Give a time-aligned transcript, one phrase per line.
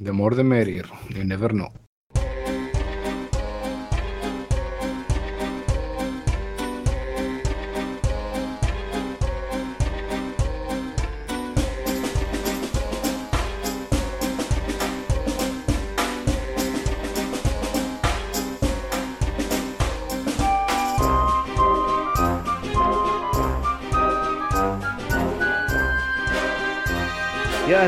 [0.00, 0.84] The more the merrier.
[1.10, 1.72] You never know.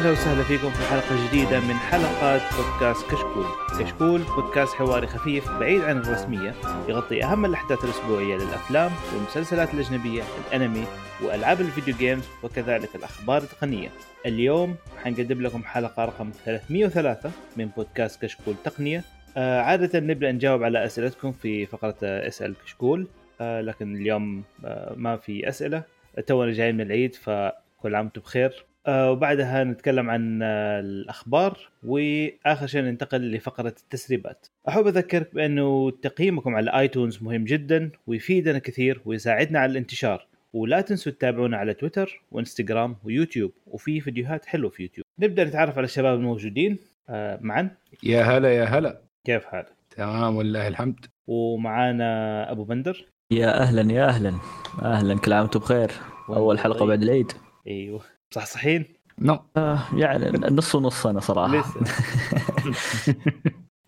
[0.00, 3.44] أهلا وسهلا فيكم في حلقة جديدة من حلقات بودكاست كشكول.
[3.80, 6.54] كشكول بودكاست حواري خفيف بعيد عن الرسمية
[6.88, 10.84] يغطي أهم الأحداث الأسبوعية للأفلام والمسلسلات الأجنبية، الأنمي
[11.24, 13.88] وألعاب الفيديو games وكذلك الأخبار التقنية.
[14.26, 19.04] اليوم حنقدم لكم حلقة رقم 303 من بودكاست كشكول تقنية.
[19.36, 23.06] آه عادة نبدأ نجاوب على أسئلتكم في فقرة أسأل كشكول
[23.40, 25.82] آه لكن اليوم آه ما في أسئلة.
[26.26, 32.82] تونا جايين من العيد فكل عام وأنتم بخير وبعدها نتكلم عن آه، الأخبار وآخر شيء
[32.82, 34.46] ننتقل لفقرة التسريبات.
[34.68, 40.26] أحب أذكرك بأنه تقييمكم على آيتونز مهم جدا ويفيدنا كثير ويساعدنا على الانتشار.
[40.52, 45.04] ولا تنسوا تتابعونا على تويتر وإنستغرام ويوتيوب وفي فيديوهات حلوة في يوتيوب.
[45.20, 47.70] نبدأ نتعرف على الشباب الموجودين آه، معا
[48.02, 49.00] يا هلا يا هلا.
[49.26, 51.06] كيف حالك؟ تمام والله الحمد.
[51.28, 54.34] ومعانا أبو بندر يا أهلا يا أهلا
[54.82, 55.90] أهلا كل عام وأنتم بخير
[56.28, 57.32] أول حلقة بعد العيد
[57.66, 58.84] أيوه صحصحين
[59.18, 59.38] نو.
[59.56, 61.80] آه يعني نص ونص أنا صراحة لسه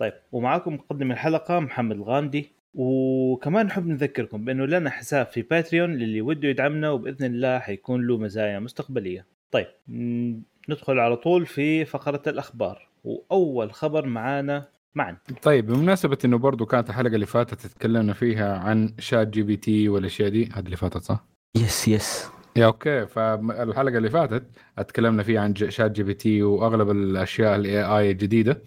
[0.00, 6.20] طيب ومعاكم مقدم الحلقة محمد الغامدي وكمان نحب نذكركم بأنه لنا حساب في باتريون للي
[6.20, 9.26] وده يدعمنا وبإذن الله حيكون له مزايا مستقبلية.
[9.50, 9.66] طيب
[10.68, 16.90] ندخل على طول في فقرة الأخبار وأول خبر معانا معا طيب بمناسبة إنه برضو كانت
[16.90, 21.24] الحلقة اللي فاتت تكلمنا فيها عن ChatGPT والأشياء دي هذه اللي فاتت صح؟
[21.56, 24.44] yes yes yeah okay فالحلقة اللي فاتت
[24.78, 28.62] اتكلمنا فيها عن ChatGPT وأغلب الأشياء ال AI الجديدة.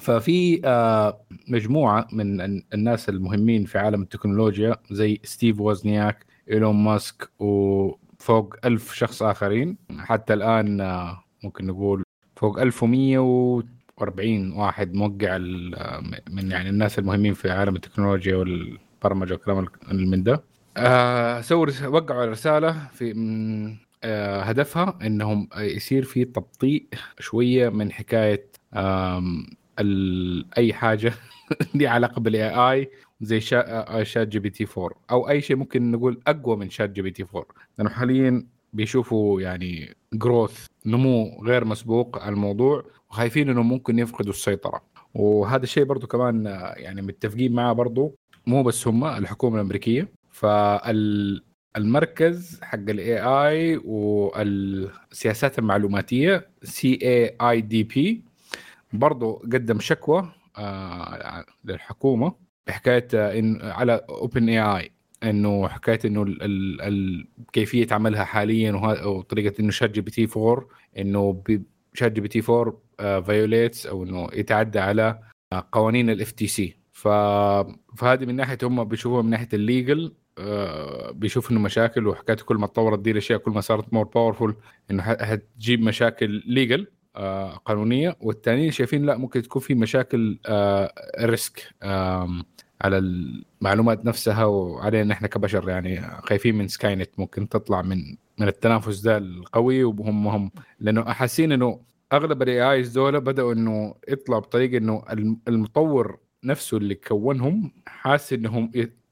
[0.00, 7.30] ففي آه، مجموعة من ال- الناس المهمين في عالم التكنولوجيا زي ستيف وزنياك إيلون ماسك
[7.38, 9.76] وفوق ألف شخص آخرين.
[9.98, 12.02] حتى الآن آه، ممكن نقول
[12.36, 20.22] فوق 1140 واحد موقع آه، من يعني الناس المهمين في عالم التكنولوجيا والبرمجة والكلام من
[20.22, 20.42] ده.
[20.80, 23.12] آه، سووا وقعوا رسالة في
[24.04, 26.86] آه، هدفها إنهم يصير في تبطيء
[27.18, 27.90] شوية من
[29.78, 31.12] ال- أي حاجة
[31.74, 36.70] لي علاقة بال AI زي آه، ChatGPT 4 أو أي شيء ممكن نقول أقوى من
[36.70, 37.46] ChatGPT 4
[37.78, 44.82] لأنه حاليا بيشوفوا يعني growth نمو غير مسبوق على الموضوع وخايفين إنه ممكن يفقدوا السيطرة.
[45.14, 46.44] وهذا الشيء برضو كمان
[46.76, 48.16] يعني متفقين معاه برضو.
[48.46, 50.08] مو بس هم الحكومة الأمريكية.
[50.40, 58.24] فالمركز حق ال AI والسياسات المعلوماتية سي اي اي دي بي
[58.92, 62.34] برضو قدم شكوى آه، للحكومة
[62.66, 64.90] بحكاية آه، إن على OpenAI
[65.22, 66.42] إنه حكاية إنه ال
[66.82, 68.72] ال كيفية عملها حاليا
[69.06, 70.68] وطريقة إنه شات جي بي تي 4
[70.98, 71.42] إنه
[71.94, 75.18] شات جي بي تي 4 فايوليتس أو إنه يتعدى على
[75.52, 80.14] آه، قوانين ال FTC فهذه من ناحية هم بيشوفوها من ناحية ال legal
[81.12, 84.54] بيشوف إنه مشاكل وحكايه كل ما تطورت دي الأشياء كل ما صارت more powerful
[84.90, 86.86] إنه حتجيب مشاكل legal
[87.64, 88.16] قانونية.
[88.20, 90.38] والتانيين شايفين لا ممكن تكون في مشاكل
[91.20, 91.74] risk
[92.82, 97.96] على المعلومات نفسها وعلينا إحنا كبشر يعني خايفين من Skynet ممكن تطلع من
[98.38, 100.50] من التنافس ده القوي وهم هم.
[100.80, 101.80] لأنه حاسين إنه
[102.12, 108.32] أغلب ال AIs دول بدأوا إنه يطلعوا بطريقة إنه الم- المطور نفسه اللي كونهم حاسس
[108.32, 108.70] إنهم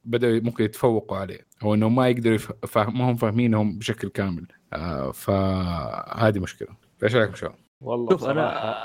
[0.09, 1.47] بدأوا ممكن يتفوقوا عليه.
[1.63, 4.47] أو إنهم ما يقدروا فاهم ما هم فاهمينهم بشكل كامل.
[4.73, 6.69] آه فهذه مشكلة.
[7.03, 7.49] إيش رأيك شو
[7.81, 8.77] والله شوف أنا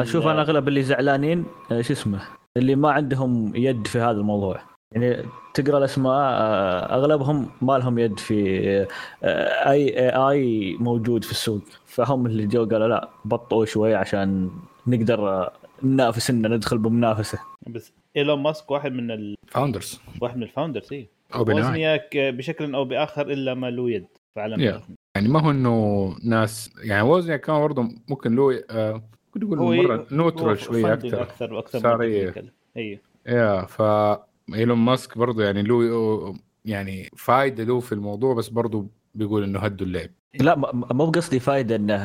[0.00, 2.22] أشوف أنا أغلب اللي زعلانين آه، شو اسمه
[2.56, 4.60] اللي ما عندهم يد في هذا الموضوع.
[4.92, 5.24] يعني
[5.54, 8.60] تقرأ الأسماء آه، أغلبهم ما لهم يد في
[9.22, 11.62] آه، أي AI موجود في السوق.
[11.86, 14.50] فهم اللي جو قالوا لا بطئوا شوي عشان
[14.86, 15.52] نقدر آه،
[15.82, 17.38] ننافس ان ندخل بمنافسة.
[17.66, 19.34] بس إيلون ماسك واحد من ال...
[19.46, 21.60] founders واحد من ال founders اي أو بناء.
[21.60, 24.82] Wozniak بشكل أو بآخر إلا ما له يد في عالم Yeah.
[25.16, 29.02] يعني ما هو إنه ناس يعني وزني كان برضه ممكن له آه
[29.36, 32.34] ممكن نقول هو مرة نوترال شوية أكثر أكثر وأكثر صار إيه.
[32.76, 33.82] أيوه يا ف
[34.54, 39.86] إيلون ماسك برضه يعني له يعني فايدة له في الموضوع بس برضه بيقول إنه هدوا
[39.86, 40.10] اللعب.
[40.40, 41.96] لا مو بقصدي فايدة إنه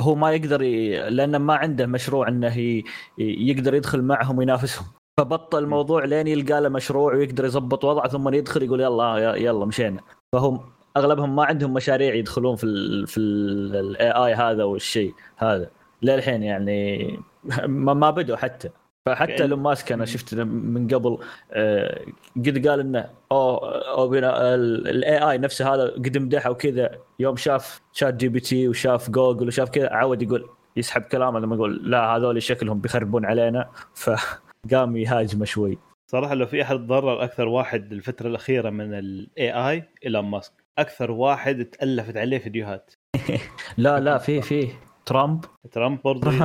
[0.00, 1.10] هو ما يقدر ي...
[1.10, 2.84] لأنه ما عنده مشروع إنه ي...
[3.18, 4.86] يقدر يدخل معهم وينافسهم.
[5.18, 10.00] فبطل الموضوع لين يلقى له مشروع ويقدر يضبط وضعه ثم يدخل يقول يلا يلا مشينا.
[10.32, 10.60] فهم
[10.96, 15.70] أغلبهم ما عندهم مشاريع يدخلون في ال في ال AI هذا والشيء هذا.
[16.02, 17.06] للحين يعني
[17.66, 18.70] ما بدوا حتى.
[19.06, 21.18] فحتى يعني- إيلون ماسك أنا شفت من قبل
[21.52, 22.04] آه،
[22.36, 28.68] قد قال إنه أو أو ال AI نفسه هذا قد مدحه وكذا يوم شاف ChatGPT
[28.68, 33.68] وشاف جوجل وشاف كذا عود يقول يسحب كلامه لما يقول لا هذول شكلهم بيخربون علينا.
[34.04, 35.78] فقام يهاجمه شوي.
[36.06, 40.52] صراحة لو في أحد ضرر أكثر واحد الفترة الأخيرة من ال AI إيلون ماسك.
[40.78, 42.92] أكثر واحد تألفت عليه فيديوهات.
[43.78, 44.68] لا لا في في.
[45.06, 45.44] ترامب.
[45.72, 46.30] ترامب برضه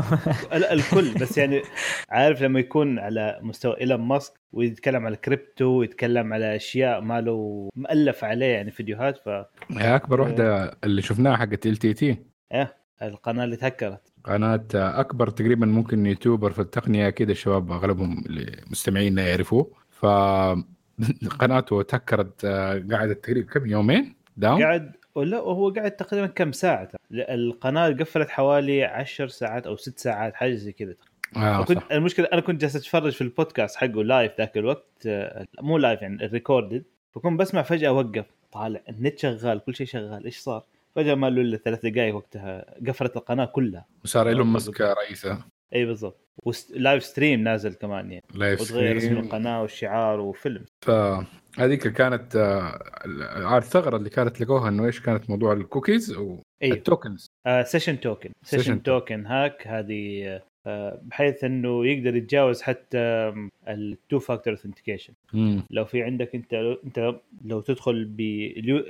[0.54, 1.62] ال- الكل بس يعني
[2.10, 7.70] عارف لما يكون على مستوى إيلون ماسك ويتكلم على كريبتو ويتكلم على أشياء ما له
[7.76, 9.30] مؤلف عليه يعني فيديوهات ف
[9.78, 12.18] هي أكبر واحدة اللي شفناها حقت LTT.
[12.54, 14.02] إيه القناة اللي تهكرت.
[14.24, 19.72] قناة أكبر تقريبا ممكن YouTuber في التقنية كده الشباب أغلبهم اللي مستمعينا يعرفوه.
[19.90, 20.06] ف
[21.40, 26.90] قناته تهكرت آه، قعدت تقريبا كم يومين؟ down قاعد ولا هو قاعد تقريبا كم ساعة؟
[27.12, 30.96] القناة قفلت حوالي 10 ساعات أو 6 ساعات حاجة زي كذا.
[31.38, 31.82] آه كنت.
[31.92, 36.26] المشكلة أنا كنت جالس أتفرج في البودكاست حقه live ذاك الوقت آه، مو live يعني
[36.26, 40.64] ال recorded فكنت بسمع فجأة وقف طالع النت شغال كل شيء شغال إيش صار؟
[40.96, 43.86] فجأة ما له الا ثلاث دقائق وقتها قفلت القناة كلها.
[44.04, 45.44] وصار ايلون ماسك رئيسه.
[45.76, 46.18] إي بالضبط.
[46.44, 48.24] و live stream نازل كمان يعني.
[48.34, 50.66] live وتغير اسم stream القناة والشعار وفيلم.
[51.54, 56.80] فهذيك كانت آه، عارف الثغرة اللي كانت لقوها إنه إيش كانت موضوع الكوكيز؟ أيوه وال
[56.80, 57.28] tokens
[57.64, 63.34] session token session token hack هذه آه، بحيث إنه يقدر يتجاوز حتى
[63.68, 65.64] ال two factor authentication مم.
[65.70, 66.54] لو في عندك أنت
[66.86, 67.16] أنت
[67.46, 68.22] لو تدخل ب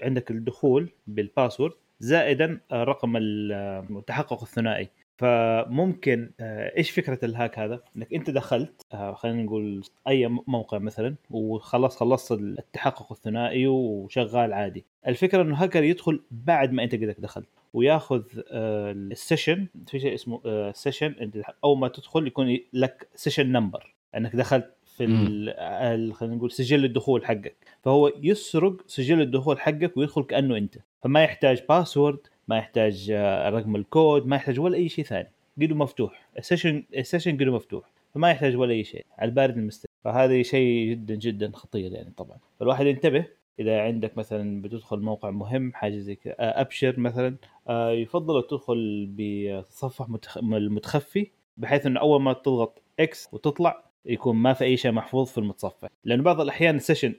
[0.03, 4.89] عندك الدخول بال password زائدا رقم التحقق الثنائي.
[5.21, 10.77] فممكن آه، إيش فكرة ال hack هذا؟ إنك أنت دخلت آه، خلينا نقول أي موقع
[10.77, 14.85] مثلا وخلاص خلصت التحقق الثنائي وشغال عادي.
[15.07, 20.13] الفكرة إنه هاكر يدخل بعد ما أنت قدك دخلت وياخذ آه، ال session في شيء
[20.13, 26.51] اسمه session أنت أول ما تدخل يكون لك session number إنك دخلت في خلينا نقول
[26.51, 32.19] سجل الدخول حقك فهو يسرق سجل الدخول حقك ويدخل كأنه أنت فما يحتاج password
[32.51, 35.31] ما يحتاج آه، رقم الكود ما يحتاج ولا أي شيء ثاني.
[35.59, 36.29] قيده مفتوح.
[36.37, 37.91] ال session ال session قيده مفتوح.
[38.15, 39.05] فما يحتاج ولا أي شيء.
[39.17, 42.37] على البارد المستوي فهذا شيء جدا جدا خطير يعني طبعا.
[42.59, 43.25] فالواحد ينتبه.
[43.59, 47.35] إذا عندك مثلا بتدخل موقع مهم حاجة زي كذا آه، أبشر مثلا
[47.69, 51.27] آه، يفضل تدخل بتصفح متخ- المتخفي
[51.57, 55.89] بحيث إنه أول ما تضغط X وتطلع يكون ما في أي شيء محفوظ في المتصفح.
[56.03, 57.13] لأنه بعض الأحيان ال session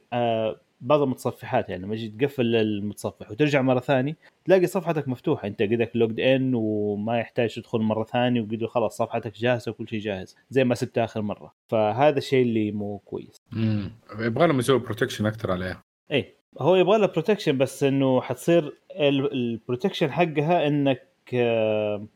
[0.83, 5.49] بعض المتصفحات يعني لما تجي تقفل المتصفح وترجع مرة ثانية تلاقي صفحتك مفتوحة.
[5.49, 10.01] أنت قدك logged in وما يحتاج تدخل مرة ثانية وقدر خلاص صفحتك جاهزة وكل شيء
[10.01, 11.55] جاهز زي ما سبتها آخر مرة.
[11.69, 13.41] فهذا الشيء اللي مو كويس.
[13.53, 13.93] مم.
[14.19, 15.83] يبغى لهم يسوي protection أكثر عليها.
[16.13, 16.35] إي.
[16.59, 22.07] هو يبغى لها protection بس إنه حتصير ال protection حقها إنك آه،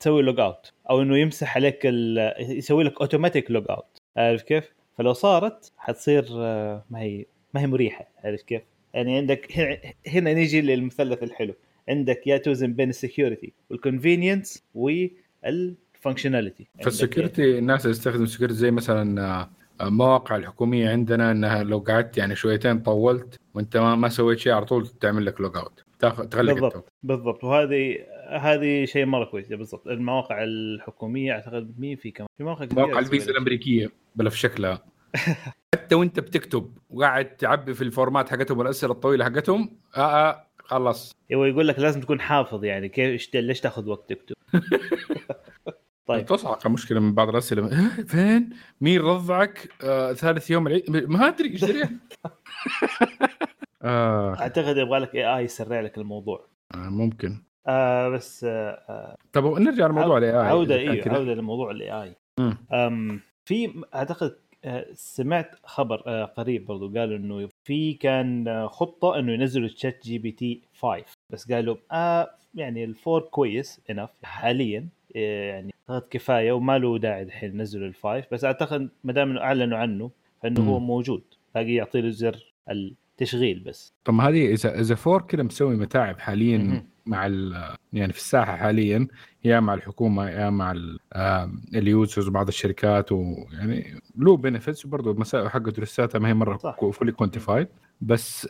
[0.00, 1.84] تسوي log out أو إنه يمسح عليك
[2.40, 7.66] يسوي لك automatic log out عارف كيف؟ فلو صارت حتصير آه، ما هي ما هي
[7.66, 8.62] مريحة عارف كيف؟
[8.94, 9.52] يعني عندك
[10.06, 11.54] هنا- نيجي للمثلث الحلو.
[11.88, 18.24] عندك يا توازن بين ال security وال convenience وال functionality فال security الناس اللي يستخدموا
[18.24, 19.50] ال security زي مثلا آه،
[19.86, 24.64] المواقع الحكومية عندنا إنها لو قعدت يعني شويتين طولت وإنت ما, ما سويت شيء على
[24.64, 27.44] طول تعمل لك log out تغلق بالضبط التوب بالضبط.
[27.44, 27.96] وهذه
[28.40, 29.48] هذه شيء مرة كويس.
[29.48, 29.88] بالضبط.
[29.88, 33.30] المواقع الحكومية أعتقد مين في كمان؟ في مواقع كثيرة مواقع الفيزا.
[33.30, 34.82] الأمريكية بلا في شكلها
[35.74, 40.48] حتى وانت بتكتب وقاعد تعبي في ال forms ات حقتهم والأسئلة الطويلة حقتهم آه آه
[40.58, 44.36] خلص هو يقول لك لازم تكون حافظ يعني كيف ليش تاخذ وقت تكتب؟
[46.06, 46.26] طيب.
[46.26, 47.66] تصعق مشكلة من بعض الأسئلة.
[47.66, 48.50] آه، فين؟
[48.80, 51.64] مين رضعك؟ آه ثالث يوم العيد؟ ما أدري إيش
[53.82, 54.40] آه.
[54.40, 56.46] أعتقد يبغى لك AI يسرع لك الموضوع.
[56.74, 57.42] آه، ممكن.
[57.66, 62.16] آه بس آه طب نرجع لموضوع ال AI عودة أيوه عودة لموضوع ال AI
[63.44, 64.47] في أعتقد آه،
[64.94, 71.04] سمعت خبر آه، قريب برضو قالوا إنه في كان آه، خطة إنه ينزلوا ChatGPT 5
[71.30, 76.98] بس قالوا آه يعني ال four كويس enough حاليا آه، يعني اعتقد كفاية وما له
[76.98, 80.10] داعي الحين ينزلوا ال five بس أعتقد ما دام إنه أعلنوا عنه
[80.42, 80.78] فإنه هو.
[80.78, 81.22] موجود
[81.54, 86.84] باقي يعطي له زر التشغيل بس طب هذه إذا إذا four كذا مسوي متاعب حاليا.
[87.08, 89.08] مع ال- يعني في الساحة حاليا
[89.44, 90.74] يا مع الحكومة يا مع
[91.74, 96.56] ال users وبعض الشركات ويعني له benefits وبرضه المسائل حقته لساتها ما هي مرة.
[96.90, 97.68] fully quantified
[98.00, 98.48] بس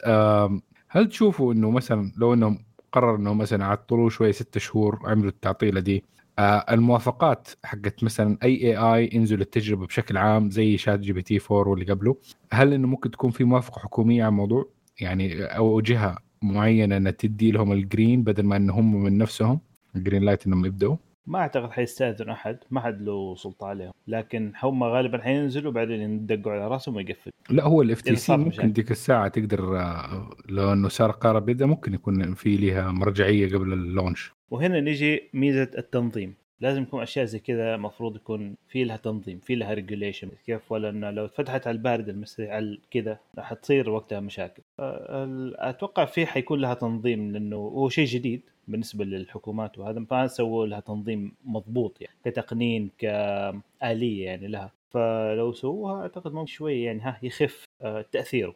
[0.89, 2.59] هل تشوفوا إنه مثلا لو انهم
[2.93, 6.05] قرر إنه مثلا عطلوه شوية ستة شهور عملوا التعطيلة دي
[6.39, 12.17] آه، الموافقات حقت مثلا أي AI ينزل التجربة بشكل عام زي ChatGPT 4 واللي قبله
[12.53, 14.69] هل إنه ممكن تكون في موافقة حكومية على الموضوع
[15.01, 19.61] يعني أو جهه معينة انها تدي لهم ال green بدل ما إن هم من نفسهم.
[19.97, 20.97] ال green light إنهم يبدأوا.
[21.27, 23.93] ما أعتقد حيستأذن أحد ما حد له سلطة عليهم.
[24.07, 28.73] لكن هم غالبا حينزلوا بعدين يدقوا على رأسهم ويقفلوا لا هو ال FTC ممكن.
[28.73, 33.73] ديك الساعة تقدر آه، لو إنه صار قرار بدا ممكن يكون في لها مرجعية قبل
[33.73, 36.35] ال launch وهنا نيجي ميزة التنظيم.
[36.61, 40.89] لازم يكون أشياء زي كذا المفروض يكون في لها تنظيم في لها regulation كيف؟ ولا
[40.89, 44.63] إنه لو فتحت على البارد المسري على كذا راح تصير وقتها مشاكل.
[45.59, 50.81] أتوقع في حيكون لها تنظيم لأنه هو شيء جديد بالنسبة للحكومات وهذا ما سووا لها
[50.81, 54.73] تنظيم مضبوط يعني كتقنين كآلية يعني لها.
[54.91, 57.65] فلو سووها أعتقد ممكن شوي يعني ها يخف
[58.13, 58.55] تأثيره.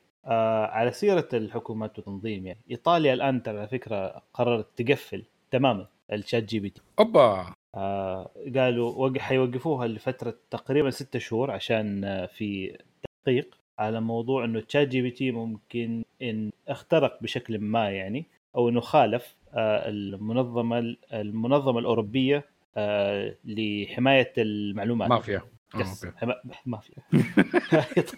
[0.64, 6.80] على سيرة الحكومات والتنظيم يعني إيطاليا الآن ترى على فكرة قررت تقفل تماما ال ChatGPT
[6.98, 7.54] أوبا!
[7.74, 12.78] آه قالوا وق- حيوقفوها لفترة تقريبا ستة شهور عشان آه في
[13.26, 18.24] تحقيق على موضوع إنه ChatGPT ممكن إن اخترق بشكل ما يعني
[18.56, 22.44] أو إنه خالف آه المنظمة المنظمة الأوروبية
[22.76, 25.08] آه لحماية المعلومات.
[25.08, 25.42] مافيا.
[25.74, 26.18] آه، yes okay.
[26.18, 26.92] حما- ما في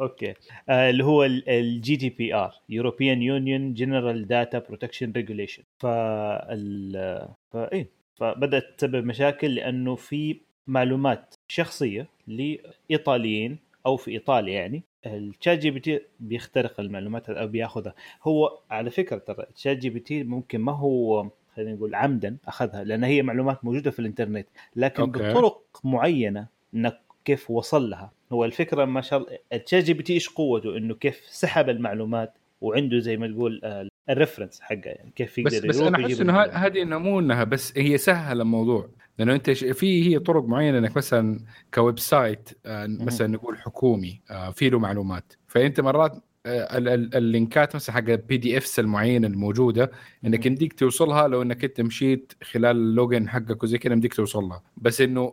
[0.00, 0.34] okay.
[0.68, 7.88] آه، اللي هو ال GDPR European Union General Data Protection Regulation فال فايه
[8.20, 10.36] فبدأت تسبب مشاكل لأنه في
[10.66, 14.82] معلومات شخصية لإيطاليين أو في إيطاليا يعني.
[15.06, 17.94] ال ChatGPT بيخترق المعلومات أو بياخذها.
[18.22, 23.22] هو على فكرة ترى ال ChatGPT ممكن ما هو خلينا نقول عمدا أخذها لأن هي
[23.22, 24.46] معلومات موجودة في الإنترنت
[24.76, 25.18] لكن okay.
[25.18, 28.12] بطرق معينة إنك كيف وصل لها.
[28.32, 33.16] هو الفكرة ما شاء الله ال ChatGPT إيش قوته؟ إنه كيف سحب المعلومات وعنده زي
[33.16, 36.42] ما تقول آه، ال reference حقه يعني كيف يقدر بس بس أنا أحس إنه.
[36.42, 38.88] هذه مو إنها بس هي سهل الموضوع
[39.18, 41.40] لأنه أنت في هي طرق معينة إنك مثلا
[41.74, 46.12] ك website آه، مثلا نقول حكومي آه، في له معلومات فأنت مرات
[46.46, 49.90] آه، ال- ال- ال link ات مثلا حق ال PDFs المعينة الموجودة
[50.24, 50.46] إنك.
[50.46, 55.00] يمديك توصلها لو إنك أنت مشيت خلال ال login حقك وزي كذا يمديك توصلها بس
[55.00, 55.32] إنه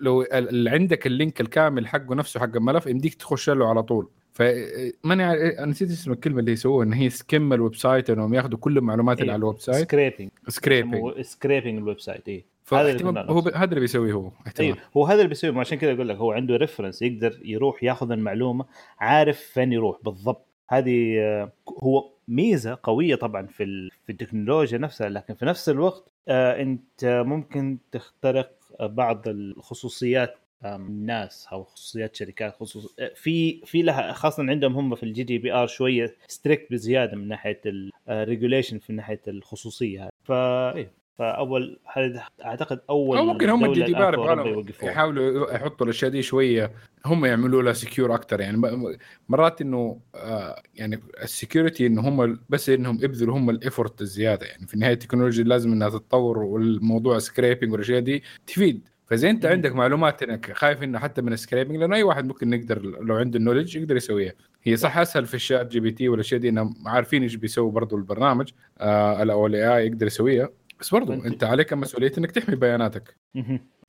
[0.00, 0.24] لو
[0.70, 5.24] عندك ال link الكامل حقه نفسه حق الملف يمديك تخش له على طول فماني
[5.58, 9.20] أنا نسيت اسم الكلمة اللي يسووها إن هي skim ال website إنهم ياخذوا كل المعلومات
[9.20, 9.32] اللي إيه.
[9.32, 12.44] على ال website scraping scraping scraping ال website إيه.
[12.72, 14.66] هذا اللي هو ب- هذا اللي بيسويه هو احتمال.
[14.68, 18.10] أيوه هو هذا اللي بيسويه عشان كذا أقول لك هو عنده reference يقدر يروح ياخذ
[18.10, 18.64] المعلومة
[18.98, 20.46] عارف فين يروح بالضبط.
[20.68, 21.52] هذه آه،
[21.82, 27.22] هو ميزة قوية طبعا في ال- في التكنولوجيا نفسها لكن في نفس الوقت آه، أنت
[27.26, 28.50] ممكن تخترق
[28.80, 30.34] بعض الخصوصيات
[30.64, 35.66] الناس أو خصوصيات شركات خصوص آه، في في لها خاصة عندهم هم في ال GDPR
[35.66, 37.60] شوية strict بزيادة من ناحية
[38.08, 40.02] ال regulation في ناحية الخصوصية.
[40.02, 44.90] هذه فايه فأول هذا أعتقد أول أو ممكن هم ال GD يبغالهم يوقفوها.
[44.90, 46.72] يحاولوا يحطوا الأشياء دي شوية.
[47.06, 48.86] هم يعملوا لها secure أكثر يعني.
[49.28, 54.46] مرات إنه آه يعني ال security إنه هم بس إنهم يبذلوا هم ال effort الزيادة
[54.46, 54.66] يعني.
[54.66, 58.88] في النهاية التكنولوجيا لازم إنها تتطور والموضوع scraping والأشياء دي تفيد.
[59.06, 59.46] فاذا أنت.
[59.46, 63.14] عندك معلومات إنك خايف إنه حتى من ال scraping لأنه أي واحد ممكن يقدر لو
[63.16, 64.32] عنده ال knowledge يقدر يسويها.
[64.62, 69.22] هي صح أسهل في ال ChatGPT والاشياء دي إنهم عارفين إيش بيسوي برضو البرنامج آه
[69.32, 70.48] أو ال AI يقدر يسويها.
[70.80, 73.16] بس برضو أنت- أنت عليك مسؤولية إنك تحمي بياناتك.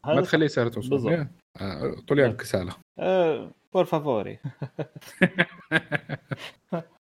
[0.06, 0.90] ما تخليه سهل توصل.
[0.90, 1.28] بالضبط.
[1.62, 4.40] آه، طلع الكساله آه per favore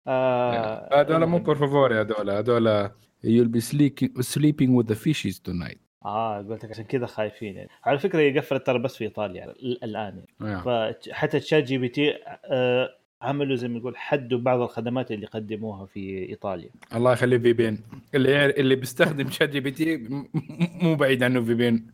[0.08, 2.30] آه هذول مو por favor هذول.
[2.30, 2.90] هذول
[3.24, 3.60] you'll be
[4.22, 5.87] sleeping with the fishes tonight.
[6.04, 7.68] آه قلت لك عشان كذا خايفين يعني.
[7.84, 10.56] على فكرة هي قفلت ترى بس في إيطاليا يعني ال- الآن يعني.
[10.56, 10.92] آه.
[10.92, 12.14] فحتى ChatGPT
[12.44, 12.90] آه
[13.22, 16.70] عملوا زي ما نقول حدوا بعض الخدمات اللي قدموها في إيطاليا.
[16.94, 17.78] الله يخليه VPN
[18.14, 20.08] اللي اللي بيستخدم ChatGPT
[20.82, 21.90] مو بعيد عنه VPN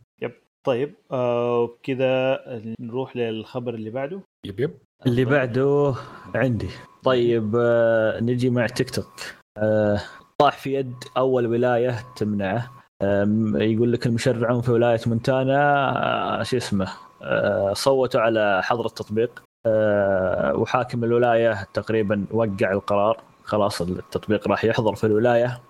[0.63, 2.39] طيب آه كذا
[2.79, 4.21] نروح للخبر اللي بعده.
[4.45, 4.71] yep yep.
[5.05, 5.95] اللي بعده
[6.35, 6.67] عندي.
[7.03, 9.13] طيب آه، نجي مع تيك توك.
[9.57, 10.01] آه،
[10.37, 12.71] طاح في يد أول ولاية تمنعه.
[13.55, 15.59] يقول لك المشرعون في ولاية مونتانا
[16.39, 16.87] آه، شو اسمه
[17.21, 24.95] آه، صوتوا على حظر التطبيق آه، وحاكم الولاية تقريبا وقع القرار خلاص التطبيق راح يحظر
[24.95, 25.61] في الولاية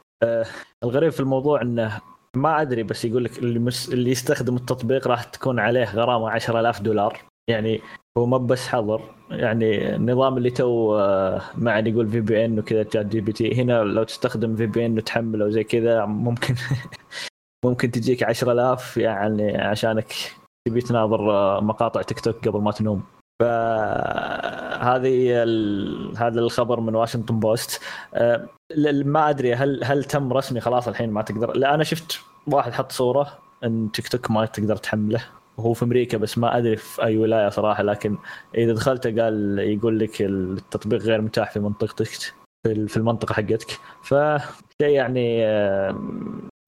[0.83, 2.01] الغريب في الموضوع إنه
[2.35, 3.37] ما أدري بس يقول لك.
[3.37, 7.81] اللي يستخدم التطبيق راح تكون عليه غرامة 10000 دولار يعني
[8.17, 13.61] هو ما بس حظر يعني النظام اللي تو آه، معنا يقول VPN وكذا ChatGPT.
[13.61, 16.55] هنا لو تستخدم VPN وتحمله وزي كذا ممكن
[17.65, 20.13] ممكن تجيك 10000 يعني عشانك
[20.67, 23.03] تبي تناظر آه، مقاطع تيك توك قبل ما تنوم.
[23.41, 26.17] فهذه ال...
[26.17, 27.81] هذا الخبر من Washington Post
[28.13, 28.47] آه،
[29.05, 31.57] ما أدري هل هل تم رسمي خلاص الحين ما تقدر.
[31.57, 35.21] لا أنا شفت واحد حط صورة إن تيك توك ما تقدر تحمله.
[35.57, 37.83] وهو في أمريكا بس ما أدري في أي ولاية صراحة.
[37.83, 38.17] لكن
[38.57, 42.33] إذا دخلت قال يقول لك التطبيق غير متاح في منطقتك في
[42.71, 43.79] ال- في المنطقة حقتك.
[44.03, 45.89] فشيء يعني آه،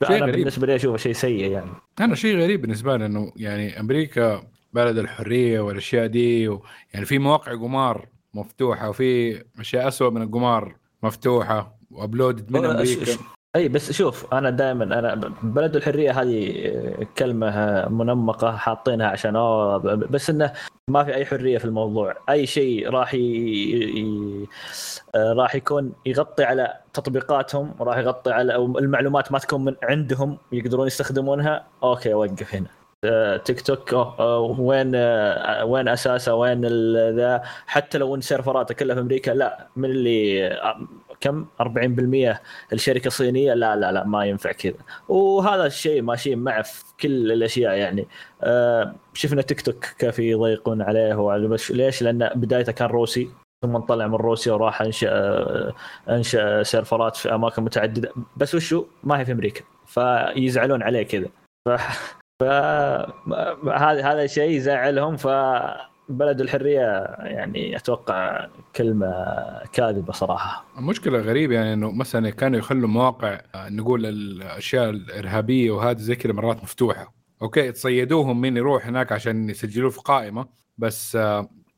[0.09, 1.69] أنا بالنسبة لي أشوفه شيء سيء يعني.
[1.99, 6.63] أنا شيء غريب بالنسبة لي إنه يعني أمريكا بلد الحرية والأشياء دي و...
[6.93, 13.11] يعني في مواقع قمار مفتوحة وفي أشياء اسوء من القمار مفتوحة وابلودد من أمريكا.
[13.57, 20.29] أي بس شوف أنا دائما أنا بلد الحرية هذه كلمة منمقة حاطينها عشان أوه بس
[20.29, 20.53] إنه
[20.87, 22.15] ما في أي حرية في الموضوع.
[22.29, 24.47] أي شيء راح ي...
[25.15, 31.67] راح يكون يغطي على تطبيقاتهم راح يغطي على المعلومات ما تكون من عندهم يقدرون يستخدمونها
[31.83, 32.67] أوكي وقف هنا.
[33.37, 33.93] تيك توك
[34.59, 34.95] وين
[35.63, 36.65] وين أساسه وين
[37.15, 40.49] ذا؟ حتى لو إن سيرفراته كلها في أمريكا لا من اللي
[41.21, 42.37] كم؟ 40%
[42.73, 44.73] الشركة الصينية؟ لا لا لا ما ينفع كذا.
[45.07, 48.07] وهذا الشيء ماشيين معه في كل الأشياء يعني.
[48.43, 53.29] آه شفنا تيك توك كيف يضيقون عليه وعلى ليش؟ لأن بدايته كان روسي
[53.65, 55.73] ثم طلع من روسيا وراح أنشأ
[56.09, 58.11] أنشأ سيرفرات في أماكن متعددة.
[58.37, 59.61] بس وشو ما هي في أمريكا.
[59.85, 61.27] فيزعلون عليه كذا.
[61.69, 61.71] ف
[62.41, 65.17] فهذا هذا شيء يزعلهم.
[65.17, 65.27] ف
[66.09, 69.07] بلد الحرية يعني أتوقع كلمة
[69.73, 70.65] كاذبة صراحة.
[70.77, 76.63] المشكلة غريبة يعني إنه مثلا كانوا يخلوا مواقع نقول الأشياء الإرهابية وهذه زي كذا مرات
[76.63, 77.13] مفتوحة.
[77.41, 80.47] أوكي تصيدوهم من يروح هناك عشان يسجلوه في قائمة
[80.77, 81.15] بس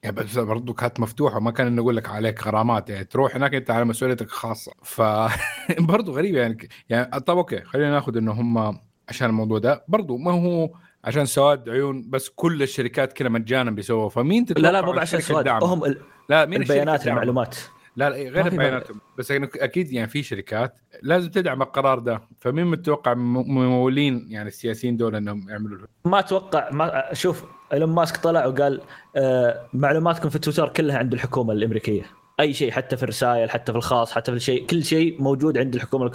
[0.03, 3.71] يعني بس برضه كانت مفتوحة وما كان نقول لك عليك غرامات يعني تروح هناك أنت
[3.71, 5.01] على مسؤوليتك الخاصة ف
[5.91, 10.31] برضه غريبة يعني يعني طب أوكي خلينا ناخذ إنه هم عشان الموضوع ده برضه ما
[10.31, 10.69] هو
[11.03, 15.19] عشان سواد عيون بس كل الشركات كذا مجانا بيسووا فمين تتوقع لا لا مو عشان
[15.19, 15.97] سواد هم ال...
[16.29, 17.57] لا مين البيانات المعلومات.
[17.95, 18.87] لا, لا غير البيانات.
[19.17, 22.21] بس يعني أكيد يعني في شركات لازم تدعم القرار ده.
[22.39, 28.17] فمين متوقع ممولين يعني السياسيين دول إنهم يعملوا له؟ ما أتوقع ما شوف إيلون ماسك
[28.17, 28.81] طلع وقال
[29.15, 32.05] آه معلوماتكم في تويتر كلها عند الحكومة الأمريكية.
[32.39, 35.75] أي شيء حتى في الرسائل حتى في الخاص حتى في الشيء كل شيء موجود عند
[35.75, 36.11] الحكومة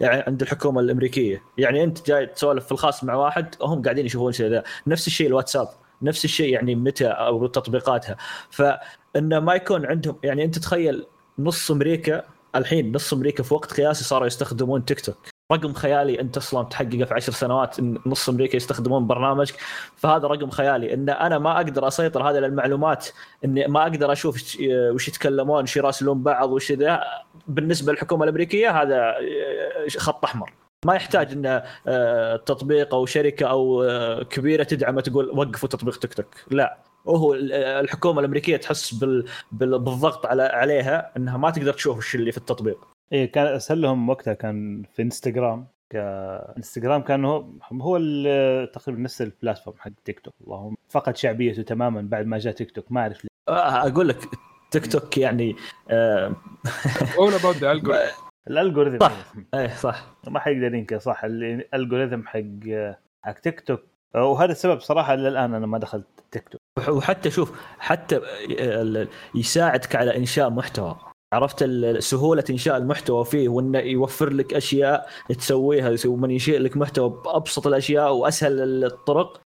[0.00, 1.42] يعني عند الحكومة الأمريكية.
[1.58, 5.26] يعني أنت جاي تسولف في الخاص مع واحد هم قاعدين يشوفون شيء ذا نفس الشيء
[5.26, 5.68] الواتساب
[6.02, 8.16] نفس الشيء يعني متى أو تطبيقاتها.
[8.50, 11.06] فانه ما يكون عندهم يعني أنت تخيل
[11.38, 12.24] نص أمريكا
[12.56, 15.33] الحين نص أمريكا في وقت قياسي صاروا يستخدمون تيك توك.
[15.52, 19.54] رقم خيالي انت أصلا تحققه في عشر سنوات إن نص أمريكا يستخدمون برنامجك
[19.96, 20.94] فهذا رقم خيالي.
[20.94, 23.08] إن أنا ما أقدر أسيطر هذه المعلومات
[23.44, 27.04] إني ما أقدر أشوف وش يتكلمون وش يراسلون بعض وش ذا.
[27.46, 29.14] بالنسبة للحكومة الأمريكية هذا
[29.98, 30.52] خط أحمر.
[30.86, 36.14] ما يحتاج إن آه، تطبيق أو شركة أو آه، كبيرة تدعمه تقول وقفوا تطبيق تيك
[36.14, 36.26] توك.
[36.50, 36.78] لا.
[37.04, 38.94] وهو الحكومة الأمريكية تحس
[39.52, 42.93] بالضغط على عليها إنها ما تقدر تشوف إيش اللي في التطبيق.
[43.12, 45.66] إيه كان اسهل لهم وقتها كان في إنستغرام.
[46.56, 47.98] إنستغرام كان هو هو
[48.64, 50.34] تقريبا نفس ال platform حق تيك توك.
[50.40, 52.92] اللهم فقد شعبيته تماما بعد ما جاء تيك توك.
[52.92, 53.54] ما أعرف ليه.
[53.56, 54.18] آه، أقول لك
[54.70, 55.56] تيك توك يعني
[57.18, 57.80] all about the
[58.50, 59.32] ال algorithm صح.
[59.54, 60.06] إيه صح.
[60.28, 61.24] ما حيقدر ينكر صح.
[61.24, 63.80] ال algorithm حق حق تيك توك.
[64.14, 66.60] وهذا السبب صراحة للآن أنا ما دخلت تيك توك.
[66.88, 68.20] وحتى شوف حتى
[69.34, 70.96] يساعدك على إنشاء محتوى.
[71.34, 71.64] عرفت
[71.98, 78.14] سهولة إنشاء المحتوى فيه وإنه يوفر لك أشياء تسويها ومن ينشئ لك محتوى بأبسط الأشياء
[78.14, 79.40] وأسهل الطرق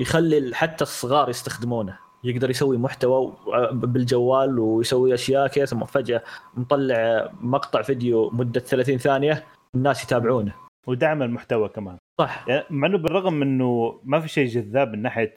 [0.00, 1.98] يخلي حتى الصغار يستخدمونه.
[2.24, 3.32] يقدر يسوي محتوى
[3.72, 6.22] بالجوال ويسوي أشياء كذا فجأة
[6.54, 10.69] مطلع مقطع فيديو مدة 30 ثانية الناس يتابعونه.
[10.86, 11.96] ودعم المحتوى كمان.
[12.20, 12.44] صح.
[12.48, 15.34] يعني مع إنه بالرغم إنه ما في شيء جذاب من ناحية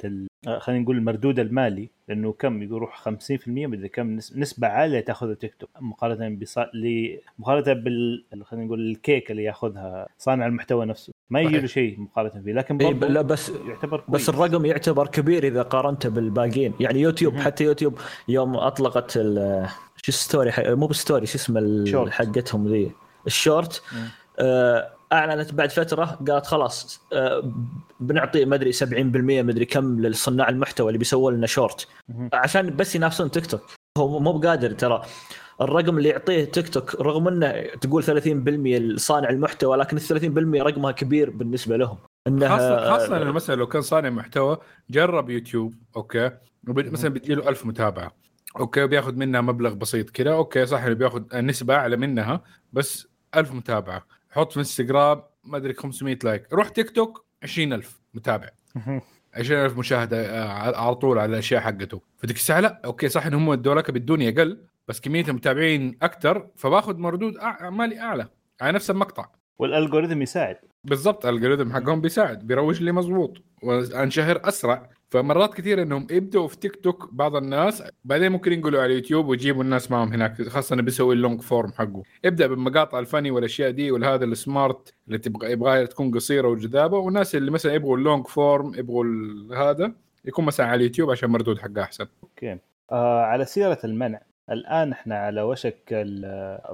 [0.48, 3.12] آه، خلينا نقول المردود المالي لأنه كم يروح 50%
[3.48, 5.70] مدري كم نسبة عالية تاخذها تيك توك.
[5.80, 6.58] مقارنة بص...
[6.58, 7.18] ل...
[7.40, 12.42] مقارنة بال خلينا نقول الكيك اللي يأخذها صانع المحتوى نفسو ما يجي له شيء مقارنة
[12.44, 12.54] فيه.
[12.54, 14.22] لكن إيه لا بس يعتبر كويس.
[14.22, 16.74] بس الرقم يعتبر كبير إذا قارنته بالباقيين.
[16.80, 22.68] يعني يوتيوب حتى يوتيوب يوم أطلقت شو ال story؟ مو بال story شو اسمه حقتهم
[22.68, 22.92] ذي؟
[23.28, 23.84] الشورت.
[24.40, 27.54] آه أعلنت بعد فترة قالت خلاص آه،
[28.00, 28.84] بنعطي ما أدري 70%
[29.44, 31.88] ما أدري كم لصناع المحتوى اللي بيسووا لنا شورت.
[32.34, 33.62] عشان بس ينافسون تيك توك.
[33.98, 35.02] هو مو بقادر ترى.
[35.62, 38.08] الرقم اللي يعطيه تيك توك رغم إنه تقول 30%
[38.80, 41.98] لصانع المحتوى لكن ال 30% رقمها كبير بالنسبة لهم.
[42.28, 44.58] إنها خاصه خاصة إنه مثلا لو كان صانع محتوى
[44.90, 46.32] جرب يوتيوب أوكي
[46.64, 48.12] مثلا بتجي له 1000 متابعة
[48.60, 52.42] أوكي بياخذ منها مبلغ بسيط كذا أوكي صح اللي بياخذ نسبة أعلى منها
[52.74, 54.06] بس 1000 متابعة.
[54.34, 56.54] حط في انستغرام ما أدري 500 like.
[56.54, 58.50] روح تيك توك 20000 متابع.
[59.36, 62.02] 20000 مشاهدة آه، على طول على الأشياء حقته.
[62.18, 66.48] فديك الساعة لا أوكي صح ان هم ادوا لك بالدنيا أقل بس كمية المتابعين أكثر
[66.56, 68.28] فباخذ مردود مالي أعلى.
[68.62, 69.30] على نفس المقطع.
[69.60, 70.58] وال algorithm يساعد.
[70.84, 74.90] بالضبط ال algorithm حقهم بيساعد بيروج لي مضبوط وأنشهر أسرع.
[75.14, 79.64] فمرات كثير إنهم يبدأوا في تيك توك بعض الناس بعدين ممكن ينقلوا على اليوتيوب ويجيبوا
[79.64, 82.04] الناس معهم هناك خاصة انه بيسوي ال long form حقه.
[82.26, 86.98] ابدأ بالمقاطع الفني والأشياء دي والهذا السمارت اللي تبغى يبغاها تكون قصيرة وجذابة.
[86.98, 89.06] والناس اللي مثلا يبغوا ال long form يبغوا
[89.56, 89.94] هذا
[90.26, 92.06] يكون مثلا على اليوتيوب عشان مردود حقه أحسن.
[92.24, 92.58] أوكي.
[92.92, 94.22] آه على سيرة المنع.
[94.52, 95.90] الآن إحنا على وشك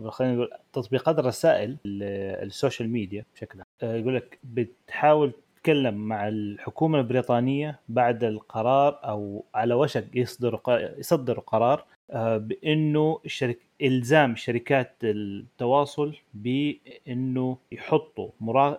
[0.10, 3.68] خلينا نقول تطبيقات الرسائل ال- ال social media بشكل عام.
[3.84, 11.00] آه يقول لك بتحاول تتكلم مع الحكومة البريطانية بعد القرار أو على وشك يصدروا ق-
[11.00, 18.30] يصدروا قرار آه بإنه الشرك إلزام شركات التواصل بإنه يحطوا.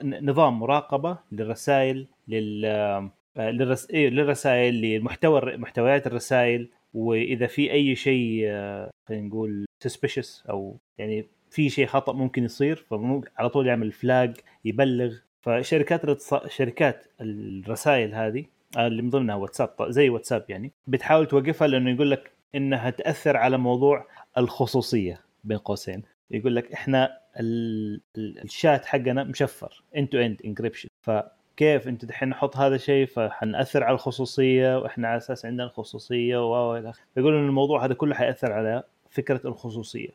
[0.03, 3.11] نظام مراقبة للرسائل لل آه،
[3.51, 3.91] للرس...
[3.91, 11.27] إيه، للرسائل لمحتوى محتويات الرسائل وإذا في أي شيء آه، خلينا نقول سسبشس أو يعني
[11.51, 16.35] في شيء خطأ ممكن يصير فممكن على طول يعمل فلاج يبلغ فشركات الاتص...
[16.47, 18.45] شركات الرسائل هذه
[18.77, 23.37] آه، اللي من ضمنها واتساب زي واتساب يعني بتحاول توقفها لأنه يقول لك إنها تأثر
[23.37, 24.07] على موضوع
[24.39, 26.03] الخصوصية بين قوسين.
[26.31, 28.01] يقول لك إحنا ال...
[28.19, 33.85] ال- الشات حقنا مشفر end to end encryption فكيف أنت دحين نحط هذا الشيء؟ فحنأثر
[33.85, 37.03] على الخصوصية وإحنا على أساس عندنا الخصوصية و إلى آخره.
[37.15, 40.09] فيقولوا ان الموضوع هذا كله حيأثر على فكرة الخصوصية.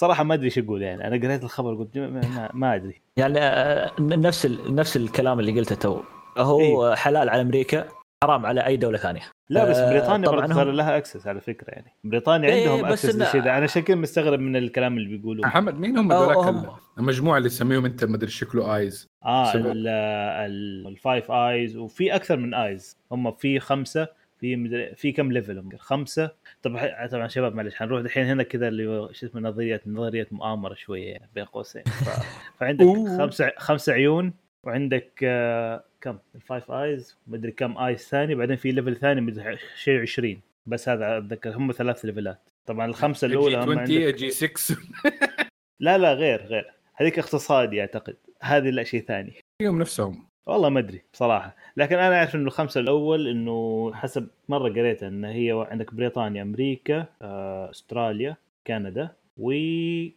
[0.00, 1.06] صراحة ما أدري إيش أقول يعني.
[1.06, 3.00] أنا قريت الخبر قلت ما, ما, ما أدري.
[3.16, 6.00] يعني آه، نفس نفس الكلام اللي قلته تو.
[6.38, 6.94] هو إيه.
[6.94, 7.88] حلال على أمريكا
[8.24, 9.20] حرام على أي دولة ثانية.
[9.50, 11.92] لا بس آه، بريطانيا طبعاً برضه صار هم- لها access على فكرة يعني.
[12.04, 15.46] بريطانيا إيه، عندهم بس access للشيء ده أنا عشان كذا مستغرب من الكلام اللي بيقولوه.
[15.46, 16.64] محمد مين هم ذولاك
[16.98, 19.60] المجموعة اللي تسميهم أنت مدري شكله Eyes آه سبع.
[19.72, 24.08] ال- ال- ال Five Eyes وفي أكثر من Eyes هم في خمسة
[24.44, 26.30] في مدري في كم level خمسة؟
[26.62, 30.74] طبعا طبعا شباب معلش حنروح دحين هنا كذا اللي هو شو اسمه نظريه نظريه مؤامرة
[30.74, 31.82] شوية يعني بين قوسين.
[31.82, 32.08] ف...
[32.60, 32.86] فعندك.
[33.18, 34.32] خمسه خمسه عيون
[34.64, 39.58] وعندك آه كم؟ ال Five Eyes مدري كم Eyes ثاني بعدين في level ثاني مدري
[39.76, 44.30] شيء 20 بس هذا أتذكر هم ثلاث ليفلات طبعا الخمسة الأولى هم 20 عندك G
[44.30, 44.76] 6
[45.84, 46.74] لا لا غير غير.
[46.94, 48.16] هذيك اقتصادي أعتقد.
[48.42, 49.34] هذه لا شيء ثاني.
[49.62, 50.26] فيهم نفسهم.
[50.46, 51.56] والله ما أدري بصراحة.
[51.76, 57.06] لكن أنا أعرف إنه الخمسة الأول إنه حسب مرة قريت إن هي عندك بريطانيا أمريكا
[57.22, 59.52] آه، أستراليا كندا و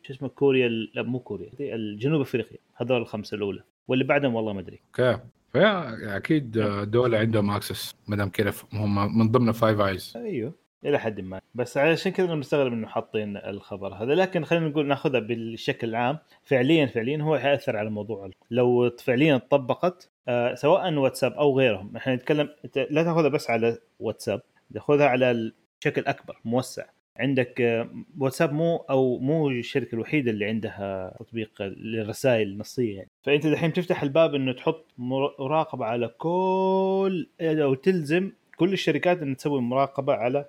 [0.03, 2.57] شو اسمه كوريا لا مو كوريا الجنوب أفريقيا.
[2.75, 3.63] هذول الخمسة الأولى.
[3.87, 4.79] واللي بعدهم والله ما أدري.
[4.99, 5.19] أوكي.
[5.53, 6.51] فيا أكيد
[6.91, 10.53] دولة عندهم access ما دام كذا هم من ضمن Five Eyes أيوه.
[10.88, 11.41] إلى حد ما.
[11.56, 14.15] بس عشان كذا أنا مستغرب إنه حاطين الخبر هذا.
[14.15, 16.17] لكن خلينا نقول ناخذها بالشكل العام.
[16.43, 21.95] فعليا فعليا هو حيأثر على الموضوع لو فعليا طبقت آه سواء واتساب أو غيرهم.
[21.97, 22.50] إحنا نتكلم
[22.89, 24.41] لا تأخذها بس على واتساب
[24.73, 26.84] تأخذها على الشكل اكبر موسع.
[27.19, 33.10] عندك آه، واتساب مو أو مو الشركة الوحيدة اللي عندها تطبيق للرسائل النصية يعني.
[33.23, 39.38] فأنت دحين تفتح الباب إنه تحط مر- مراقبة على كل أو تلزم كل الشركات ان
[39.38, 40.45] تسوي مراقبة على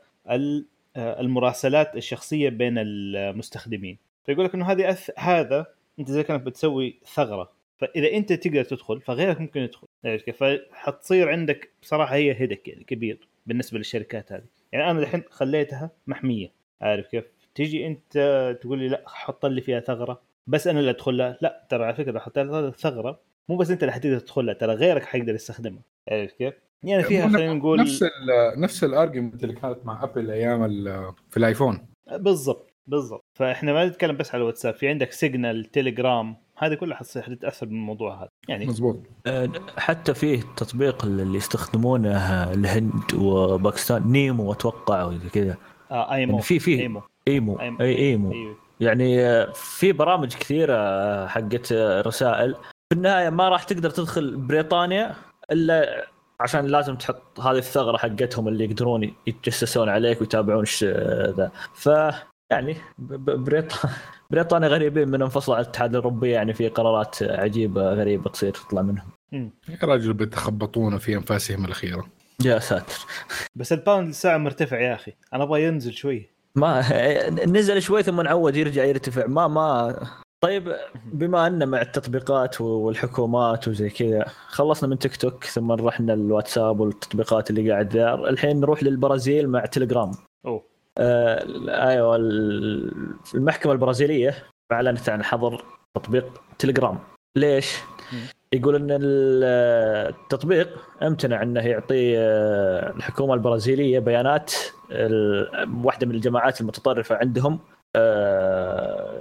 [0.97, 3.99] المراسلات الشخصية بين المستخدمين.
[4.27, 5.11] فيقول لك إنه هذه أث...
[5.19, 5.67] هذا
[5.99, 7.53] أنت زي كأنك بتسوي ثغرة.
[7.79, 9.87] فإذا أنت تقدر تدخل فغيرك ممكن يدخل؟
[10.33, 14.45] فحتصير عندك بصراحة هي هيدك يعني كبير بالنسبة للشركات هذه.
[14.73, 16.53] يعني أنا الحين خليتها محمية.
[16.81, 18.19] عارف كيف؟ تيجي أنت
[18.61, 20.21] تقول لي لا حط لي فيها ثغرة.
[20.47, 21.39] بس أنا اللي أدخل لها.
[21.41, 25.03] لا ترى على فكرة حطيت ثغرة مو بس أنت اللي حتقدر تدخل لها ترى غيرك
[25.05, 25.83] حيقدر يستخدمها.
[26.09, 30.31] عارف كيف؟ يعني فيها خلينا نقول نفس ال نفس ال argument اللي كانت مع أبل
[30.31, 31.87] أيام ال- في الآيفون.
[32.13, 33.25] بالضبط بالضبط.
[33.39, 38.21] فإحنا ما نتكلم بس على الواتساب في عندك سيجنال تليجرام هذه كلها حتصير حتتأثر بالموضوع
[38.23, 38.29] هذا.
[38.49, 45.57] يعني مزبوط آه، حتى فيه تطبيق اللي يستخدمونه الهند وباكستان نيمو أتوقع وزي كذا.
[45.91, 47.03] آه أيمو يعني في في أيمو.
[47.29, 47.81] أيمو أيمو.
[47.81, 48.33] أي أيمو.
[48.33, 48.57] أيوه.
[48.81, 51.73] يعني آه، في برامج كثيرة آه، حقت
[52.07, 52.55] رسائل.
[52.93, 55.15] في النهاية ما راح تقدر تدخل بريطانيا
[55.53, 56.07] إلا
[56.41, 61.51] عشان لازم تحط هذه الثغرة حقتهم اللي يقدرون يتجسسون عليك ويتابعون إيش ذا.
[61.75, 61.87] ف
[62.51, 63.73] يعني ب- ب- بريط...
[64.31, 69.11] بريطانيا غريبين من انفصلوا عن الاتحاد الأوروبي يعني في قرارات عجيبة غريبة تصير تطلع منهم.
[69.33, 72.07] يا رجل بيتخبطون في أنفاسهم الأخيرة.
[72.45, 72.99] يا ساتر.
[73.57, 75.13] بس ال pound الساعة مرتفع يا أخي.
[75.35, 76.31] أنا أبغى ينزل شوي.
[76.55, 76.83] ما
[77.57, 79.27] نزل شوي ثم نعود يرجع يرتفع.
[79.27, 79.95] ما ما
[80.41, 80.77] طيب
[81.13, 87.51] بما ان مع التطبيقات والحكومات وزي كذا خلصنا من تيك توك ثم رحنا الواتساب والتطبيقات
[87.51, 90.11] اللي قاعد ذار الحين نروح للبرازيل مع تليجرام.
[90.47, 90.63] اوه
[90.99, 91.45] آه
[91.89, 92.93] أيوه ال-
[93.35, 94.35] المحكمة البرازيلية
[94.73, 96.99] أعلنت عن حظر تطبيق تليجرام.
[97.37, 97.77] ليش؟
[98.53, 99.45] يقول إن ال-
[100.15, 100.69] التطبيق
[101.03, 104.53] أمتنع إنه يعطي آه، الحكومة البرازيلية بيانات
[105.85, 107.59] واحدة من الجماعات المتطرفة عندهم
[107.97, 109.18] آه،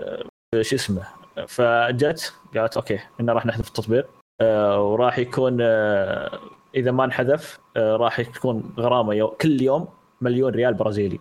[0.56, 1.04] شو اسمه
[1.48, 4.08] فجت قالت okay إحنا راح نحذف التطبيق
[4.42, 6.40] آه، وراح يكون آه،
[6.76, 9.28] إذا ما انحذف آه، راح تكون غرامة يو...
[9.28, 9.88] كل يوم
[10.22, 11.20] مليون ريال برازيلي؟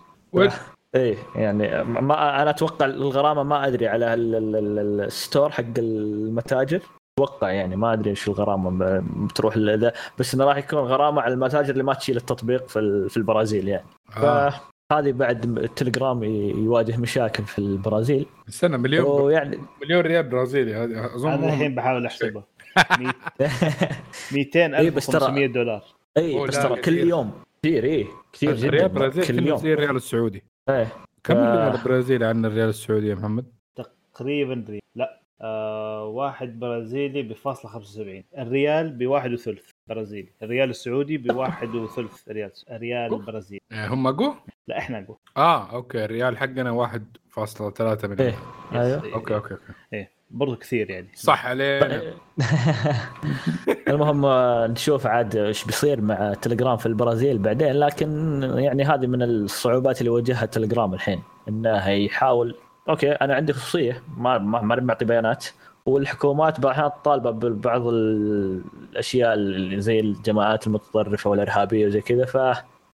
[0.95, 5.65] إيه يعني ما أنا أتوقع الغرامة ما أدري على ال- ال- ال- ال store حق
[5.79, 6.81] المتاجر
[7.19, 9.59] أتوقع يعني ما أدري إيش الغرامة بتروح
[10.19, 13.69] بس إنه راح يكون غرامة على المتاجر اللي ما تشيل التطبيق في ال- في البرازيل
[13.69, 13.87] يعني
[14.17, 14.55] آه.
[14.91, 18.27] فهذه بعد التليجرام يواجه مشاكل في البرازيل.
[18.49, 22.47] استنى مليون ويعني مليون ريال برازيلي هذه أظن أنا الحين بحاول احسبها
[24.33, 25.85] 200 إيه، ألف بس ترى- 500 دولار.
[26.17, 27.07] اي بس ترى كل كثير.
[27.07, 27.31] يوم
[27.63, 29.59] كثير إيه كثير جدا برازيل كل يوم.
[29.59, 30.45] زي الريال السعودي.
[30.69, 30.87] إيه
[31.25, 33.47] كم مليون البرازيلي عن الريال السعودي يا محمد؟
[34.15, 34.81] تقريبا ريال.
[34.95, 40.29] لا آه واحد برازيلي بفاصلة 75 الريال بواحد وثلث برازيلي.
[40.43, 42.51] الريال السعودي بواحد وثلث ريال.
[42.71, 43.61] ريال برازيلي.
[43.73, 44.35] آه، هم أقوى؟
[44.67, 45.17] لا إحنا نقول.
[45.37, 46.89] آه okay الريال حقنا
[47.37, 48.35] 1.3 مليون إيه
[48.73, 49.15] أيوه.
[49.15, 49.73] okay okay okay.
[49.93, 51.09] إيه برضو كثير يعني.
[51.15, 52.03] صح علينا.
[53.89, 59.23] المهم آه، نشوف عاد إيش بيصير مع تليجرام في البرازيل بعدين لكن يعني هذه من
[59.23, 62.57] الصعوبات اللي واجهها تليجرام الحين إنه يحاول.
[62.89, 65.47] okay أنا عندي خصوصية ما ما ما معطي بيانات.
[65.87, 72.27] والحكومات بعض طالبة ببعض الأشياء اللي زي الجماعات المتطرفة والإرهابية وزي كذا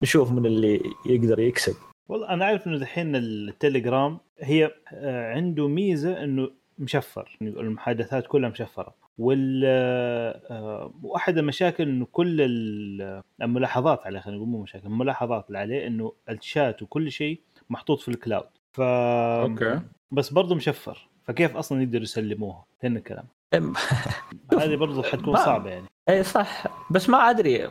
[0.02, 1.76] فنشوف من اللي يقدر يكسب.
[2.10, 8.50] والله أنا عارف إنه دحين التليجرام هي آه، عنده ميزة إنه مشفر يعني المحادثات كلها
[8.50, 8.94] مشفرة.
[9.18, 15.58] وال آه، وأحد المشاكل إنه كل ال- الملاحظات عليه خلينا نقول مو مشاكل الملاحظات اللي
[15.60, 18.48] عليه إنه الشات وكل شيء محطوط في ال cloud.
[18.72, 19.80] ف okay.
[20.12, 21.08] بس برضه مشفر.
[21.24, 23.26] فكيف أصلا يقدروا يسلموها؟ هنا الكلام.
[24.60, 25.86] هذه برضه حتكون صعبة يعني.
[26.10, 26.64] اي صح.
[26.92, 27.70] بس ما أدري.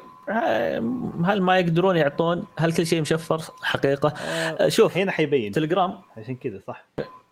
[1.24, 4.08] هل ما يقدرون يعطون؟ هل كل شيء مشفر؟ حقيقة.
[4.08, 5.52] آه، شوف هنا حيبين.
[5.52, 5.98] تليجرام.
[6.16, 6.84] عشان كذا صح؟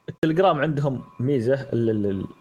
[0.08, 1.68] التليجرام عندهم ميزة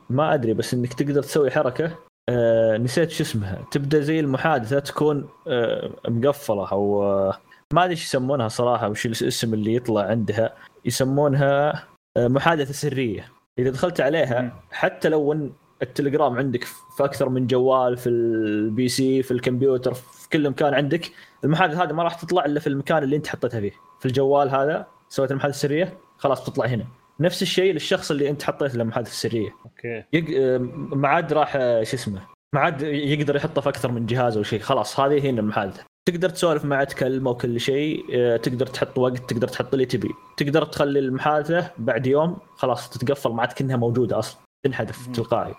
[0.09, 1.91] ما أدري بس إنك تقدر تسوي حركة.
[2.29, 3.63] آه نسيت شو اسمها.
[3.71, 7.37] تبدأ زي المحادثة تكون آه مقفلة أو آه
[7.73, 10.53] ما أدري إيش يسمونها صراحة وش الاسم اللي يطلع عندها.
[10.85, 11.83] يسمونها
[12.17, 13.31] آه محادثة سرية.
[13.59, 14.01] إذا دخلت.
[14.01, 19.93] عليها حتى لو إن التليجرام عندك في أكثر من جوال في ال PC في الكمبيوتر
[19.93, 21.11] في كل مكان عندك.
[21.43, 23.71] المحادثة هذه ما راح تطلع إلا في المكان اللي أنت حطيتها فيه.
[23.99, 26.85] في الجوال هذا سويت المحادثة السرية خلاص بتطلع هنا.
[27.19, 29.49] نفس الشيء للشخص اللي أنت حطيت له المحادثة السرية.
[29.65, 30.03] okay.
[30.13, 30.25] يق...
[30.41, 32.21] آه، ما عاد راح آه، شو اسمه
[32.53, 34.59] ما عاد يقدر يحطه في أكثر من جهاز أو شيء.
[34.59, 35.83] خلاص هذه هنا المحادثة.
[36.07, 40.09] تقدر تسولف معه تكلمه وكل شيء آه، تقدر تحط وقت تقدر تحط اللي تبي.
[40.37, 45.07] تقدر تخلي المحادثة بعد يوم خلاص تتقفل ما عاد كأنها موجودة أصلا تنحذف.
[45.07, 45.53] تلقائي.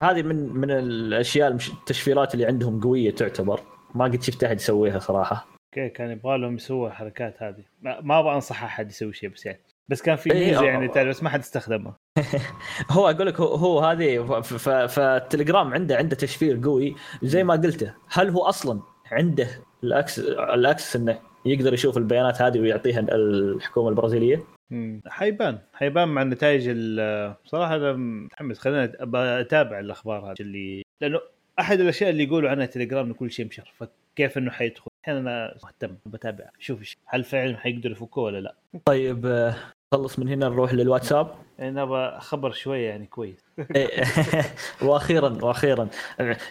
[0.00, 1.48] فهذه من من الأشياء.
[1.52, 3.60] التشفيرات اللي عندهم قوية تعتبر.
[3.94, 5.46] ما قد شفت أحد يسويها صراحة.
[5.76, 7.64] okay كان يبغى لهم يسووا الحركات هذه.
[7.80, 9.60] ما أبغى أنصح أحد يسوي شيء بس يعني.
[9.88, 10.64] بس كان في ميزه.
[10.64, 11.96] يعني بس ما حد استخدمها
[12.90, 14.40] هو أقول لك هو, هو هذه
[14.86, 16.94] فالتليجرام عنده عنده تشفير قوي.
[17.22, 18.80] زي ما قلته هل هو أصلا
[19.12, 19.48] عنده
[19.84, 25.00] ال acc- ال access إنه يقدر يشوف البيانات هذه ويعطيها الحكومة البرازيلية؟ مم.
[25.06, 25.58] حيبان.
[25.72, 28.58] حيبان مع النتائج ال- بصراحة أنا متحمس.
[28.58, 28.92] خلينا
[29.40, 31.20] أتابع الأخبار هذه اللي لأنه
[31.60, 33.72] أحد الأشياء اللي يقولوا عنها تليجرام انه كل شيء مشر.
[33.76, 35.96] فكيف إنه حيدخل؟ الحين أنا مهتم.
[36.06, 36.50] بتابع.
[36.58, 38.54] شوف هل فعلا حيقدروا يفكوه ولا لا.
[38.84, 39.52] طيب
[39.92, 41.34] آه، خلص من هنا نروح للواتساب.
[41.60, 43.38] أنا أبغى خبر شوية يعني كويس.
[43.76, 44.04] إيه.
[44.82, 45.88] وأخيرا وأخيرا.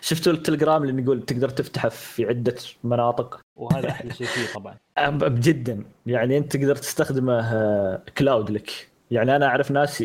[0.02, 4.76] شفتوا التليجرام اللي نقول تقدر تفتحه في عدة مناطق؟ وهذا أحلى شيء فيه طبعا.
[5.42, 8.90] جدا يعني أنت تقدر تستخدمه آه، كلاود لك.
[9.12, 10.04] يعني أنا أعرف ناس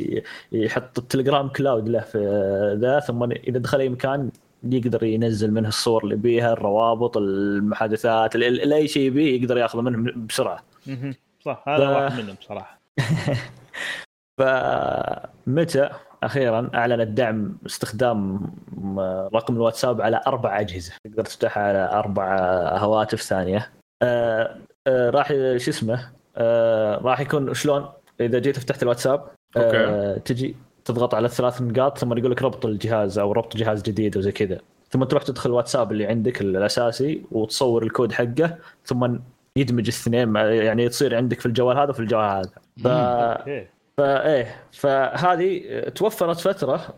[0.52, 4.30] يحط التليجرام كلاود له في آه، ذا ثم إذا دخل أي مكان
[4.62, 9.80] يقدر ينزل منه الصور اللي بيها الروابط المحادثات ال- ال- أي شيء يبيه يقدر ياخذه
[9.80, 10.64] منه بسرعة.
[11.44, 12.79] صح هذا واحد منهم صراحة.
[14.38, 15.90] فمتى
[16.22, 18.40] أخيرا أعلنت دعم استخدام
[19.34, 22.36] رقم الواتساب على أربع أجهزة؟ تقدر تفتحها على أربع
[22.78, 23.70] هواتف ثانية.
[24.02, 27.88] آه آه راح شو اسمه؟ آه راح يكون شلون؟
[28.20, 29.26] إذا جيت فتحت الواتساب
[29.56, 34.16] آه تجي تضغط على الثلاث نقاط ثم يقول لك ربط الجهاز أو ربط جهاز جديد
[34.16, 34.60] وزي كذا.
[34.90, 39.16] ثم تروح تدخل الواتساب اللي عندك الأساسي وتصور الكود حقه ثم
[39.56, 42.50] يدمج الاثنين يعني تصير عندك في الجوال هذا وفي الجوال هذا.
[42.84, 42.88] ف...
[43.98, 46.94] فايه فهذه توفرت فترة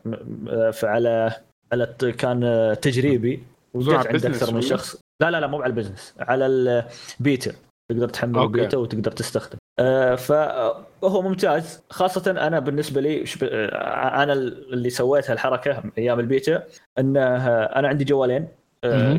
[0.82, 1.32] على
[1.72, 3.42] على كان تجريبي
[3.74, 5.00] وجت عند أكثر من؟ شخص.
[5.22, 7.52] لا لا لا مو على ال business على البيتا
[7.92, 8.46] تقدر تحمل okay.
[8.46, 9.58] البيتا وتقدر تستخدم.
[9.78, 11.82] آه، فهو ممتاز.
[11.90, 16.62] خاصة أنا بالنسبة لي آه، أنا اللي سويت هالحركة أيام البيتا
[16.98, 18.48] أنه آه، أنا عندي جوالين.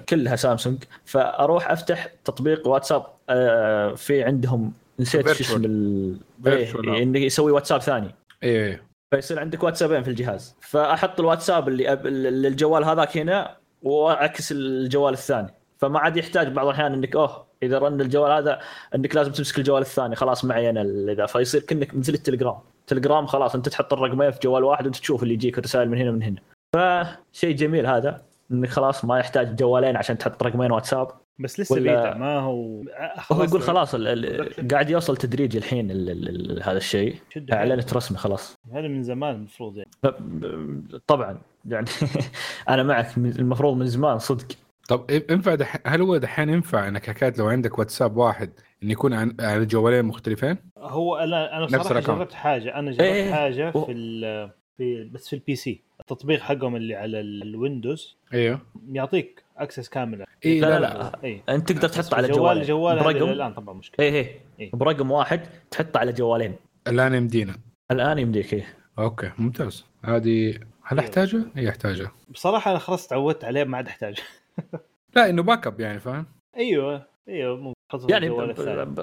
[0.10, 5.44] كلها سامسونج فأروح أفتح تطبيق واتساب آه، في عندهم نسيت شو.
[5.44, 6.18] اسم ال...
[6.44, 6.88] Virtual.
[6.88, 8.16] إيه إنه يسوي واتساب ثاني.
[8.44, 8.84] إيه
[9.14, 10.56] فيصير عندك واتسابين في الجهاز.
[10.62, 12.08] فأحط الواتساب اللي أب...
[12.08, 15.54] للجوال هذاك هنا وأعكس الجوال الثاني.
[15.78, 18.60] فما عاد يحتاج بعض الأحيان إنك أوه إذا رن الجوال هذا
[18.96, 20.16] إنك لازم تمسك الجوال الثاني.
[20.16, 22.58] خلاص معي أنا ال- ذا فيصير كأنك منزل التليجرام.
[22.88, 26.10] تليجرام خلاص أنت تحط الرقمين في جوال واحد وأنت تشوف اللي يجيك رسائل من هنا
[26.10, 26.42] ومن هنا.
[26.76, 28.22] فشيء جميل هذا.
[28.54, 31.08] إنك خلاص ما يحتاج جوالين عشان تحط رقمين واتساب؟
[31.40, 32.84] بس لسه ولا- بيتا ما هو
[33.32, 37.16] هو يقول خلاص ال ال قاعد يوصل تدريجي الحين ال ال ال هذا الشيء.
[37.54, 38.58] اعلنت رسمي خلاص.
[38.74, 39.90] هذا من زمان المفروض يعني.
[40.04, 41.38] ف- طبعا.
[41.66, 41.86] يعني
[42.70, 43.18] أنا معك.
[43.18, 44.46] المفروض من زمان صدق.
[44.90, 45.78] طب ينفع دح...
[45.86, 48.50] هل هو دحين ينفع إنك حكايه لو عندك واتساب واحد
[48.84, 49.36] إن يكون عن...
[49.40, 52.00] على جوالين مختلفين؟ هو أنا أنا صراحة.
[52.00, 52.76] جربت حاجة.
[52.80, 53.32] أنا جربت إيه.
[53.34, 57.51] حاجة و- في ال في بس في ال PC التطبيق حقهم اللي على ال- ال
[57.51, 58.62] Windows أيوه.
[58.92, 61.24] يعطيك access كامله اي لا، لا لا،.
[61.24, 64.06] اي أنت تقدر تحطه على جوال جوال برقم؟ الان طبعا مشكلة.
[64.06, 64.40] إيه إيه.
[64.60, 64.72] إيه.
[64.74, 66.56] برقم واحد تحطه على جوالين.
[66.88, 67.56] الآن يمدينا.
[67.92, 68.78] الآن يمديك إيه.
[69.00, 69.86] okay ممتاز.
[70.04, 74.18] هذه هل احتاجها؟ اي احتاجها بصراحة أنا خلاص تعودت عليه ما عاد احتاج
[75.16, 76.26] لا إنه backup يعني فاهم؟
[76.58, 77.73] أيوه أيوه مو
[78.10, 78.54] يعني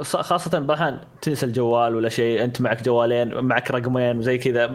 [0.02, 4.66] خاصة بأحيان تنسى الجوال ولا شيء أنت معك جوالين معك رقمين وزي كذا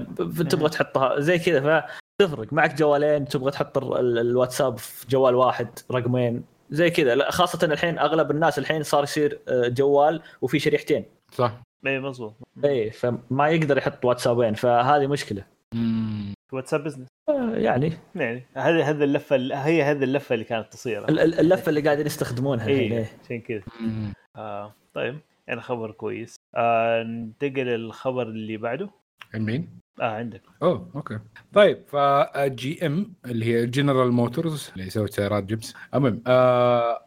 [0.50, 1.86] تبغى تحطها زي كذا
[2.22, 2.54] فتفرق.
[2.54, 7.16] معك جوالين تبغى تحط ال- ال- الواتساب في جوال واحد رقمين زي كذا.
[7.16, 11.06] لا خاصة الحين أغلب الناس الحين صار يصير آه، جوال وفي شريحتين.
[11.32, 11.52] صح.
[11.88, 12.34] اي مضبوط
[12.66, 15.44] اي فما يقدر يحط واتسابين فهذه مشكلة.
[15.74, 16.35] مم.
[16.54, 17.94] واتساب business آه، يعني.
[18.16, 21.10] يعني هذه هذه اللفة هي هذه اللفة اللي كانت تصير.
[21.10, 23.10] ال- ال- اللفة اللي قاعدين يستخدمونها الحين اي إيه.
[23.26, 23.62] عشان كذا.
[24.36, 26.36] آه طيب يعني خبر كويس.
[26.56, 28.90] آه ننتقل للخبر اللي بعده.
[29.36, 29.70] مين؟
[30.02, 30.42] آه عندك.
[30.64, 31.20] أوه okay.
[31.54, 37.02] طيب ف GM اللي هي جنرال موتورز اللي سوت سيارات جيبس المهم آه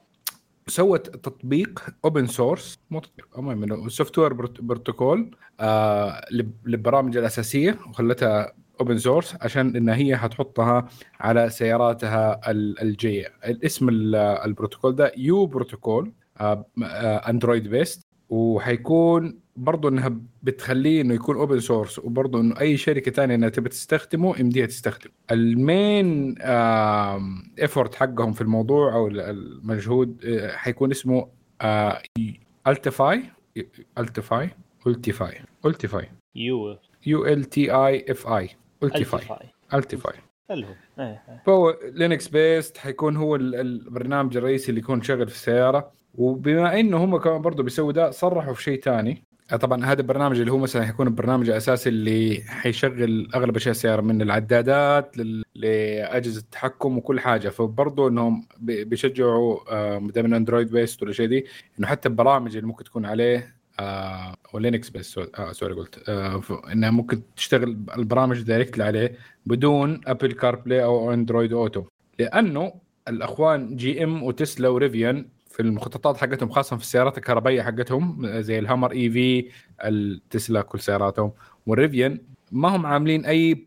[0.67, 8.99] سوت تطبيق open source مو تطبيق المهم software protocol آه لب- للبرامج الأساسية وخلتها open
[8.99, 10.89] source عشان إن هي حتحطها
[11.21, 19.89] على سياراتها ال- الجايه الاسم ال- البروتوكول ده uProtocol آه آه Android based وحيكون برضه
[19.89, 24.67] إنها بتخليه إنه يكون open source وبرضه إنه أي شركة ثانية إنها تبي تستخدمه يمديها
[24.67, 26.35] تستخدم ال main
[27.59, 31.29] effort حقهم في الموضوع أو ال- المجهود آه، حيكون اسمه
[32.67, 33.23] Ultifi
[33.99, 34.51] Ultifi
[34.87, 36.77] Ultifi Ultifi U.
[37.07, 38.49] U L T I F I
[38.83, 39.21] Ultifi
[39.75, 40.13] Ultifi
[40.51, 40.71] اللي هو.
[41.47, 45.91] فهو Linux based حيكون هو ال- البرنامج الرئيسي اللي يكون شغل في السيارة.
[46.15, 49.23] وبما إنه هم كمان برضه بيسووا ده صرحوا في شيء ثاني
[49.61, 54.23] طبعا هذا البرنامج اللي هو مثلا حيكون البرنامج الاساسي اللي حيشغل أغلب أشياء السيارة من
[54.23, 57.49] العدادات لل- لأجهزة التحكم وكل حاجة.
[57.49, 61.47] فبرضه إنهم بي- بيشجعوا آه، ما دام انه Android based ولا شيء دي
[61.79, 66.43] إنه حتى البرامج اللي ممكن تكون عليه آه و Linux based آه sorry قلت آه
[66.73, 71.85] إنها ممكن تشتغل البرامج direct عليه بدون Apple CarPlay أو Android Auto
[72.19, 72.73] لأنه
[73.09, 78.59] الأخوان GM و Tesla و Rivian في المخططات حقتهم خاصة في السيارات الكهربائية حقتهم زي
[78.59, 79.51] ال Hummer EV
[79.85, 81.33] ال Tesla كل سياراتهم
[81.67, 82.21] وال Rivian
[82.53, 83.67] ما هم عاملين أي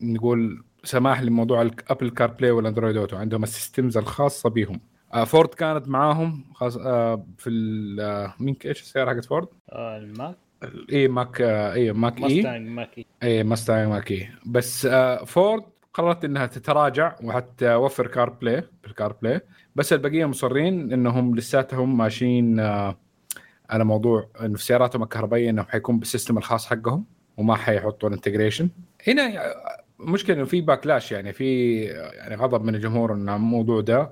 [0.00, 4.80] نقول سماح لموضوع ال Apple CarPlay وال Android Auto عندهم ال systems الخاصة بهم.
[5.14, 9.96] آه، فورد كانت معاهم خاص آه، في ال- آه، مين إيش السيارة حقت فورد؟ آه
[9.98, 10.36] ال Mach.
[10.92, 12.16] E Mach آه، E Mach-E.
[12.18, 13.44] Mustang Mach-E E.
[13.44, 14.28] Mustang Mach-E.
[14.46, 15.62] بس آه، فورد
[15.94, 19.40] قررت إنها تتراجع وحتوفر CarPlay بال CarPlay
[19.76, 22.96] بس البقية مصرين إنهم لساتهم ماشيين آه،
[23.70, 27.04] على موضوع انه في سياراتهم الكهربائية انهم حيكون بال system الخاص حقهم
[27.36, 28.68] وما حيحطوا ال integration
[29.08, 29.32] هنا
[30.04, 34.10] مشكلة إنه في backlash يعني في يعني غضب من الجمهور إنه الموضوع ده.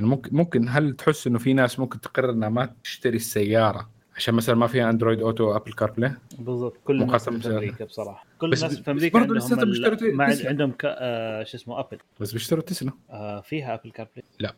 [0.00, 4.34] إنه ممكن ممكن هل تحس إنه في ناس ممكن تقرر إنها ما تشتري السيارة عشان
[4.34, 6.76] مثلا ما فيها Android Auto Apple CarPlay بالضبط.
[6.84, 7.48] كل الناس في.
[7.48, 8.24] أمريكا بصراحة.
[8.38, 10.48] كل بس- الناس في بس أمريكا لساتهم ال- بيشتروا.
[10.48, 10.80] عندهم ك...
[10.84, 12.92] آه شو اسمه Apple بس بيشتروا تسلا.
[13.10, 14.54] آه فيها Apple CarPlay لا.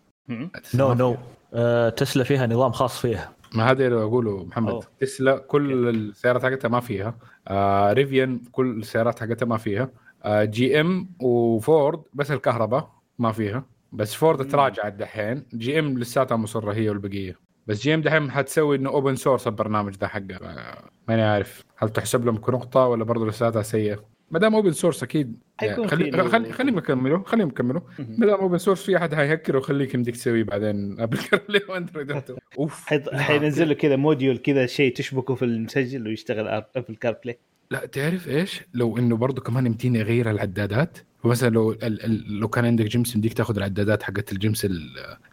[0.75, 1.17] no no
[1.55, 3.33] آه، تسلا فيها نظام خاص فيها.
[3.55, 4.71] ما هذا اللي أقوله محمد.
[4.71, 4.83] أوه.
[5.01, 7.15] تسلا كل السيارات حقتها ما فيها.
[7.49, 9.89] آه Rivian كل السيارات حقتها ما فيها.
[10.27, 13.65] GM و Ford بس الكهرباء ما فيها.
[13.93, 14.49] بس فورد.
[14.51, 15.45] تراجعت دحين.
[15.55, 17.37] GM لساتها مصرة هي والبقية.
[17.67, 20.37] بس GM دحين حتسوي إنه open source البرنامج ده حقه.
[20.43, 21.65] آه، ماني عارف.
[21.77, 25.39] هل تحسب لهم كنقطة ولا برضه لساتها سيئة؟ ما دام open source أكيد.
[25.59, 27.23] حيكون خلي في له- خلي خليهم يكملوا.
[27.27, 27.81] خليهم يكملوا.
[27.99, 30.77] ما دام open source في أحد هيهكر ويخليك يمديك تسويه بعدين.
[31.01, 32.23] Apple CarPlay و Android.
[32.59, 32.85] أوف.
[33.15, 37.39] حينزل له كذا module كذا شيء تشبكه في المسجل ويشتغل Apple CarPlay
[37.71, 40.99] لا تعرف إيش؟ لو إنه برضه كمان يمديني أغير العدادات.
[41.23, 44.81] فمثلا لو ال ال لو كان عندك جيمس يمديك تاخذ العدادات حقت الجيمس ال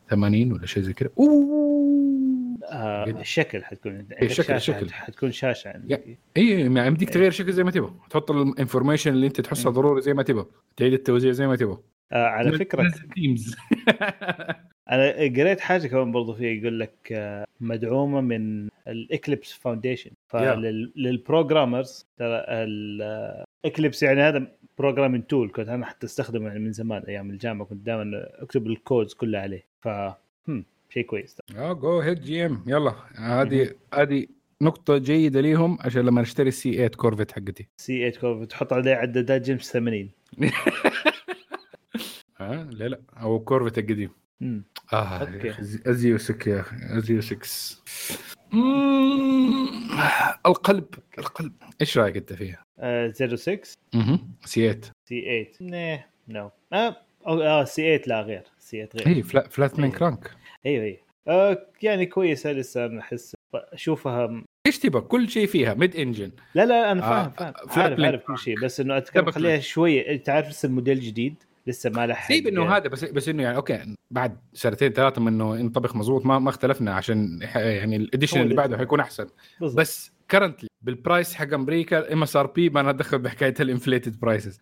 [0.10, 2.58] 80 ولا شيء زي كذا أوه!
[2.72, 3.06] آه.
[3.10, 4.90] الشكل حتكون عندك إيه، شكل- شاشة شكل.
[4.94, 5.70] حتكون شاشة.
[5.70, 7.94] عندك اي يعني يمديك تغير شكل زي ما تبغى.
[8.10, 9.76] تحط ال information اللي أنت تحسها مم.
[9.76, 10.46] ضروري زي ما تبغى.
[10.78, 11.78] تعيد التوزيع زي ما تبغى.
[12.12, 12.92] آه على فكرة
[14.92, 20.66] أنا قريت حاجة كمان برضو فيها يقول لك آه، مدعومة من ال Eclipse Foundation فلل
[20.66, 27.04] programmers ترى ال Eclipse يعني هذا programming tool كنت أنا حتى أستخدمه يعني من زمان
[27.04, 29.66] أيام الجامعة كنت دائما أكتب ال codes كلها عليه.
[29.82, 29.90] ف
[30.90, 31.38] شيء كويس.
[31.56, 32.94] آه go ahead GM يلا.
[33.16, 34.28] هذه هذه
[34.62, 37.68] نقطة جيدة ليهم عشان لما نشتري ال C 8 Corvette حقتي.
[37.78, 40.10] C 8 Cor تحط عليه عدادات جيمس 80
[42.38, 43.00] ها لا لا.
[43.22, 44.10] أو Corvette القديم.
[44.42, 44.64] مم.
[44.94, 45.54] آه أخي،
[45.88, 47.38] الـ Z06 يا أخي الـ Z06
[48.52, 49.68] مم،
[50.46, 50.86] القلب
[51.20, 51.54] القلب.
[51.82, 53.60] إيش رأيك أنت فيها؟ آه 06
[53.96, 56.52] أها C 8 C 8 نه no.
[56.74, 56.96] آه
[57.28, 58.44] آه سي 8 لا غير.
[58.60, 59.16] سي 8 غير.
[59.18, 59.92] اي فلا فلات من إيه.
[59.98, 60.32] كرانك.
[60.66, 63.36] أيوه أيوه آه يعني كويسة لسه أنا أحس.
[63.54, 67.32] أشوفها إيش تبغى؟ كل شيء فيها ميد انجن لا لا أنا آه، فاهم.
[67.52, 68.00] فاهم فلات عارف.
[68.00, 70.12] عارف كل شيء بس إنه أتكلم خليها شوية.
[70.14, 71.36] أنت عارف لسه الموديل جديد؟
[71.68, 75.28] لسه ما لحق سيب إنه هذا بس بس إنه يعني أوكي بعد سنتين ثلاثة من
[75.28, 78.55] إنه ينطبخ مضبوط ما ما اختلفنا عشان يعني الاديشن اللي ده.
[78.61, 79.28] بعده حيكون أحسن
[79.61, 79.80] بالضبط.
[79.80, 84.59] بس كرنتلي بالبرايس حق أمريكا ام اس ار بي ما ندخل بحكاية الانفليتد برايسز.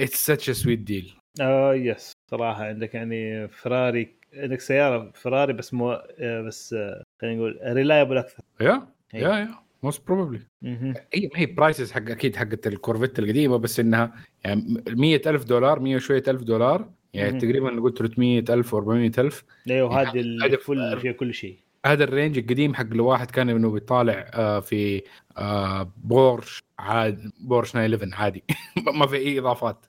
[0.00, 5.92] It's such sweet deal آه yes صراحة عندك يعني فراري عندك سيارة فراري بس مو
[6.18, 8.88] آه، بس آه، خلينا نقول reliable أكثر Yeah.
[9.14, 10.40] Yeah yeah most probably.
[10.62, 14.12] هي ما هي prices حق أكيد حقت ال Corvette القديمة بس إنها
[14.44, 16.90] يعني 100000 دولار 100 وشوية ألف دولار.
[17.14, 17.40] يعني.
[17.40, 21.58] تقريبا نقول 300000 400000 أيوه يعني هذه هذا- ال full فيها كل شيء.
[21.86, 25.02] هذا ال range القديم حق الواحد كان إنه بيطالع آه، في
[25.38, 28.44] آه، بورش عاد بورش 911 عادي.
[28.98, 29.86] ما في أي إضافات.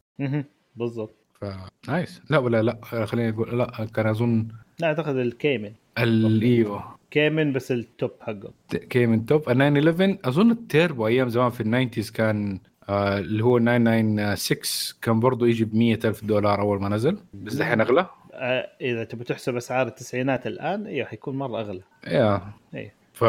[0.76, 1.16] بالضبط.
[1.42, 1.46] ف
[1.88, 2.22] nice.
[2.30, 4.48] لا ولا لا خليني أقول لا كان أظن
[4.82, 6.84] لا أعتقد ال Cayman ال- إيوه.
[7.12, 8.52] Cayman بس ال top حقه
[8.90, 12.60] Cayman top 911 أظن التيربو أيام زمان في ال nineties كان
[12.90, 17.18] آه اللي هو 996 كان برضه يجي ب 100000 دولار أول ما نزل.
[17.34, 18.06] بس دحين أغلى.
[18.34, 21.82] آه، إذا تبي تحسب أسعار التسعينات الآن أيوه حيكون مرة أغلى.
[22.08, 22.42] يا.
[22.76, 22.94] إيه.
[23.14, 23.26] ف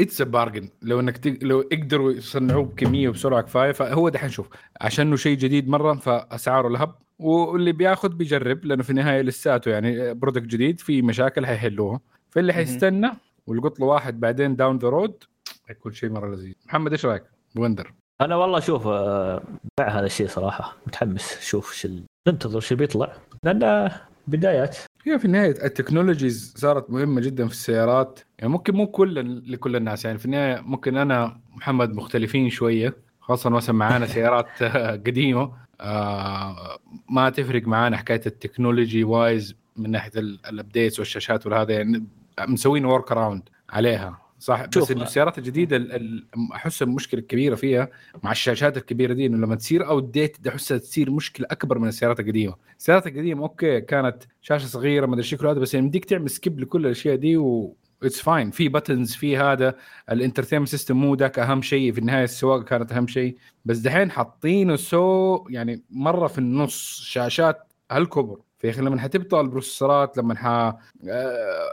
[0.00, 1.38] it's bargain لو إنك تق...
[1.42, 4.48] لو يقدروا يصنعوه بكمية وبسرعة كفاية فهو دحين شوف
[4.80, 10.14] عشان إنه شيء جديد مرة فأسعاره لهب واللي بياخذ بيجرب لأنه في النهاية لساته يعني
[10.14, 12.00] product جديد في مشاكل حيحلوها.
[12.30, 12.52] فاللي.
[12.52, 13.10] حيستنى
[13.46, 15.24] والقط له واحد بعدين down the road
[15.68, 16.54] حيكون شيء مرة لذيذ.
[16.66, 17.24] محمد إيش رأيك؟
[17.56, 19.42] wonder أنا والله شوف آه،
[19.80, 20.76] مع هذا الشيء صراحة.
[20.86, 21.88] متحمس شوف شو
[22.28, 23.12] ننتظر شو بيطلع.
[23.42, 23.90] لأن
[24.26, 24.76] بدايات.
[25.06, 28.20] هي في النهاية ال technologies صارت مهمة جدا في السيارات.
[28.38, 30.04] يعني ممكن مو كل لكل الناس.
[30.04, 34.62] يعني في النهاية ممكن أنا محمد مختلفين شوية خاصة مثلا معانا سيارات
[35.06, 35.63] قديمة.
[35.84, 36.78] آه
[37.10, 42.04] ما تفرق معانا حكاية ال technology wise من ناحية ال- ال updates والشاشات وهذا يعني
[42.40, 47.88] مسوين work around عليها صح؟ بس السيارات الجديدة ال- ال- أحس المشكلة الكبيرة فيها
[48.22, 52.54] مع الشاشات الكبيرة دي إنه لما تصير outdate أحسها تصير مشكلة أكبر من السيارات القديمة،
[52.78, 56.60] السيارات القديمة okay كانت شاشة صغيرة ما أدري شكله هذا بس يعني يمديك تعمل skip
[56.60, 57.76] لكل الأشياء دي و
[58.06, 59.74] it's fine في buttons في هذا.
[60.10, 61.92] ال entertainment system مو ذاك أهم شيء.
[61.92, 63.36] في النهاية السواقة كانت أهم شيء.
[63.64, 67.00] بس دحين حاطينه so يعني مرة في النص.
[67.04, 68.38] شاشات هالكبر.
[68.58, 70.74] في أخي لما حتبطل ال processor ات لما ح آه،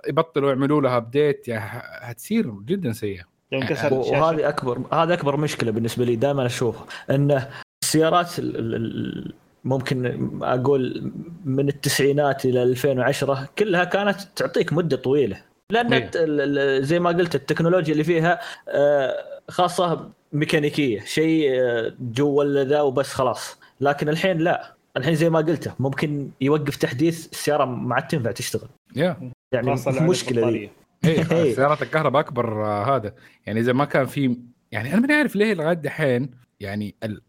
[0.07, 1.61] يبطلوا يعملوا لها update يعني
[2.01, 3.23] حتصير جدا سيئة.
[3.53, 3.93] الشاشة.
[3.95, 6.86] وهذه أكبر هذا أكبر مشكلة بالنسبة لي دائما أشوفها.
[7.11, 7.49] انه
[7.84, 10.05] السيارات ال- ال- ال- ممكن
[10.43, 11.11] أقول
[11.45, 15.41] من التسعينات إلى 2010 كلها كانت تعطيك مدة طويلة.
[15.72, 16.03] لأن إيه.
[16.05, 19.15] الت- ال- ال- زي ما قلت التكنولوجيا اللي فيها آه،
[19.49, 23.59] خاصة ميكانيكية شيء آه، جوا ذا وبس خلاص.
[23.82, 24.74] لكن الحين لا.
[24.97, 28.67] الحين زي ما قلته ممكن يوقف تحديث السيارة ما عاد تنفع تشتغل.
[28.95, 29.32] يا.
[29.51, 30.69] يعني مشكلة دي.
[31.05, 31.53] إيه إيه.
[31.55, 33.13] سيارات الكهرباء أكبر آه، هذا.
[33.45, 34.38] يعني إذا ما كان في
[34.72, 37.22] يعني أنا ما عارف ليه لغاية دحين يعني ال...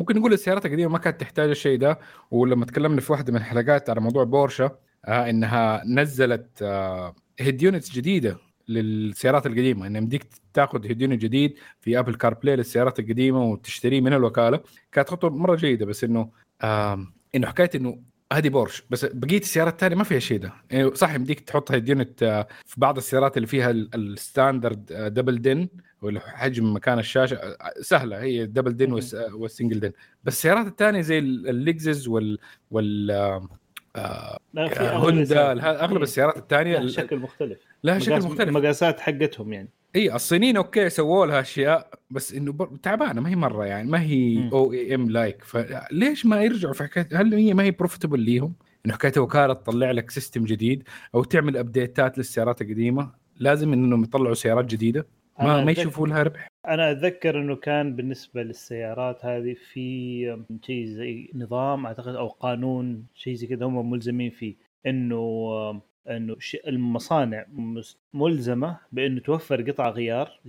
[0.00, 1.98] ممكن نقول السيارات القديمة ما كانت تحتاج الشيء ده.
[2.30, 4.70] ولما تكلمنا في واحدة من الحلقات على موضوع بورشا
[5.08, 8.36] إنها نزلت آه head units جديدة
[8.68, 9.86] للسيارات القديمة.
[9.86, 14.60] إن يمديك تاخذ head unit جديد في Apple CarPlay للسيارات القديمة وتشتريه من الوكالة.
[14.92, 16.30] كانت خطوة مرة جيدة بس إنه
[16.62, 17.98] آه إنه حكاية إنه
[18.32, 18.82] هذه بورش.
[18.90, 20.52] بس بقية السيارات الثانية ما فيها شيء ده.
[20.70, 24.92] يعني صح يمديك تحط head unit آه، في بعض السيارات اللي فيها ال- ال standard
[24.92, 25.68] آه، double DIN
[26.02, 27.36] واللي حجم مكان الشاشة.
[27.36, 29.92] آه، سهلة هي double DIN والس- آه، وال single DIN
[30.24, 32.38] بس السيارات الثانية زي ال- الليكزس وال
[32.70, 33.10] وال
[33.96, 34.38] آه،
[34.80, 36.02] هوندا أغلب إيه.
[36.02, 37.58] السيارات الثانية لها شكل مختلف.
[37.84, 38.48] لها شكل مختلف.
[38.48, 39.68] المقاسات حقتهم يعني.
[39.96, 44.02] إي الصينيين okay سووا لها أشياء بس إنه بر- تعبانة ما هي مرة يعني ما
[44.02, 44.50] هي.
[44.52, 48.54] OEM like فليش ما يرجعوا؟ في حكايه هل هي ما هي profitable ليهم؟
[48.86, 50.82] إنه حكايه وكالة تطلع لك system جديد
[51.14, 55.06] أو تعمل ابديتات للسيارات القديمة؟ لازم إنهم يطلعوا سيارات جديدة؟
[55.38, 61.30] ما ما يشوفوا لها ربح أنا أتذكر إنه كان بالنسبة للسيارات هذه في شيء زي
[61.34, 64.54] نظام أعتقد أو قانون شيء زي كذا هم ملزمين فيه
[64.86, 67.46] إنه إنه المصانع
[68.14, 70.40] ملزمة بإنه توفر قطع غيار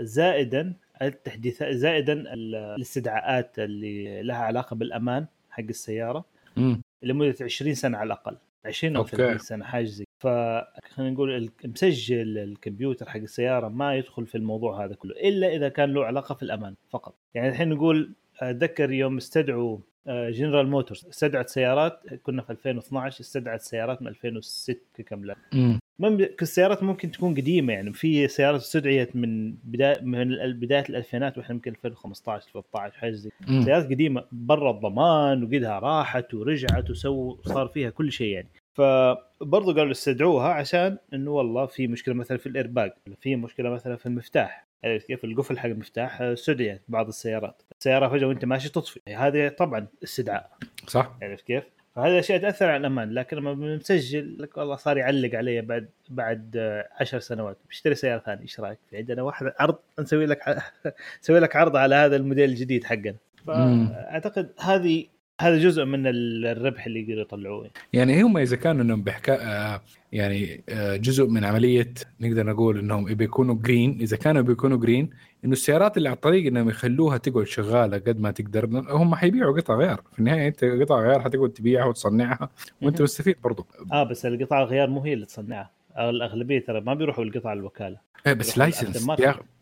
[0.00, 6.24] زائدا التحديثات زائدا ال- الاستدعاءات اللي لها علاقة بالأمان حق السيارة
[6.56, 6.82] مم.
[7.02, 8.36] لمدة 20 سنة على الأقل
[8.66, 9.16] 20 أو okay.
[9.16, 14.84] 30 سنة حاجة زي فخلينا نقول ال- مسجل الكمبيوتر حق السيارة ما يدخل في الموضوع
[14.84, 19.16] هذا كله إلا إذا كان له علاقة في الأمان فقط يعني الحين نقول أتذكر يوم
[19.16, 25.78] استدعوا جنرال موتورز استدعت سيارات كنا في 2012 استدعت سيارات من 2006 كامله مم.
[25.98, 31.54] مم- السيارات ممكن تكون قديمة يعني في سيارات استدعيت من بدايه من بداية الألفينات وإحنا
[31.54, 33.30] يمكن 2015 13 حاجة زي.
[33.64, 39.90] سيارات قديمة برا الضمان وقدها راحت ورجعت وسووا صار فيها كل شيء يعني فبرضه قالوا
[39.90, 44.66] استدعوها عشان إنه والله في مشكلة مثلا في الإيرباج في مشكلة مثلا في المفتاح.
[44.84, 47.62] عرفت كيف القفل حق المفتاح؟ استدعيت بعض السيارات.
[47.78, 49.00] السيارة فجأة وأنت ماشي تطفي.
[49.08, 50.50] هذه طبعا استدعاء.
[50.86, 51.12] صح.
[51.22, 51.64] عرفت كيف؟
[51.96, 53.14] فهذه اشياء تأثر على الأمان.
[53.14, 57.56] لكن لما بنسجل لك والله صار يعلق علي بعد بعد آه، عشر سنوات.
[57.68, 58.42] بشتري سيارة ثانية.
[58.42, 60.62] إيش رأيك؟ في عندنا واحد عرض نسوي لك
[61.22, 63.16] نسوي لك عرض على هذا الموديل الجديد حقنا.
[63.46, 65.06] فأعتقد هذه
[65.40, 67.70] هذا جزء من ال- الربح اللي يقدروا يطلعوه.
[67.92, 69.80] يعني هم إذا كانوا إنهم بحكا آه،
[70.12, 75.10] يعني آه، جزء من عملية نقدر نقول إنهم بيكونوا green إذا كانوا بيكونوا green
[75.44, 78.66] إنه السيارات اللي على الطريق إنهم يخلوها تقعد شغالة قد ما تقدر.
[78.90, 80.02] هم حيبيعوا قطع غيار.
[80.12, 82.48] في النهاية أنت قطع غيار حتقعد تبيعها وتصنعها
[82.82, 83.02] وأنت.
[83.02, 83.66] مستفيد برضو.
[83.92, 85.70] آه بس القطع الغيار مو هي اللي تصنعها.
[85.98, 87.96] الأغلبية ترى ما بيروحوا لقطع الوكالة.
[88.26, 89.06] إيه بس license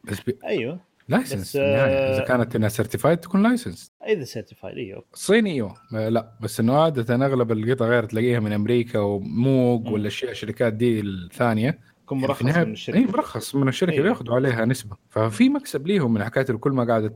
[0.04, 0.36] بس بي...
[0.44, 0.89] أيوه.
[1.10, 5.74] license النهايه إذا آه، كانت إنها certified تكون license إذا certified أيوه الصيني أيوه.
[5.94, 10.72] آه، لا بس إنه عادة أغلب القطع غير تلاقيها من أمريكا ومو جاي شيء الشركات
[10.72, 11.78] دي الثانية.
[12.10, 12.98] يكون يعني مرخص النهاية- من الشركة.
[12.98, 14.04] إي مرخص من الشركة أيوة.
[14.04, 14.96] بياخذوا عليها نسبة.
[15.08, 17.08] ففي مكسب ليهم من حكاية كل ما قاعدة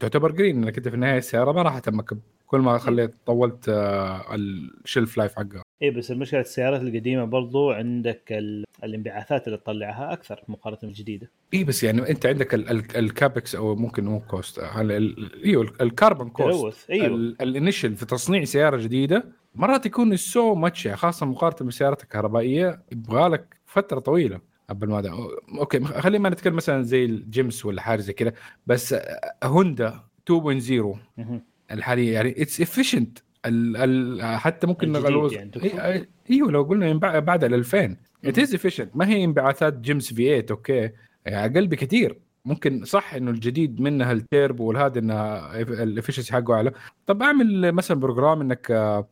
[0.00, 2.10] تعتبر green إنك أنت في النهاية السياره ما راح تمك
[2.46, 5.62] كل ما خليت طولت آه، ال shelf life حقها.
[5.82, 8.64] إي بس المشكلة السيارات القديمة برضو عندك ال...
[8.84, 11.30] الانبعاثات اللي تطلعها أكثر مقارنة بالجديدة.
[11.54, 14.58] إي بس يعني أنت عندك ال- ال- ال CapEx أو ممكن مو cost
[15.44, 17.06] إيوه ال carbon cost إيوه.
[17.06, 19.24] ال- ال initial في تصنيع سيارة جديدة
[19.54, 25.10] مرات يكون so much خاصة مقارنة بالسيارات الكهربائية يبغى لك فترة طويلة قبل ما ده
[25.58, 28.32] okay خلينا ما نتكلم مثلا زي الجيمس ولا حاجة زي كذا
[28.66, 28.94] بس
[29.44, 30.00] هوندا
[30.30, 30.32] 2.0
[31.18, 31.42] مهم.
[31.70, 35.32] الحالية يعني it's efficient ال حتى ممكن نغلوز.
[35.32, 40.14] يعني إيوه لو قلنا من بعد ال 2000 it is efficient ما هي انبعاثات جيمس
[40.14, 40.90] V 8 okay؟
[41.26, 42.18] يعني أقل بكثير.
[42.44, 46.72] ممكن صح إنه الجديد منها التيربو والهذا انها ال efficiency حقه أعلى.
[47.06, 49.08] طب أعمل مثلا program إنك آه، آه،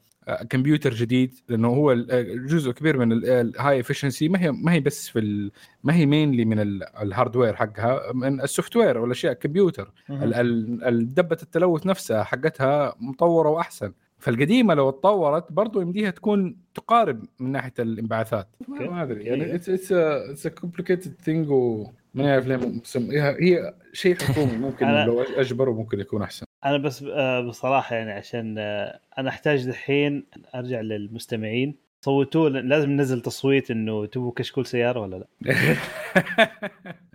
[0.50, 4.80] كمبيوتر جديد لأنه هو آه، جزء كبير من ال high efficiency ما هي ما هي
[4.80, 5.50] بس في ال-
[5.84, 11.86] ما هي mainly من ال- ال hardware حقها من ال software والاشياء الكمبيوتر الدبة التلوث
[11.86, 13.92] نفسها حقتها مطورة وأحسن.
[14.18, 18.48] فالقديمة لو اتطورت برضو يمديها تكون تقارب من ناحية الانبعاثات.
[18.68, 19.24] ما أدري.
[19.24, 19.36] أيوه.
[19.36, 25.70] يعني it's it's complicated thing وما نعرف ليه مسم- هي شيء حكومي ممكن لو أجبره
[25.70, 26.46] ممكن يكون أحسن.
[26.64, 31.84] أنا بس آه، بصراحة يعني عشان آه، أنا أحتاج دحين أرجع للمستمعين.
[32.04, 35.26] صوتوا لازم ننزل تصويت إنه تبغوا كشكول سيارة ولا لا؟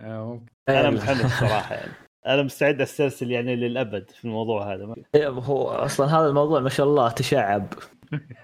[0.00, 0.40] آه،.
[0.68, 1.92] أنا متحمس صراحة يعني.
[2.26, 4.94] أنا مستعد أسترسل يعني للأبد في الموضوع هذا.
[5.14, 7.66] إيه، هو أصلا هذا الموضوع ما شاء الله تشعب.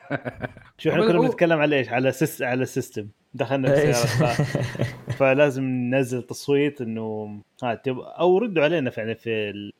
[0.78, 3.90] شو إحنا كنا بنتكلم على إيش؟ على سيس على ال system دخلنا في إيه.
[3.90, 4.32] السيارة.
[4.32, 5.12] ف...
[5.18, 7.98] فلازم ننزل تصويت إنه ها تب...
[7.98, 9.14] أو ردوا علينا في يعني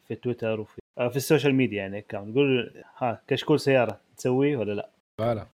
[0.08, 4.72] في تويتر وفي في ال social media يعني كان نقول ها كشكول سيارة تسويه ولا
[4.72, 4.90] لا؟
[5.20, 5.46] لا لا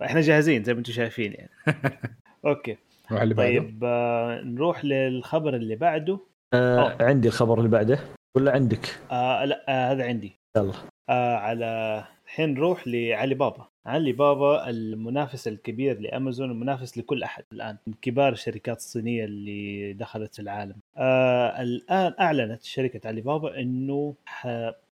[0.00, 1.50] فاحنا جاهزين زي ما أنتم شايفين يعني.
[2.46, 2.76] okay.
[3.10, 3.48] نروح اللي بعده.
[3.60, 6.18] طيب آه نروح للخبر اللي بعده.
[6.54, 7.98] آه عندي الخبر اللي بعده
[8.36, 10.32] ولا عندك؟ آه لا آه هذا عندي.
[10.56, 10.72] يلا.
[11.10, 13.68] آه على الحين نروح لعلي بابا.
[13.86, 20.34] علي بابا المنافس الكبير لأمازون المنافس لكل أحد الآن من كبار الشركات الصينية اللي دخلت
[20.34, 20.74] في العالم.
[20.96, 24.14] آه الآن أعلنت شركة علي بابا إنه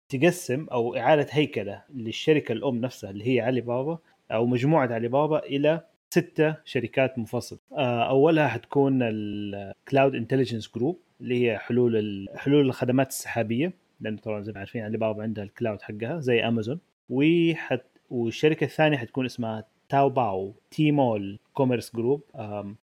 [0.10, 3.98] تقسم أو إعادة هيكلة للشركة الأم نفسها اللي هي علي بابا
[4.32, 7.60] أو مجموعة علي بابا إلى ستة شركات منفصلة.
[7.78, 14.42] آه، أولها حتكون ال Cloud Intelligence Group اللي هي حلول حلول الخدمات السحابية لأنه طبعا
[14.42, 16.80] زي ما عارفين علي بابا عندها ال cloud حقها زي أمازون
[17.10, 22.22] وحت والشركة الثانية حتكون اسمها Taobao Tmall Commerce Group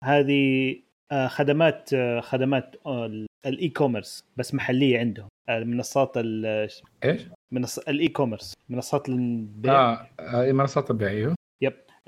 [0.05, 0.77] هذه
[1.13, 5.29] آه، خدمات آه، خدمات آه، ال e-commerce بس محلية عندهم.
[5.49, 6.69] آه، منصات ال-
[7.05, 11.35] إيش؟ منص ال e-commerce منصات البيع آه منصات البيع أيوه.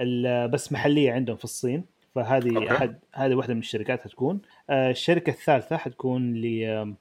[0.01, 1.85] ال- بس محلية عندهم في الصين.
[2.15, 2.71] فهذه أوكي.
[2.73, 4.41] احد هذه واحدة من الشركات حتكون.
[4.71, 6.97] الشركة الثالثة حتكون ل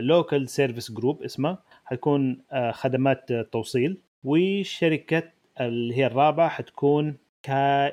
[0.00, 1.62] Local Service Group اسمها.
[1.84, 2.42] حتكون
[2.72, 3.98] خدمات توصيل.
[4.24, 5.22] والشركة
[5.60, 7.88] اللي هي الرابعة حتكون كا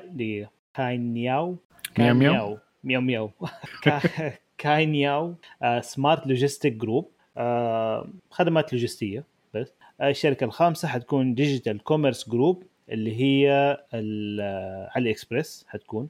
[0.74, 1.56] كاينياو.
[1.94, 2.58] كاينياو.
[2.84, 3.30] مياو
[3.82, 9.24] كا- كاينياو آه، Smart Logistic Group آه، خدمات لوجستية
[9.54, 9.72] بس.
[10.00, 13.50] آه، الشركة الخامسة حتكون Digital Commerce Group اللي هي
[13.94, 16.08] ال- آه، علي اكسبريس حتكون.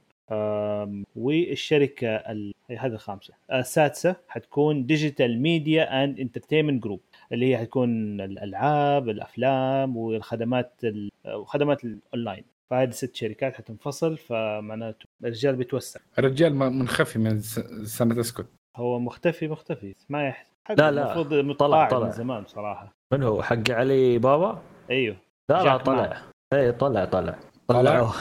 [1.15, 3.33] والشركة ال- هذه الخامسة.
[3.53, 6.99] السادسة حتكون Digital Media and Entertainment Group
[7.33, 15.55] اللي هي حتكون الألعاب الأفلام والخدمات ال- وخدمات الاونلاين فهذه ست شركات حتنفصل فمعناته الرجال
[15.55, 15.99] بيتوسع.
[16.19, 18.45] الرجال ما- منخفي من س- سنة أسكت.
[18.77, 19.95] هو مختفي مختفي.
[20.09, 20.79] ما يحتاج.
[20.79, 21.15] لا، لا.
[21.15, 22.05] المفروض طلع- طلع.
[22.05, 22.93] من زمان صراحة.
[23.13, 25.15] من هو؟ حق علي بابا؟ أيوه.
[25.49, 26.21] لا لا طلع.
[26.53, 27.35] اي طلع طلع.
[27.67, 28.13] طلع؟ طلعوه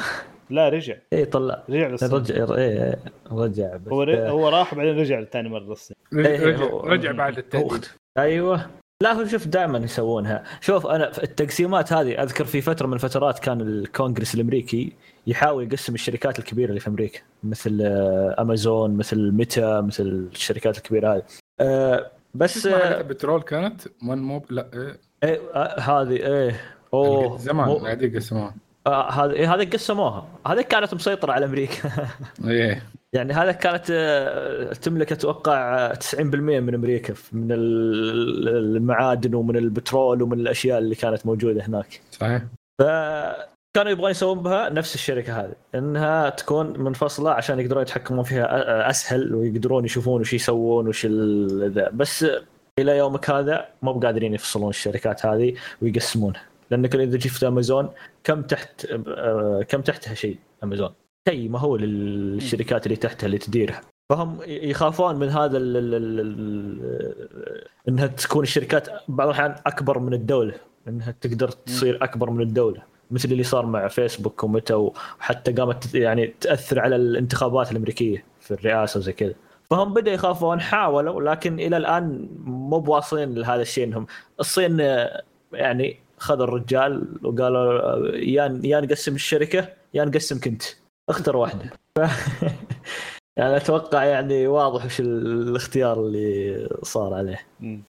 [0.51, 0.97] لا رجع.
[1.13, 1.63] اي طلع.
[1.71, 2.11] رجع للصين.
[2.11, 2.97] رجع اي
[3.33, 3.89] رجع بس.
[3.93, 4.29] هو ر...
[4.29, 5.97] هو راح وبعدين رجع ثاني مرة للصين.
[6.13, 7.85] إيه، رجع, هو- رجع بعد التهديد.
[8.19, 8.71] أيوه.
[9.03, 10.42] لا هو شوف دائما يسوونها.
[10.61, 14.92] شوف أنا التقسيمات هذه أذكر في فترة من الفترات كان الكونغرس الأمريكي
[15.26, 21.14] يحاول يقسم الشركات الكبيرة اللي في أمريكا مثل آه، أمازون مثل ميتا مثل الشركات الكبيرة
[21.14, 21.22] هذه.
[21.61, 25.01] آه، بس حقت البترول كانت؟ ون موب لا إيه.
[25.24, 26.61] إيه، آه، هذه إيه.
[26.94, 28.55] أوه زمان مو- قاعد يقسموها.
[28.86, 30.26] آه، هذه إيه، هذه قسموها.
[30.47, 31.90] هذه كانت مسيطرة على أمريكا.
[32.49, 32.82] إيه.
[33.17, 40.23] يعني هذا كانت آه، تملك أتوقع آه، 90% من أمريكا من ال- المعادن ومن البترول
[40.23, 42.01] ومن الأشياء اللي كانت موجودة هناك.
[42.11, 42.43] صحيح.
[42.81, 49.35] فكانوا يبغون يسوون بها نفس الشركة هذه إنها تكون منفصلة عشان يقدرون يتحكمون فيها أسهل
[49.35, 51.91] ويقدرون يشوفون وش يسوون وش ذا.
[51.91, 52.27] بس
[52.79, 57.89] إلى يومك هذا مو بقادرين يفصلون الشركات هذه ويقسمونها لأنك إذا شفت أمازون
[58.25, 60.91] كم تحت آه، كم تحتها شيء أمازون؟
[61.29, 63.81] شيء ما هو للشركات اللي تحتها اللي تديرها.
[64.11, 70.55] فهم يخافون من هذا ال ال ال إنها تكون الشركات بعض الأحيان أكبر من الدولة.
[70.89, 72.83] إنها تقدر تصير أكبر من الدولة.
[73.11, 78.99] مثل اللي صار مع فيسبوك ومتى وحتى قامت يعني تأثر على الانتخابات الأمريكية في الرئاسة
[78.99, 79.35] وزي كذا.
[79.70, 84.07] فهم بدا يخافون حاولوا لكن إلى الآن مو بواصلين لهذا الشيء إنهم
[84.41, 84.79] الصين
[85.53, 90.62] يعني خذوا الرجال وقالوا يا يا نقسم الشركة يا نقسمك أنت.
[91.09, 91.71] اختر واحدة.
[91.99, 92.01] ف...
[93.39, 97.47] يعني أتوقع يعني واضح وش الاختيار اللي صار عليه.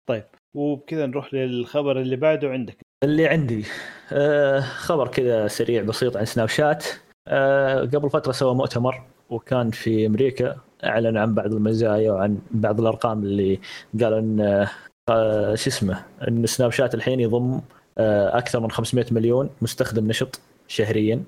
[0.08, 0.24] طيب.
[0.54, 2.76] وبكذا نروح للخبر اللي بعده عندك.
[3.04, 3.64] اللي عندي.
[4.12, 6.84] آه خبر كذا سريع بسيط عن سناب شات.
[7.28, 10.56] آه قبل فترة سوى مؤتمر وكان في أمريكا.
[10.84, 13.60] أعلن عن بعض المزايا وعن بعض الأرقام اللي
[14.00, 14.66] قالوا إن
[15.08, 17.60] آه شو اسمه إن سناب شات الحين يضم
[17.98, 21.22] أكثر من 500 مليون مستخدم نشط شهريا.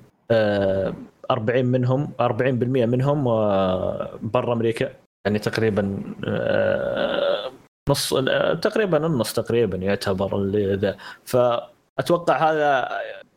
[1.30, 4.90] 40 منهم 40% منهم آه برا أمريكا.
[5.26, 7.50] يعني تقريبا آه
[7.90, 8.14] نص
[8.62, 10.96] تقريبا النص تقريبا يعتبر اللي ذا.
[11.24, 12.88] فأتوقع هذا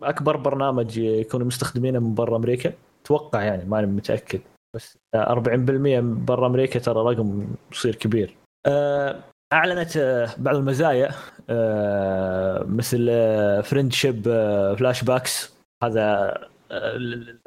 [0.04, 2.74] أكبر برنامج يكونوا مستخدمينه من برا أمريكا.
[3.06, 4.42] أتوقع يعني ماني متأكد.
[4.76, 8.36] بس 40% برا أمريكا ترى رقم يصير كبير.
[8.68, 9.20] آه،
[9.54, 9.98] أعلنت
[10.38, 11.12] بعض المزايا
[12.66, 13.06] مثل
[13.64, 14.24] Friendship
[14.80, 15.54] Flashbacks.
[15.84, 16.38] هذا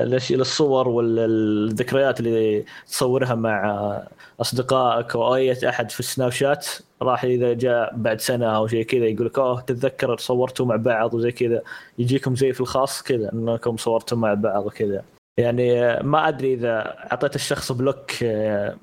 [0.00, 4.02] الاشياء الصور والذكريات اللي تصورها مع
[4.40, 6.66] أصدقائك أو أي أحد في السناب شات
[7.02, 11.14] راح إذا جاء بعد سنة أو شيء كذا يقول لك أوه تتذكر صورتوا مع بعض
[11.14, 11.62] وزي كذا
[11.98, 15.02] يجيكم زي في الخاص كذا إنكم صورتوا مع بعض وكذا.
[15.38, 18.76] يعني ما أدري إذا أعطيت الشخص block آه،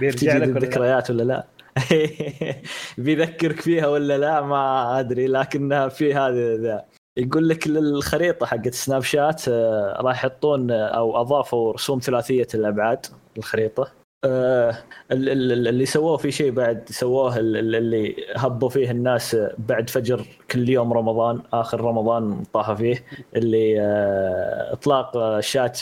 [0.00, 1.44] بيرجع لك؟ الذكريات ولا لا؟
[2.98, 6.84] بيذكرك فيها ولا لا؟ ما أدري لكنها في هذا ذا
[7.20, 13.06] يقول لك الخريطة حقت سناب شات آه، راح يحطون آه، أو أضافوا رسوم ثلاثية الأبعاد
[13.36, 13.88] للخريطه
[14.24, 14.78] آه،
[15.12, 19.90] ال- ال- اللي سووه في شيء بعد سووه ال- ال- اللي هبوا فيه الناس بعد
[19.90, 23.04] فجر كل يوم رمضان آخر رمضان طاح فيه
[23.36, 23.80] اللي
[24.72, 25.80] إطلاق شات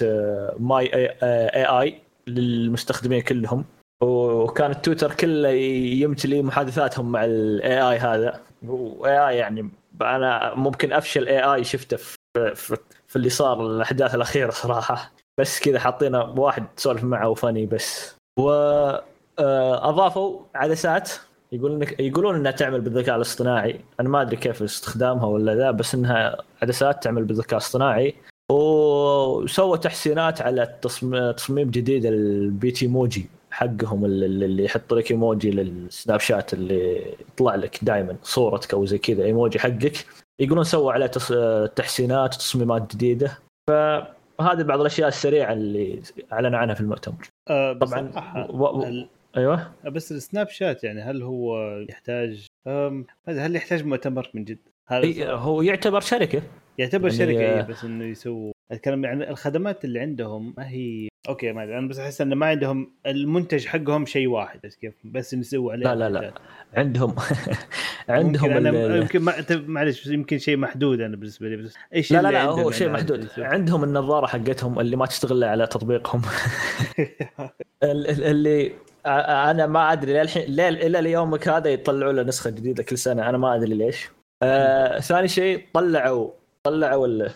[0.59, 0.91] My
[1.23, 1.95] AI
[2.27, 3.65] للمستخدمين كلهم.
[4.03, 8.41] وكان التويتر كله يمتلي محادثاتهم مع ال AI هذا.
[8.67, 9.71] و AI يعني
[10.03, 12.17] أنا ممكن أفشل AI شفته في,
[12.55, 12.77] في,
[13.09, 15.13] في اللي صار الأحداث الأخيرة صراحة.
[15.41, 18.17] بس كذا حاطينه واحد تسولف معه وفني بس.
[18.39, 21.11] واضافوا عدسات
[21.53, 23.81] يقولون يقولون إنها تعمل بالذكاء الاصطناعي.
[24.01, 28.15] أنا ما أدري كيف استخدامها ولا ذا بس إنها عدسات تعمل بالذكاء الاصطناعي.
[28.53, 30.79] وسووا تحسينات على
[31.37, 33.27] تصميم جديد ال Bitmoji
[33.59, 38.99] حقهم اللي اللي يحط لك إيموجي للسناب شات اللي يطلع لك دائما صورتك أو زي
[38.99, 40.07] كذا إيموجي حقك.
[40.41, 43.39] يقولون سووا عليه تص- تحسينات وتصميمات جديدة.
[43.71, 46.01] فهذه بعض الأشياء السريعة اللي
[46.33, 47.29] أعلن عنها في المؤتمر.
[47.51, 48.13] آه طبعا
[48.51, 48.63] و...
[48.65, 48.83] و...
[48.85, 49.73] ال- أيوه.
[49.87, 55.29] بس السناب شات يعني هل هو يحتاج أم، هل يحتاج مؤتمر من جد؟ هذا إي-
[55.29, 56.43] هو يعتبر شركة.
[56.79, 61.09] يعتبر يعني، شركة آه، إيه بس إنه يسووا أتكلم يعني الخدمات اللي عندهم ما هي
[61.29, 61.79] أوكي ما أدري.
[61.79, 65.85] أنا بس أحس انه ما عندهم المنتج حقهم شيء واحد بس كيف؟ بس نسوي عليه
[65.85, 66.33] لا لا لا.
[66.75, 67.15] عندهم
[68.09, 68.67] عندهم
[68.97, 72.71] يمكن ما معلش يمكن شيء محدود أنا بالنسبة لي بس إيش لا لا لا هو
[72.71, 73.29] شيء محدود.
[73.39, 76.23] عندهم النظارة حقتهم اللي ما تشتغل على تطبيقهم.
[77.83, 78.73] ال- ال- اللي
[79.07, 83.55] أنا ما أدري للحين إلى ليومك هذا يطلعوا له نسخة جديدة كل سنة أنا ما
[83.55, 84.09] أدري ليش.
[84.43, 86.31] آه ثاني شيء طلعوا
[86.63, 87.29] طلعوا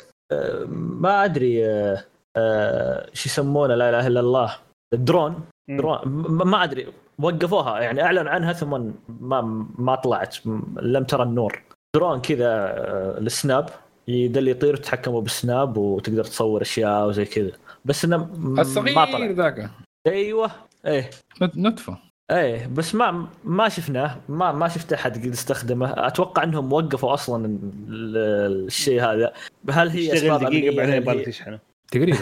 [1.02, 2.04] ما أدري آه
[2.36, 4.56] آه شو يسمونه لا إله إلا الله.
[4.94, 5.40] ال drone.
[5.68, 5.98] drone.
[6.44, 6.86] ما أدري
[7.18, 10.36] وقفوها يعني اعلن عنها ثم ما ما طلعت.
[10.82, 11.62] لم ترى النور.
[11.96, 13.68] درون كذا آه، السناب.
[14.08, 17.52] يدل يطير تتحكموا بالسناب وتقدر تصور أشياء وزي كذا.
[17.84, 19.26] بس إنه م- ما الصغير طلع.
[19.30, 19.70] ذاك.
[20.06, 20.50] أيوه.
[20.86, 21.10] إيه.
[21.42, 21.98] نت- نتفه.
[22.30, 25.94] إيه بس ما ما شفناه ما ما شفت أحد قد استخدمه.
[26.06, 29.32] أتوقع إنهم وقفوا أصلا ال- الشيء هذا.
[29.70, 31.58] هل هي أسباب دقيقة؟ بعدين يبغى تشحنه
[31.90, 32.18] تقريبا.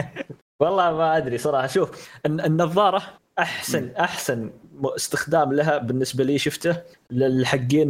[0.60, 1.66] والله ما أدري صراحة.
[1.66, 3.02] شوف الن- النظارة
[3.38, 4.50] احسن أحسن
[4.84, 6.76] استخدام لها بالنسبة لي شفته
[7.10, 7.88] للحقين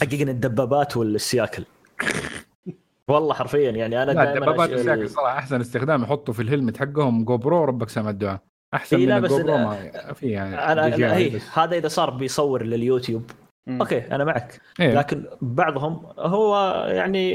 [0.00, 1.64] حقين الدبابات والسياكل.
[3.08, 6.02] والله حرفيا يعني أنا لا دائما الدبابات والسياكل صراحة أحسن استخدام.
[6.02, 8.40] يحطوا في ال helmet حقهم GoPro ربك سامع الدعاء.
[8.74, 11.42] أحسن إي من بس ال GoPro أنا- ما في يعني أنا هي بس.
[11.58, 13.30] هذا إذا صار بيصور لليوتيوب
[13.66, 13.80] مم.
[13.80, 14.94] أوكي أنا معك إيه.
[14.94, 16.56] لكن بعضهم هو
[16.88, 17.34] يعني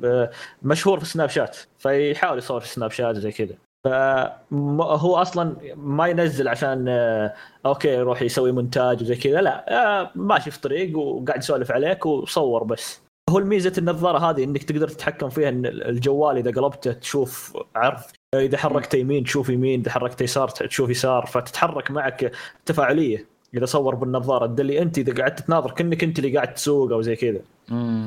[0.00, 0.26] ب-
[0.62, 6.48] مشهور في سناب شات فيحاول يصور في سناب شات زي كذا فهو أصلا ما ينزل
[6.48, 7.34] عشان آه،
[7.66, 12.64] أوكي يروح يسوي مونتاج وزي كذا لا آه، ماشي في طريق وقاعد يسولف عليك وصور
[12.64, 18.00] بس هو الميزة النظارة هذه إنك تقدر تتحكم فيها إن الجوال إذا قلبته تشوف عرض
[18.34, 22.32] إذا حركت يمين تشوف يمين إذا حركت يسار تشوف يسار فتتحرك معك
[22.66, 23.26] تفاعلية.
[23.54, 27.16] إذا صور بالنظارة تدلي أنت إذا قعدت تناظر كأنك أنت اللي قاعد تسوق أو زي
[27.16, 27.40] كذا.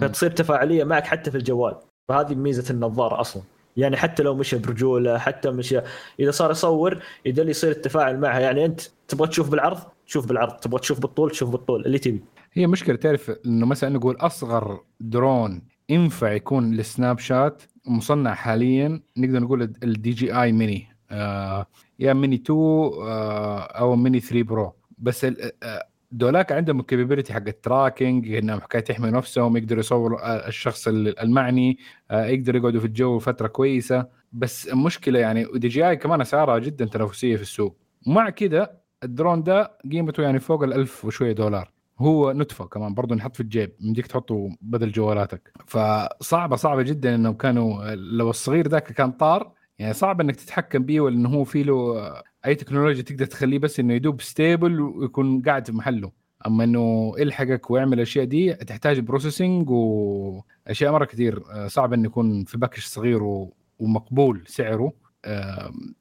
[0.02, 1.76] فتصير تفاعلية معك حتى في الجوال.
[2.10, 3.44] فهذه ميزة النظارة أصلا.
[3.78, 5.80] يعني حتى لو مشى برجولة حتى مشى
[6.20, 8.40] إذا صار يصور يدل يصير التفاعل معها.
[8.40, 10.54] يعني أنت تبغى تشوف بالعرض؟ تشوف بالعرض.
[10.54, 11.86] تبغى تشوف بالطول؟ تشوف بالطول.
[11.86, 12.22] اللي تبي.
[12.54, 19.40] هي مشكلة تعرف إنه مثلا نقول أصغر درون ينفع يكون للسناب شات؟ مصنع حاليا نقدر
[19.40, 21.66] نقول الدي جي اي ميني آه
[22.00, 27.44] يا ميني 2 آه أو ميني 3 برو بس ال- آه، دولاك عندهم الكابابيلتي حق
[27.48, 31.78] التراكنج إنهم حكايه يحمي نفسهم يقدروا يصوروا آه، الشخص ال- المعني
[32.12, 34.08] آه، يقدروا يقعدوا في الجو فترة كويسة.
[34.34, 37.78] بس المشكلة يعني DJI كمان أسعارها جدا تنافسية في السوق.
[38.08, 41.72] ومع كذا الدرون ده قيمته يعني فوق ال 1000 وشوية دولار.
[42.00, 45.52] هو نتفة كمان برضه نحط في الجيب يمديك تحطه بدل جوالاتك.
[45.68, 51.02] فصعبة صعبة جدا انهم كانوا لو الصغير ذاك كان طار يعني صعب إنك تتحكم بيه
[51.02, 52.12] ولا انه هو في له
[52.46, 56.12] أي تكنولوجيا تقدر تخليه بس إنه يدوب stable ويكون قاعد في محله.
[56.48, 61.44] أما إنه يلحقك ويعمل الأشياء دي تحتاج processing وأشياء مرة كثير.
[61.68, 63.48] صعب إنه يكون في package صغير
[63.80, 64.94] ومقبول سعره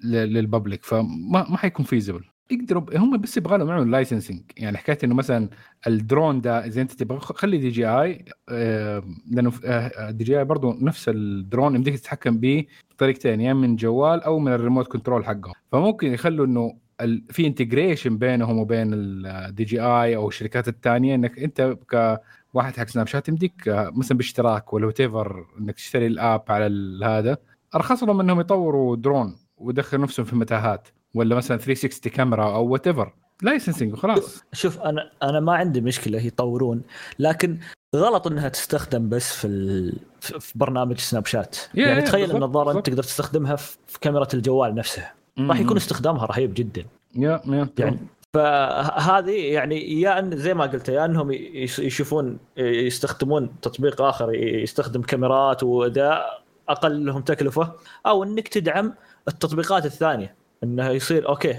[0.04, 4.98] لل public فما ما حيكون feasible يقدروا هم بس يبغى لهم يعملوا licensing يعني حكاية
[5.04, 5.48] إنه مثلا
[5.86, 8.24] الدرون ده إذا أنت تبغى خلي DJI
[9.30, 9.52] لأنه
[10.10, 14.88] DJI برضه نفس الدرون يمديك تتحكم به بطريقتين يا من جوال أو من ال remote
[14.88, 15.52] control حقهم.
[15.72, 16.82] فممكن يخلوا إنه
[17.30, 21.76] في integration بينهم وبين ال DJI أو الشركات الثانية إنك أنت
[22.52, 27.36] كواحد حق سناب شات يمديك آه، مثلا باشتراك whatever إنك تشتري ال app على هذا.
[27.74, 30.88] أرخص لهم إنهم يطوروا درون ويدخلوا نفسهم في متاهات.
[31.14, 33.12] ولا مثلا 360 كاميرا أو whatever
[33.42, 36.82] licensing وخلاص شوف أنا أنا ما عندي مشكلة يطورون.
[37.18, 37.58] لكن
[37.96, 39.96] غلط إنها تستخدم بس في ال...
[40.20, 42.86] في برنامج سناب شات يعني يا، تخيل بالضبط، النظاره أنت بالضبط.
[42.86, 45.14] تقدر تستخدمها في كاميرا الجوال نفسها.
[45.38, 46.84] راح يكون استخدامها رهيب جدا.
[47.16, 47.98] يا يا يعني
[48.34, 51.32] فهذه يعني يا أن زي ما قلت يا أنهم
[51.78, 57.72] يشوفون يستخدمون تطبيق آخر يستخدم كاميرات وأداء أقل لهم تكلفة
[58.06, 58.94] أو إنك تدعم
[59.28, 60.41] التطبيقات الثانية.
[60.64, 61.54] إنه يصير okay.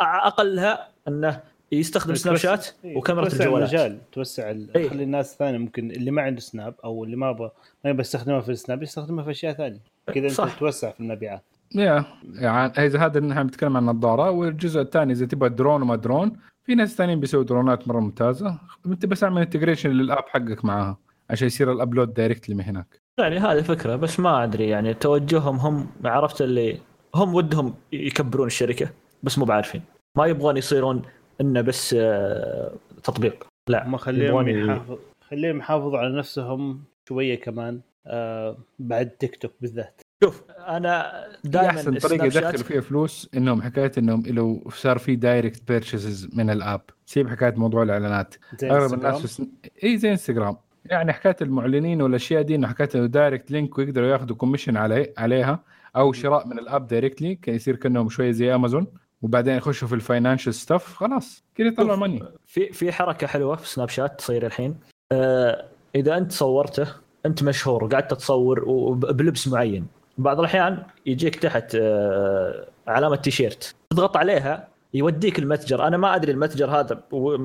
[0.00, 1.40] اقلها إنه
[1.72, 3.68] يستخدم سناب شات إيه، وكاميرا توسع الجوالات.
[3.72, 4.88] المجال توسع ال- إيه.
[4.88, 7.50] خلي الناس الثانية ممكن اللي ما عنده سناب أو اللي ما يبغى
[7.84, 9.78] ما يبغى يستخدمها في السناب يستخدمها في أشياء ثانية.
[10.14, 10.50] كذا أنت.
[10.58, 11.42] توسع في المبيعات.
[11.74, 16.32] يا يعني إذا هذا نحن بنتكلم عن النظارة والجزء الثاني إذا تبغى درون وما درون
[16.64, 18.58] في ناس ثانيين بيسووا درونات مرة ممتازة.
[18.86, 20.96] أنت بس أعمل integration لل app حقك معاها
[21.30, 23.00] عشان يصير ال upload directly من هناك.
[23.18, 26.78] يعني هذه فكرة بس ما أدري يعني توجههم هم عرفت اللي
[27.14, 28.90] هم ودهم يكبرون الشركة
[29.22, 29.82] بس مو بعارفين.
[30.18, 31.02] ما يبغون يصيرون
[31.40, 33.46] إنه بس آه، تطبيق.
[33.68, 34.98] لا هم خليهم يحافظ
[35.30, 40.00] خليهم يحافظوا على نفسهم شوية كمان آه بعد تيك توك بالذات.
[40.24, 45.68] شوف أنا دائما أحسن طريقة يدخلوا فيها فلوس إنهم حكاية إنهم لو صار في direct
[45.68, 46.80] purchases من ال app.
[47.06, 48.34] سيب حكاية موضوع الإعلانات.
[48.58, 48.94] زي أغلب.
[48.94, 49.48] الناس في سن...
[49.84, 54.36] إي زي انستغرام يعني حكاية المعلنين والأشياء دي إنه حكاية إنه direct link ويقدروا ياخذوا
[54.36, 55.64] commission علي عليها.
[55.96, 58.86] أو شراء من ال app directly يصير كأنهم شوية زي امازون
[59.22, 63.68] وبعدين يخشوا في ال financial stuff خلاص كذا يطلعوا ماني في في حركة حلوة في
[63.68, 64.76] سناب شات تصير الحين.
[65.12, 65.64] آه
[65.94, 66.86] إذا أنت صورته
[67.26, 69.86] أنت مشهور وقعدت تصور وبلبس معين
[70.18, 75.86] بعض الأحيان يجيك تحت آه علامة تيشيرت تضغط عليها يوديك المتجر.
[75.86, 77.02] أنا ما أدري المتجر هذا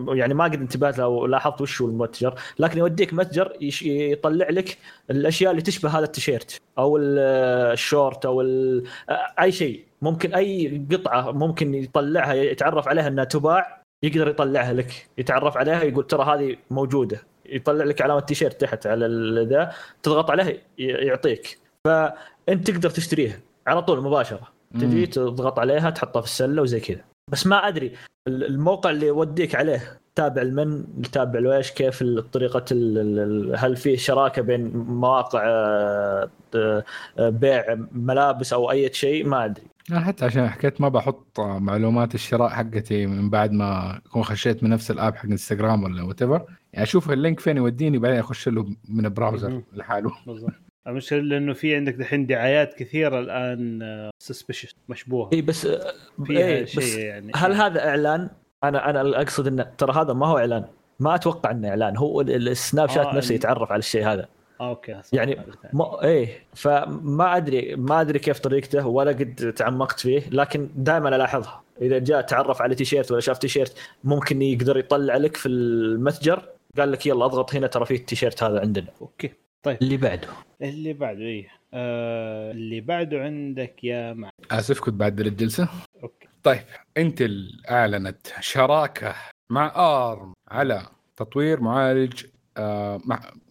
[0.09, 4.77] يعني ما قد انتبهت له ولاحظت وش هو المتجر لكن يوديك متجر يطلع لك
[5.11, 8.41] الأشياء اللي تشبه هذا التيشيرت أو الشورت أو
[9.39, 9.85] أي شيء.
[10.01, 15.07] ممكن أي قطعة ممكن يطلعها يتعرف عليها إنها تباع يقدر يطلعها لك.
[15.17, 17.21] يتعرف عليها يقول ترى هذه موجودة.
[17.45, 19.07] يطلع لك علامة تيشيرت تحت على
[19.49, 19.73] ذا
[20.03, 21.59] تضغط عليها يعطيك.
[21.85, 24.47] فأنت تقدر تشتريها على طول مباشرة.
[24.73, 27.01] تجي تضغط عليها تحطها في السلة وزي كذا.
[27.31, 27.91] بس ما أدري
[28.27, 32.03] الموقع اللي يوديك عليه تابع المن تابع الويش كيف
[32.33, 32.65] طريقة
[33.55, 36.83] هل في شراكة بين مواقع آه، آه،
[37.19, 39.67] بيع ملابس أو أي شيء؟ ما أدري.
[39.93, 44.69] حتى عشان كذا أنا ما بحط معلومات الشراء حقتي من بعد ما أكون خشيت من
[44.69, 46.39] نفس ال app حق انستغرام ولا what يعني
[46.75, 50.11] أشوف ال link فين يوديني بعدين أخش له من ال browser لحاله.
[50.27, 50.66] بالضبط.
[50.87, 55.29] المشكلة لأنه في عندك دحين دعايات كثيرة الآن suspicious آه، مشبوهة.
[55.33, 55.93] إي بس آه،
[56.25, 57.31] فيها إيه شيء بس يعني.
[57.35, 58.29] هل هذا إعلان؟
[58.63, 60.65] أنا أنا أقصد إنه ترى هذا ما هو إعلان.
[60.99, 61.97] ما أتوقع إنه إعلان.
[61.97, 64.27] هو السناب شات آه نفسه يتعرف على الشيء هذا.
[64.61, 65.39] okay يعني
[65.73, 71.63] ما إيه فما أدري ما أدري كيف طريقته ولا قد تعمقت فيه لكن دائما ألاحظها.
[71.81, 76.43] إذا جاء تعرف على تيشيرت ولا شاف تيشيرت ممكن يقدر يطلع لك في المتجر
[76.77, 78.87] قال لك يلا أضغط هنا ترى في التيشيرت هذا عندنا.
[79.01, 79.31] okay.
[79.63, 79.77] طيب.
[79.81, 80.27] اللي بعده.
[80.61, 85.69] اللي بعده إيه؟ آه اللي بعده عندك يا مع آسف كنت بعدل الجلسه
[86.03, 86.27] okay.
[86.43, 86.61] طيب
[86.97, 89.15] إنتل أعلنت شراكة
[89.49, 92.25] مع آرم على تطوير معالج
[92.57, 93.01] آه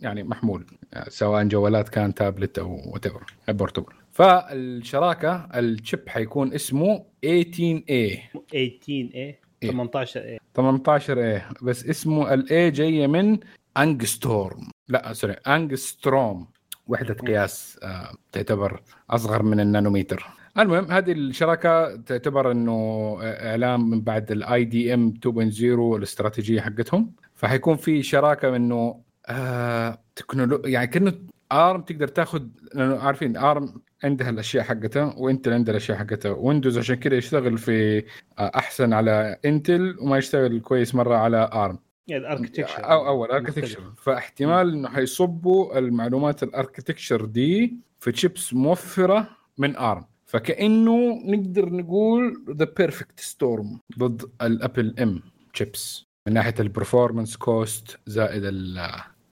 [0.00, 3.06] يعني محمول يعني سواء جوالات كان تابلت أو what
[3.48, 9.34] portable فالشراكة ال chip حيكون اسمه 18A 18A
[9.64, 13.38] 18A 18A بس اسمه ال A جاية من
[13.76, 14.70] angstorm.
[14.88, 16.48] لا sorry angstrom.
[16.86, 20.26] وحدة قياس آه تعتبر أصغر من النانوميتر.
[20.58, 27.12] المهم هذه الشراكة تعتبر إنه اعلان من بعد ال IDM 2.0 الاستراتيجية حقتهم.
[27.34, 31.12] فحيكون في شراكة إنه آه تكنولو يعني كأنه
[31.52, 32.42] أرم تقدر تاخذ
[32.74, 36.32] لأنه عارفين أرم عندها الأشياء حقتها وإنتل عندها الأشياء حقتها.
[36.32, 37.98] ويندوز عشان كذا يشتغل في
[38.38, 41.78] آه أحسن على إنتل وما يشتغل كويس مرة على أرم.
[42.10, 49.28] ال architecture أو old architecture فاحتمال إنه حيصبوا المعلومات ال architecture دي في تشيبس موفرة
[49.58, 50.04] من أرم.
[50.26, 55.22] فكأنه نقدر نقول ذا perfect storm ضد ال Apple M
[55.54, 58.44] chips من ناحية ال performance cost زائد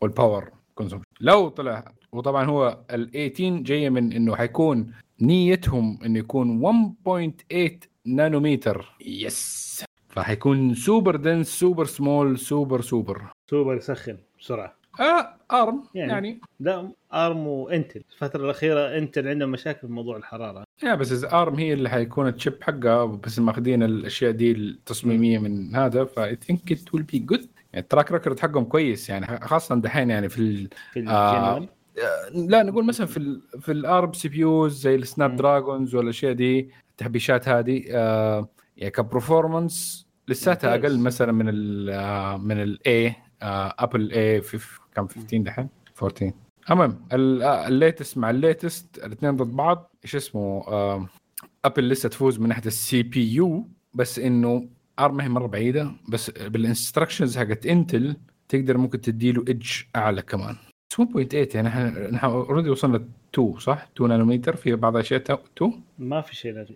[0.01, 6.19] وال power consumption لو طلع وطبعا هو ال 18 جاية من إنه حيكون نيتهم إنه
[6.19, 6.63] يكون
[7.07, 7.71] 1.8
[8.05, 9.85] نانومتر yes
[10.15, 13.23] فحيكون super dense super small super super.
[13.51, 14.77] super يسخن بسرعة.
[15.01, 16.41] آه ARM يعني, يعني.
[16.61, 20.65] لا ARM و Intel الفترة الأخيرة Intel عندهم مشاكل في موضوع الحرارة.
[20.83, 25.39] yeah بس إذا ARM هي اللي حيكون ال chip حقها بس ماخذين الأشياء دي التصميمية
[25.39, 27.41] من هذا ف I think it will be good
[27.73, 31.69] يعني ال track record حقهم كويس يعني خاصة دحين يعني في ال في آه
[32.35, 37.49] لا نقول مثلا في ال في ال ARM CPUs زي ال Snapdragons والأشياء دي التحبيشات
[37.49, 44.13] هذه آه يعني ك performance لساتها أقل مثلا من ال آه، من ال A Apple
[44.13, 44.43] A
[44.95, 45.69] كم 15 دحين؟
[46.03, 46.33] 14
[46.71, 49.97] المهم ال latest مع ال latest الاثنين ضد بعض.
[50.05, 50.65] إيش اسمه
[51.65, 54.69] Apple لسه تفوز من ناحية ال CPU بس إنه
[54.99, 55.93] ARM ما هي مرة بعيدة.
[56.09, 58.17] بس بال instructions حقت Intel
[58.49, 60.57] تقدر ممكن تدي له edge أعلى كمان.
[61.01, 66.21] 1.8 يعني إحنا نحن already وصلنا 2 صح؟ 2 نانومتر في بعض الأشياء 2 ما
[66.21, 66.67] في شيء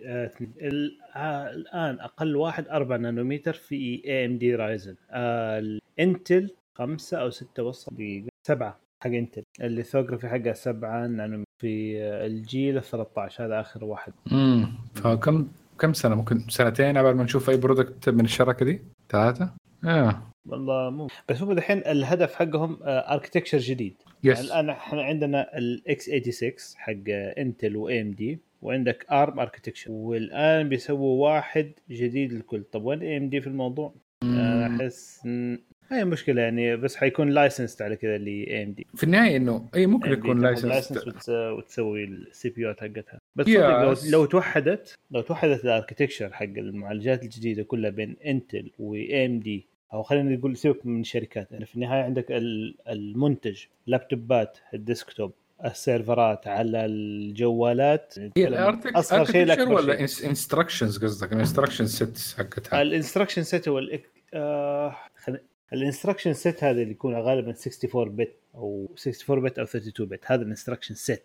[1.15, 8.23] آه الآن أقل واحد 4 نانومتر في AMD Ryzen ال Intel خمسة أو ستة وصل
[8.47, 14.13] سبعة حق Intel ال lithography حقها سبعة نانومتر في الجيل ال 13 هذا آخر واحد.
[14.31, 15.47] امم فكم
[15.79, 19.53] كم سنة؟ ممكن سنتين قبل ما نشوف أي product من الشركة دي؟ ثلاثة؟
[19.85, 20.21] آه.
[20.47, 23.95] والله مو بس هم الحين الهدف حقهم architecture آه، جديد.
[24.23, 24.37] yes.
[24.37, 26.93] يعني الان إحنا عندنا ال x 86 حق
[27.37, 32.63] Intel و AMD وعندك ARM architecture والآن بيسووا واحد جديد للكل.
[32.63, 33.93] طب وين AMD في الموضوع؟
[34.23, 35.21] أحس
[35.91, 40.41] هي مشكلة يعني بس حيكون license على كذا AMD في النهاية انه إي ممكن يكون
[40.41, 43.19] license وتسوي ال CPU حقتها.
[43.35, 49.25] بس لو, لو توحدت لو توحدت ال architecture حق المعالجات الجديدة كلها بين Intel و
[49.25, 54.80] AMD أو خلينا نقول سيبك من الشركات يعني في النهاية عندك ال- المنتج لابتوبات ال
[54.80, 55.31] desktop
[55.65, 58.13] السيرفرات على الجوالات.
[58.95, 62.81] أصغر شيء لأكبر ولا instructions قصدك؟ ال instruction sets حقتها.
[62.81, 63.81] ال instruction set هو
[64.33, 64.95] آه
[65.73, 70.19] ال instruction set هذا اللي يكون غالبا 64 بت أو 64 بت أو 32 بت
[70.25, 71.23] هذا ال instruction set.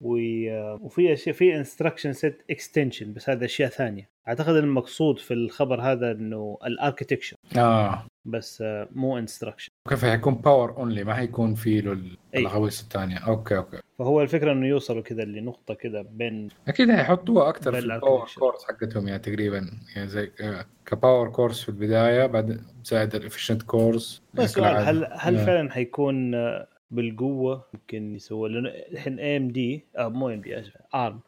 [0.00, 4.08] و- وفي أشياء في instruction set extension بس هذا أشياء ثانية.
[4.28, 8.06] أعتقد المقصود في الخبر هذا إنه ال architecture آه.
[8.24, 12.40] بس آه، مو instruction كيف حيكون باور اونلي ما حيكون في له أي.
[12.40, 13.18] الغويص الثانية.
[13.18, 13.80] أوكي أوكي.
[13.98, 18.28] فهو الفكرة إنه يوصلوا كذا لنقطه كذا بين أكيد حيحطوها أكثر في الباور.
[18.38, 24.22] كورس حقتهم يعني تقريبا يعني زي آه، كباور كورس في البداية بعد زائد الافشنت كورس
[24.34, 29.84] بس سؤال هل هل فعلا حيكون آه، بالقوة يمكن يسوي لأنه الحين اي ام دي
[29.98, 30.62] مو ام دي
[30.94, 31.20] ارم.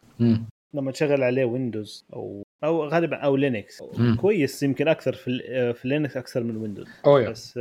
[0.74, 4.16] لما تشغل عليه ويندوز أو أو غالبا أو لينكس مم.
[4.20, 7.30] كويس يمكن أكثر في ال- آه، في لينكس أكثر من ويندوز يا.
[7.30, 7.56] بس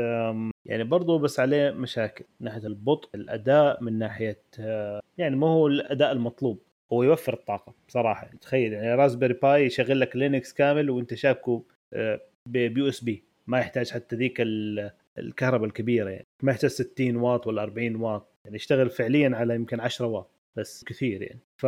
[0.65, 2.25] يعني برضو بس عليه مشاكل.
[2.39, 6.59] من ناحية البطء الأداء من ناحية آه، يعني ما هو الأداء المطلوب.
[6.93, 8.29] هو يوفر الطاقة بصراحة.
[8.41, 13.89] تخيل يعني Raspberry Pi يشغل لك Linux كامل وأنت شابكه آه، ب USB ما يحتاج
[13.91, 16.25] حتى ذيك ال- الكهرباء الكبيرة يعني.
[16.43, 18.27] ما يحتاج 60 واط ولا 40 واط.
[18.45, 20.29] يعني يشتغل فعليا على يمكن 10 واط.
[20.55, 21.39] بس كثير يعني.
[21.57, 21.67] ف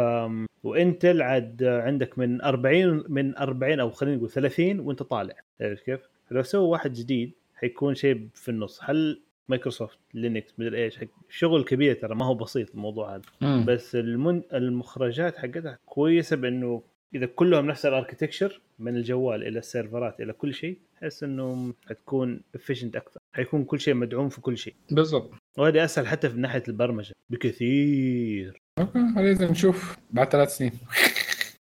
[0.63, 5.35] و Intel عاد عندك من 40 من 40 أو خلينا نقول 30 وأنت طالع.
[5.61, 10.99] عرفت كيف؟ فلو سووا واحد جديد حيكون شيء في النص هل Microsoft Linux مدري إيش
[11.29, 13.23] شغل كبير ترى ما هو بسيط الموضوع هذا.
[13.41, 13.65] مم.
[13.67, 14.41] بس المن...
[14.53, 16.83] المخرجات حقتها كويسة بأنه
[17.15, 22.41] إذا كلهم نفس ال architecture من الجوال إلى السيرفرات إلى كل شيء احس إنه حتكون
[22.55, 23.19] efficient أكثر.
[23.33, 24.73] حيكون كل شيء مدعوم في كل شيء.
[24.91, 25.31] بالضبط.
[25.57, 27.13] وهذه أسهل حتى في ناحية البرمجة.
[27.29, 28.61] بكثير.
[29.15, 29.97] لازم نشوف.
[30.11, 30.71] بعد ثلاث سنين.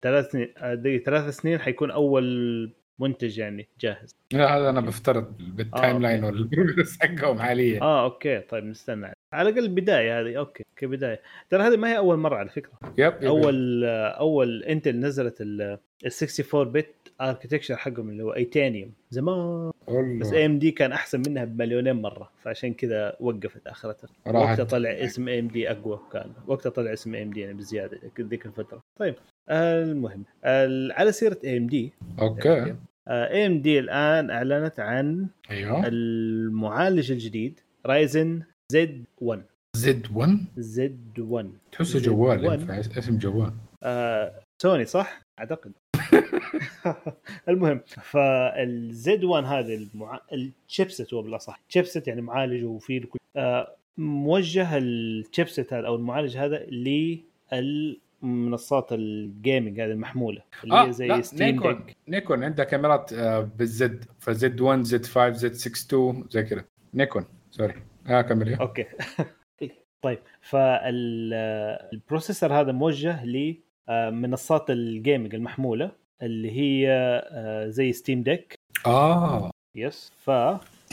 [0.01, 4.15] ثلاث سنين آه، دقيقة ثلاث سنين حيكون أول منتج يعني جاهز.
[4.33, 7.81] لا هذا أنا بفترض بال time آه، line وال progress حقهم حاليا.
[7.81, 8.39] آه okay.
[8.39, 10.37] طيب نستنى على الأقل بدايه هذه.
[10.37, 12.71] okay كبدايه ترى هذه ما هي أول مرة على فكرة.
[12.97, 19.71] yep yep أول أول Intel نزلت ال 64 بت architecture حقهم اللي هو Itanium زمان.
[19.87, 20.19] والله.
[20.19, 22.31] بس AMD كان أحسن منها بمليونين مرة.
[22.43, 24.09] فعشان كذا وقفت آخرتها.
[24.25, 26.31] وقتها طلع اسم AMD أقوى كان.
[26.47, 28.79] وقتها طلع اسم AMD يعني بزيادة ذيك الفترة.
[28.99, 29.15] طيب
[29.49, 30.23] المهم.
[30.45, 32.75] ال- على سيرة اي ام دي أوكي.
[33.09, 35.87] اي ام دي الآن أعلنت عن أيوه.
[35.87, 39.41] المعالج الجديد Ryzen Z 1
[39.75, 42.59] Z 1 Z 1 تحسه جوال 1.
[42.59, 43.53] ينفع اسم جوال.
[43.83, 45.71] آه، سوني صح؟ أعتقد.
[47.49, 50.19] المهم فال Z 1 هذا المع...
[50.33, 51.59] ال chipset هو بالأصح.
[51.69, 56.65] chipset يعني معالج وفيه الكل آه موجه ال chipset هذا أو المعالج هذا
[57.51, 60.41] للمنصات ال gaming هذه المحمولة.
[60.63, 64.05] اللي آه هي زي لا Steam Nikon Deck Nikon عندها كاميرات آه، بالزد.
[64.19, 66.65] فزد 1 زد 5 زد 6 2 زي كذا.
[66.93, 67.73] Nikon sorry.
[68.07, 68.57] آه كمل yeah.
[68.57, 68.85] okay.
[70.03, 73.25] طيب فال processor هذا موجه
[73.89, 76.87] لمنصات ال gaming المحمولة اللي هي
[77.31, 78.55] آه، زي Steam Deck
[78.85, 79.51] آه.
[79.75, 80.27] yes ف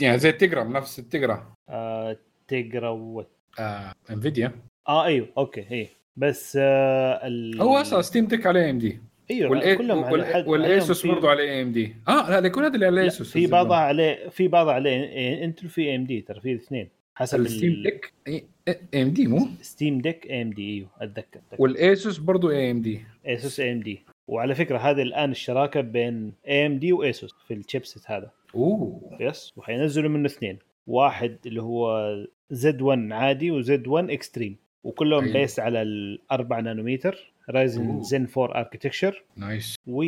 [0.01, 2.17] يعني زي ال Tegra نفس ال Tegra آه،
[2.47, 3.25] تقرأ و...
[3.59, 4.51] آه NVIDIA
[4.87, 5.87] آه أيوه okay اي
[6.17, 7.61] بس آه ال...
[7.61, 8.99] هو أصلا Steam Deck على AMD
[9.31, 12.95] أيوه كلهم على حد وال ASUS برضه على AMD آه لا يكون هذا اللي على
[12.95, 16.89] لا، ال ASUS في بعضها عليه في بعضها عليه Intel في AMD ترى في الاثنين
[17.15, 17.83] حسب ال
[18.65, 21.41] Steam Deck AMD مو؟ Steam Deck AMD إيوه أتذكر.
[21.59, 27.33] وال ASUS برضه AMD ASUS AMD وعلى فكرة هذه الآن الشراكة بين AMD و ASUS
[27.47, 28.31] في ال chipset هذا.
[28.55, 29.17] أوه.
[29.19, 30.59] yes وحينزلوا منه اثنين.
[30.87, 32.13] واحد اللي هو
[32.51, 35.33] Z1 عادي و Z1 Extreme وكلهم.
[35.33, 38.01] based على الأربع نانومتر Ryzen.
[38.01, 40.03] Zen 4 architecture nice و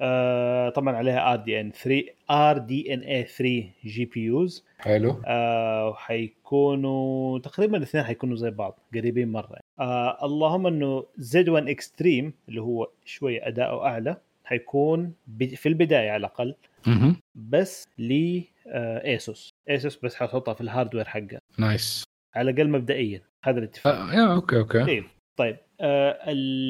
[0.00, 4.64] آه طبعا عليها ار دي ان 3 ار دي ان اي 3 جي بي يوز
[4.78, 5.22] حلو.
[5.26, 9.56] آه حيكونوا تقريبا الاثنين حيكونوا زي بعض قريبين مرة.
[9.80, 16.54] آه اللهم إنه Z1 Extreme اللي هو شوي اداؤه أعلى حيكون في البداية على الأقل.
[17.34, 21.38] بس ل ASUS ASUS بس حتحطها في ال hardware حقها.
[21.58, 23.22] nice على الأقل مبدئيا.
[23.42, 23.94] هذا الاتفاق.
[23.94, 24.84] آه yeah okay okay.
[24.84, 25.04] طيب
[25.36, 25.56] طيب.
[25.56, 25.69] آه اللي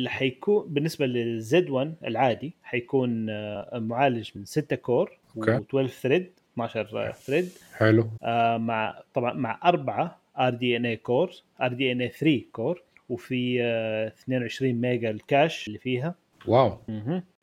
[0.09, 5.59] حيكون بالنسبة لل Z1 العادي حيكون آه معالج من 6 core okay.
[5.59, 8.11] و12 thread 12 thread حلو.
[8.23, 11.31] آه مع طبعا مع أربعة ار دي إن اي كور
[11.63, 16.15] ار دي إن اي 3 كور وفي آه 22 ميجا ال cache اللي فيها.
[16.47, 16.79] Wow.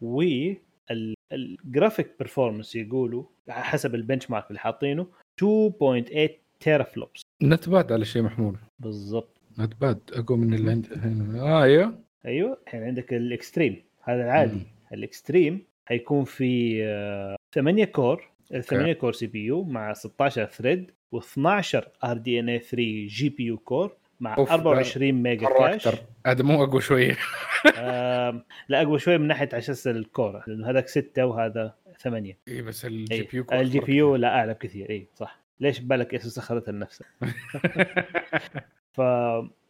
[0.02, 0.24] و
[1.34, 5.08] ال graphic performance يقولوا حسب ال benchmark اللي حاطينه
[5.44, 8.58] 2.8 teraflops not bad على شيء محمول.
[8.80, 9.37] بالضبط.
[9.60, 12.00] not bad أقوى من اللي عندي هنا آه أيوه.
[12.26, 13.84] أيوه الحين عندك ال Extreme.
[14.04, 14.62] هذا العادي.
[14.94, 18.30] ال Extreme حيكون في آه، 8 core.
[18.62, 23.58] 8 core CPU مع 16 ثريد و12 ار دي إن اي 3 جي بي يو
[23.58, 25.88] كور مع أوف، 24 ميجا cache.
[25.88, 27.18] أكثر هذا مو أقوى شوية.
[27.78, 30.44] آم، لا أقوى شوي من ناحية أساس ال core.
[30.48, 34.90] لأنه هذاك 6 وهذا 8 اي بس ال GAPU ال GPU لا أعلى بكثير.
[34.90, 35.40] اي صح.
[35.60, 37.08] ليش بالك ASUS سخرتها لنفسها
[38.98, 39.02] ف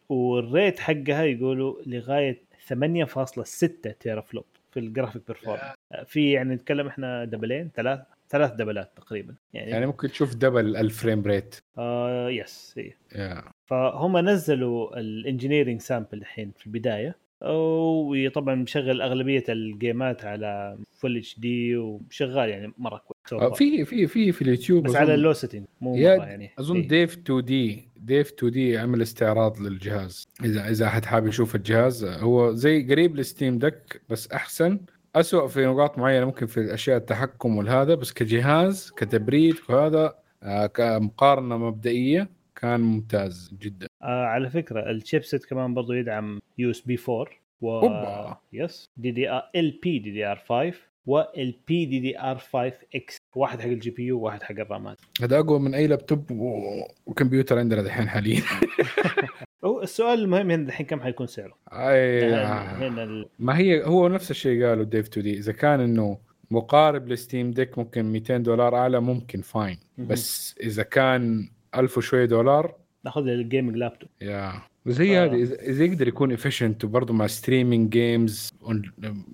[0.08, 5.74] وال rate حقها يقولوا لغاية 8.6 teraflop في ال graphic performance
[6.06, 8.00] في يعني نتكلم إحنا double ين ثلاث
[8.30, 9.34] ثلاث double ات تقريبا.
[9.54, 12.96] يعني, يعني ممكن تشوف double ال frame rate آه yes إيه.
[13.14, 13.42] yeah.
[13.66, 17.16] فهم نزلوا ال engineering sample الحين في البداية.
[17.42, 23.84] وطبعا مشغل أغلبية ال game ات على full HD وشغال يعني مرة كويس آه، في
[23.84, 26.50] في في في اليوتيوب بس على ال low setting مو يعني.
[26.58, 26.88] أظن إيه.
[26.88, 30.28] ديف 2 دي ديف 2 دي عمل استعراض للجهاز.
[30.44, 34.80] اذا إذا أحد حابب يشوف الجهاز هو زي قريب لل Steam Deck بس أحسن.
[35.16, 41.58] أسوأ في نقاط معينة ممكن في اشياء التحكم والهذا بس كجهاز كتبريد وهذا آه، كمقارنة
[41.58, 43.86] مبدئية كان ممتاز جدا.
[44.02, 47.26] آه على فكرة ال chipset كمان برضو يدعم USB 4
[47.60, 48.36] و أوبا.
[48.52, 50.72] يس دي دي ار ال بي دي دي ار 5
[51.06, 54.84] وال بي دي دي ار 5 إكس واحد حق ال GPU وواحد حق ال RAM
[54.84, 54.96] ات.
[55.22, 58.42] هذا أقوى من أي لابتوب و- وكمبيوتر عندنا دحين حاليا.
[59.64, 63.28] هو السؤال المهم هنا الحين كم حيكون سعره؟ أي- هنا ال...
[63.38, 66.18] ما هي هو نفس الشيء قالوا Dave2D إذا كان إنه
[66.50, 69.78] مقارب ل Steam Deck ممكن 200 دولار أعلى ممكن fine.
[69.98, 71.48] بس إذا كان
[71.78, 72.74] 1000 وشوية دولار
[73.04, 74.52] ناخذ ال gaming laptop yeah
[74.86, 75.24] زي آه.
[75.24, 78.52] هذه اذا يقدر يكون efficient وبرضه مع streaming games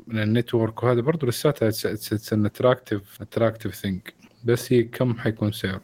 [0.07, 4.01] من ال network وهذا برضه لساتها it's an attractive attractive thing
[4.45, 5.81] بس هي كم حيكون سعره؟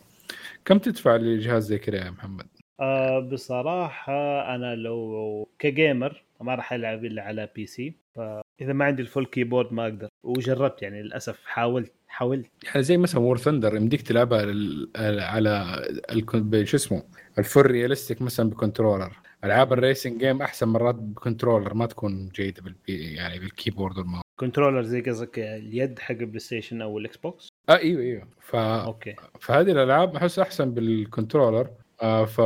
[0.65, 2.47] كم تدفع لجهاز زي كذا يا محمد؟
[2.81, 7.95] آه بصراحة أنا لو ك gamer ما راح ألعب إلا على PC
[8.61, 10.09] فإذا ما عندي ال full keyboard ما أقدر.
[10.23, 12.47] وجربت يعني للأسف حاولت حاولت.
[12.65, 14.41] يعني زي مثلا War Thunder يمديك تلعبها
[14.97, 17.03] على شو اسمه
[17.39, 19.18] ال full realistic مثلا ب controller.
[19.45, 23.99] ألعاب ال racing game أحسن مرات ب controller ما تكون جيدة بالبي يعني بال keyboard
[23.99, 24.22] وال mouse.
[24.37, 28.29] controller زي قصدك اليد حق ال PlayStation أو ال Xbox آه إيوه إيوه.
[28.41, 28.57] ف...
[28.57, 29.16] okay.
[29.41, 31.70] فهذه الألعاب أحس أحسن بال controller.
[32.03, 32.41] آه ف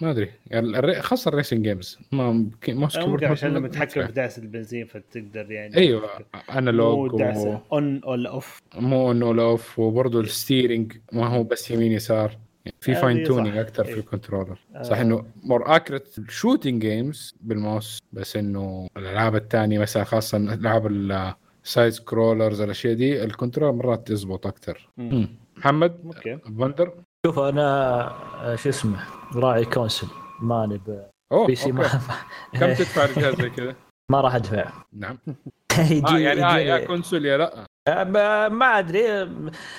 [0.00, 1.02] ما أدري يعني.
[1.02, 2.32] خاصة ال racing games ما
[2.68, 4.06] mouse keyboard ممكن عشان ما- لما ما تتحكم.
[4.06, 6.10] في دعسة البنزين فتقدر يعني أيوه
[6.50, 7.58] analog مو دعسة و...
[7.72, 12.38] on ولا off مو انه off وبرضه ال steering ما هو بس يمين يسار
[12.80, 13.96] في fine tuning أكثر في إيه.
[13.98, 14.82] ال controller آه.
[14.82, 20.86] صح إنه more accurate shooting games بال mouse بس إنه الألعاب الثانية مثلا خاصة ألعاب
[21.64, 24.88] ال side scrollers الأشياء دي ال control مرات تزبط أكثر.
[25.56, 26.92] محمد okay فندر
[27.26, 27.62] شوف أنا
[28.42, 28.96] آه، شو اسمه
[29.36, 30.06] راعي console
[30.40, 31.06] ماني ب-
[31.46, 31.82] PC ما.
[32.52, 33.74] كم تدفع لجهاز زي كذا؟
[34.12, 34.72] ما راح أدفع.
[34.92, 35.18] نعم.
[35.78, 37.66] يجي آه يعني يجي- يا console يا لا.
[37.88, 38.04] آه،
[38.48, 39.08] ما- أدري.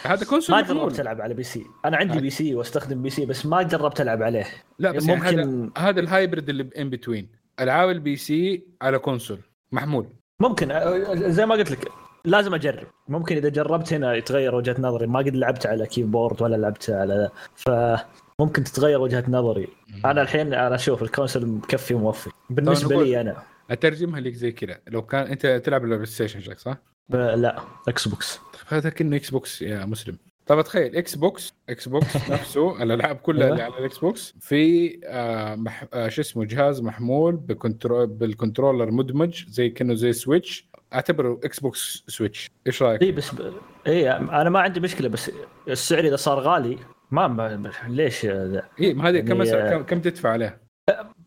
[0.04, 0.62] هذا console ما.
[0.62, 1.66] جربت ألعب على PC.
[1.86, 2.20] أنا عندي.
[2.20, 4.46] PC واستخدم بي سي بس ما جربت ألعب عليه.
[4.80, 7.30] لا بس يعني هذا ممكن هذا ال hybrid اللي in between
[7.60, 9.40] ألعاب ال PC على console
[9.72, 10.08] محمول.
[10.42, 11.92] ممكن آه، زي ما قلت لك.
[12.26, 12.88] لازم أجرب.
[13.08, 15.08] ممكن إذا جربت هنا يتغير وجهة نظري.
[15.08, 19.68] ما قد لعبت على keyboard ولا لعبت على فممكن تتغير وجهة نظري.
[20.06, 23.44] أنا الحين أنا أشوف ال console مكفي وموفي بالنسبة لي أنا.
[23.72, 24.80] اترجمها لك زي كذا.
[24.88, 26.78] لو كان أنت تلعب ال PlayStation صح؟
[27.10, 27.60] لا.
[27.88, 30.18] Xbox هذا كأنه Xbox يا مسلم.
[30.48, 33.50] طب تخيل Xbox Xbox نفسه الألعاب كلها.
[33.50, 35.86] اللي على ال Xbox في آه مح...
[35.94, 41.40] آه شو اسمه جهاز محمول ب control بال controller مدمج زي كأنه زي Switch أعتبره
[41.44, 43.54] Xbox Switch إيش رأيك؟ اي بس ب...
[43.88, 45.32] اي أنا ما عندي مشكلة بس
[45.68, 46.78] السعر إذا صار غالي
[47.12, 50.60] ما, ما ليش ذا؟ اي ما هذه كم يعني، كم, كم تدفع عليها؟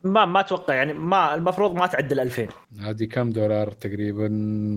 [0.04, 2.48] ما ما أتوقع يعني ما المفروض ما تعدل 2000
[2.80, 4.28] هذه كم دولار تقريبا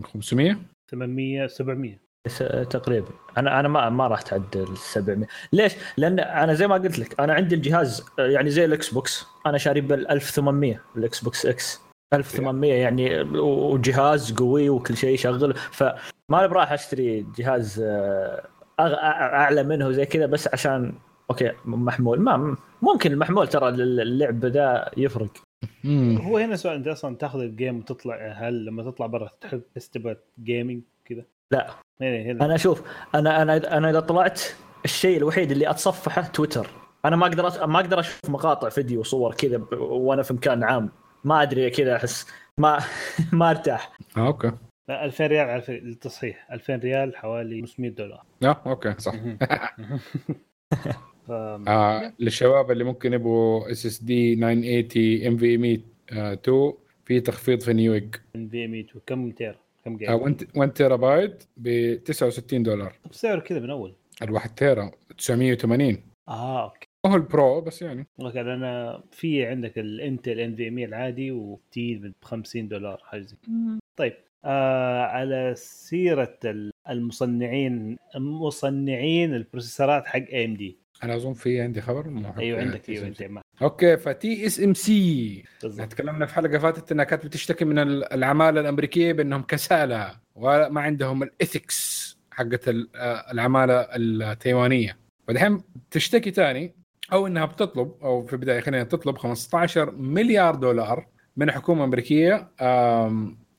[0.05, 0.57] 500
[0.91, 2.12] 800 700 بس
[2.69, 3.07] تقريبا.
[3.37, 7.33] أنا أنا ما ما راح تعدل 700 ليش؟ لأن أنا زي ما قلت لك أنا
[7.33, 11.81] عندي الجهاز يعني زي ال Xbox أنا شاري بال 1800 ال Xbox X
[12.13, 15.53] 1800 يعني وجهاز قوي وكل شيء يشغل.
[15.55, 18.41] فما براح أشتري جهاز آه،
[18.81, 20.93] أغ- أعلى منه زي كذا بس عشان
[21.29, 22.19] okay محمول.
[22.19, 25.37] ما ممكن المحمول ترى اللعب ذا يفرق.
[26.21, 30.17] هو هنا سؤال أنت أصلا تاخذ ال game وتطلع هل لما تطلع برا تحب تستبد
[30.43, 31.69] gaming كذا؟ لا.
[32.01, 32.81] هنا هنا أنا أشوف
[33.15, 34.41] أنا أنا أنا إذا طلعت
[34.85, 36.67] الشيء الوحيد اللي أتصفحه تويتر.
[37.05, 40.89] أنا ما أقدر ما أقدر أشوف مقاطع فيديو وصور كذا ب- وأنا في مكان عام.
[41.23, 42.27] ما أدري كذا أحس
[42.59, 42.79] ما
[43.33, 43.97] ما أرتاح.
[44.17, 44.51] آه أوكي.
[44.89, 48.23] لا 2000 ريال على فكرة، للتصحيح 2000 ريال حوالي 500 دولار.
[48.43, 49.13] آه أوكي صح.
[51.27, 51.31] ف...
[51.31, 55.77] آه للشباب اللي ممكن يبغوا اس اس دي 980 إم في 100
[56.33, 56.73] 2
[57.05, 61.43] في تخفيض في نيويج من في إم 2 كم تيرا كم جيم 1 تيرا بايت
[61.57, 62.95] ب 69 دولار.
[63.11, 63.93] سعره كذا من أول.
[64.21, 65.97] الواحد تيرا 980
[66.27, 66.87] آه أوكي.
[67.05, 68.07] ما هو البرو بس يعني.
[68.21, 73.37] أوكي أنا في عندك الانتل ان في ام العادي وتي ب 50 دولار حاجة زي.
[73.95, 74.13] طيب
[74.45, 81.81] آه على سيرة ال- المصنعين مصنعين ال processor ات حق AMD أنا أظن في عندي
[81.81, 82.07] خبر
[82.37, 83.07] أيوه عندك أيوه.
[83.07, 83.21] انت
[83.61, 89.41] okay ف TSMC تكلمنا في حلقة فاتت إنها كانت بتشتكي من ال- العمالة الأمريكية بأنهم
[89.41, 92.89] كسالى وما عندهم ال ethics حقت ال-
[93.31, 94.97] العمالة التايوانية.
[95.27, 96.75] فدحين تشتكي تاني
[97.13, 101.07] أو إنها بتطلب أو في البداية خلينا تطلب 15 مليار دولار
[101.37, 102.49] من الحكومة الامريكيه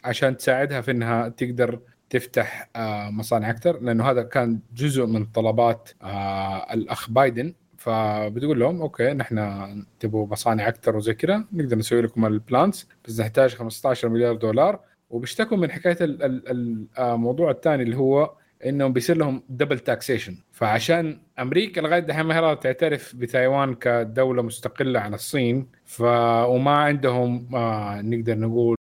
[0.04, 1.80] عشان تساعدها في إنها تقدر
[2.18, 7.54] تفتح آه، مصانع أكثر لأنه هذا كان جزء من طلبات آه، الأخ بايدن.
[7.78, 13.20] فبتقول لهم okay نحن تبغوا مصانع أكثر وزي كذا نقدر نسوي لكم ال plants بس
[13.20, 14.80] نحتاج 15 مليار دولار.
[15.10, 18.34] وبيشتكوا من حكاية ال- ال- ال- الموضوع الثاني اللي هو
[18.66, 25.14] إنهم بيصير لهم double taxation فعشان أمريكا لغاية دحين ما تعترف بتايوان كدولة مستقلة عن
[25.14, 26.00] الصين ف
[26.48, 28.83] وما عندهم آه نقدر نقول آه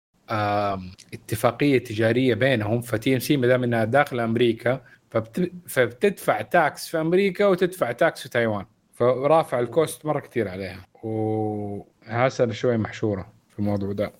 [1.14, 5.52] اتفاقية تجارية بينهم ف TSMC ما دام إنها داخل أمريكا فبت...
[5.66, 8.66] فبتدفع tax في أمريكا وتدفع tax في تايوان.
[8.94, 10.86] فرافع ال cost مرة كثير عليها.
[11.02, 14.12] وهسه شوي محشورة في الموضوع ده.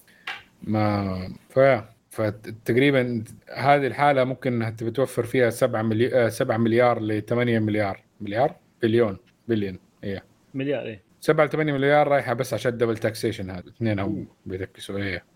[0.63, 1.61] ما ف
[2.11, 3.25] فتقريبا
[3.55, 8.03] هذه الحالة ممكن إنها تبي توفر فيها 7 مليار 7 مليار ل 8 مليار.
[8.21, 9.17] مليار؟ بليون.
[9.49, 9.79] بليون.
[10.05, 10.25] إيه.
[10.55, 11.03] مليار إيه.
[11.21, 13.69] 7 ل 8 مليار رايحة بس عشان ال double taxation هذا.
[13.69, 14.99] اثنينهم بيركزوا.
[14.99, 15.30] إيه.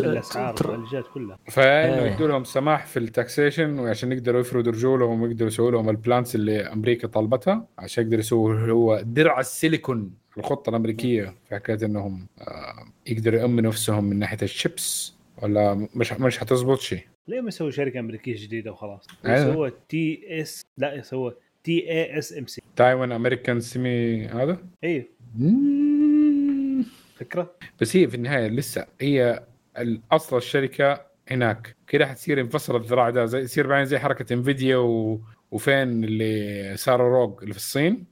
[0.00, 0.54] الأسعار
[1.14, 1.38] كلها.
[1.50, 2.12] فإنه إيه.
[2.12, 6.34] يدوا لهم سماح في ال taxation وعشان يقدروا يفردوا رجولهم ويقدروا يسووا لهم ال plants
[6.34, 12.84] اللي أمريكا طلبتها عشان يقدروا يسووا هو درع السيليكون الخطة الأمريكية في حكايه إنهم آه،
[13.06, 17.00] يقدروا يأمنوا نفسهم من ناحية الشيبس ولا مش مش حتزبط شيء.
[17.28, 19.06] ليه ما يسوي شركة أمريكية جديدة وخلاص.
[19.24, 21.34] يسوى TS لا يسوى
[21.64, 25.04] تي اي اس ام سي تايوان امريكان سيمي هذا؟ أيوه
[27.18, 29.42] فكرة؟ بس هي في النهاية لسه هي
[30.12, 31.00] اصل الشركة
[31.30, 31.76] هناك.
[31.86, 35.20] كده حتصير انفصل الذراع ده زي يصير بعدين زي حركة انفيديا و...
[35.50, 38.04] وفين اللي صاروا روج اللي في الصين.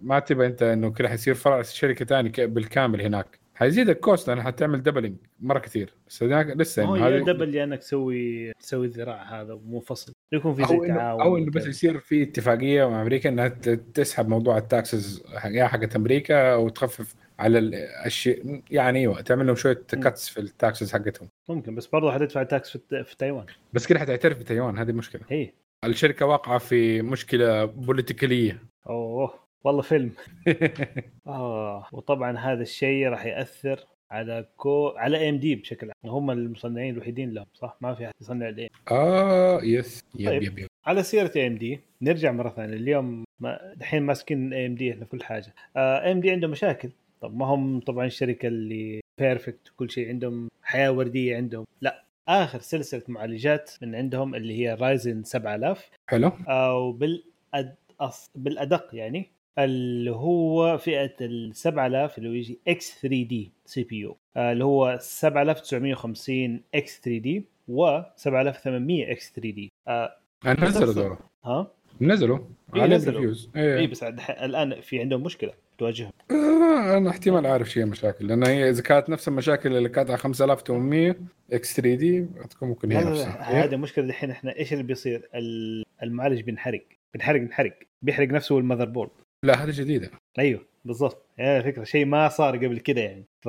[0.00, 3.38] ما تبى أنت إنه كده حيصير فرع شركة ثانية بالكامل هناك.
[3.54, 5.94] حيزيد الكوست لأن حتعمل دبلنج مرة كثير.
[6.08, 10.54] بس هناك لسه هو يا هذه- دبل يا إنك تسوي تسوي الذراع هذا منفصل يكون
[10.54, 11.66] في زي تعاون أو إنه بس.
[11.66, 13.48] يصير في اتفاقية مع أمريكا إنها
[13.94, 17.74] تسحب موضوع ال taxes يا حقت أمريكا وتخفف على ال-
[18.06, 21.28] الشيء يعني أيوه تعمل لهم شوية cuts في ال taxes حقتهم.
[21.48, 23.46] ممكن بس برضه حتدفع tax في, في تايوان.
[23.72, 25.50] بس كده حتعترف بتايوان هذه المشكلة هي
[25.84, 29.34] الشركة واقعة في مشكلة politically أوه
[29.64, 30.10] والله فيلم.
[31.26, 36.12] آه وطبعا هذا الشيء راح يأثر على كو على AMD بشكل عام.
[36.12, 40.42] هم المصنعين الوحيدين لهم صح؟ ما في احد يصنع الاي آه yes yep طيب.
[40.42, 40.66] yep yep.
[40.86, 42.74] على سيرة AMD نرجع مرة ثانية.
[42.76, 45.54] اليوم ما دحين ماسكين AMD إحنا كل حاجة.
[45.76, 46.90] AMD عنده مشاكل.
[47.20, 51.64] طب ما هم طبعا الشركة اللي perfect كل شيء عندهم حياة وردية عندهم.
[51.80, 56.32] لا آخر سلسلة معالجات من عندهم اللي هي Ryzen 7000 حلو.
[56.48, 57.74] أو بالأد...
[58.00, 58.30] أص...
[58.34, 59.26] بالأدق يعني
[59.58, 64.16] اللي هو فئة ال 7000 اللي هو يجي إكس 3 دي سي بي يو.
[64.36, 69.72] اللي هو 7950 X3D و 7800 X3D.
[69.88, 70.16] آه
[70.46, 71.70] نزلوا دورة ها؟
[72.00, 72.38] نزلوا.
[72.76, 73.20] إيه، نزلوا.
[73.20, 75.52] reviews اي إيه بس الآن في عندهم مشكلة.
[75.78, 80.10] تواجههم؟ آه أنا احتمال أعرف شيء مشاكل لأن هي إذا كانت نفس المشاكل اللي كانت
[80.10, 81.16] على 5800
[81.52, 83.36] X3D تكون ممكن هي نفسها.
[83.38, 86.84] لا هذه مشكلة دحين إحنا إيش اللي بيصير؟ ال- المعالج بينحرق
[87.14, 87.72] بينحرق بينحرق
[88.02, 89.10] بيحرق نفسه وال motherboard
[89.44, 90.10] لا هذه جديدة.
[90.38, 91.26] أيوه بالضبط.
[91.38, 93.24] هي الفكرة شيء ما صار قبل كده يعني.
[93.44, 93.48] ف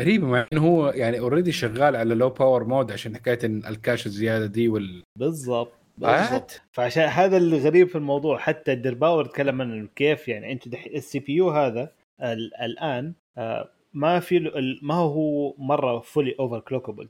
[0.00, 3.74] غريبه مع إنه هو يعني already شغال على low power mode عشان حكاية إن ال
[3.74, 5.72] cache الزيادة دي وال بالضبط.
[6.02, 6.30] عاد.
[6.30, 6.62] بالضبط.
[6.72, 11.90] فعشان هذا الغريب في الموضوع حتى Der8auer تكلم عن كيف يعني أنت ال CPU هذا
[12.22, 17.08] ال- الآن آه، ما في ال- ما هو مرة fully overclockable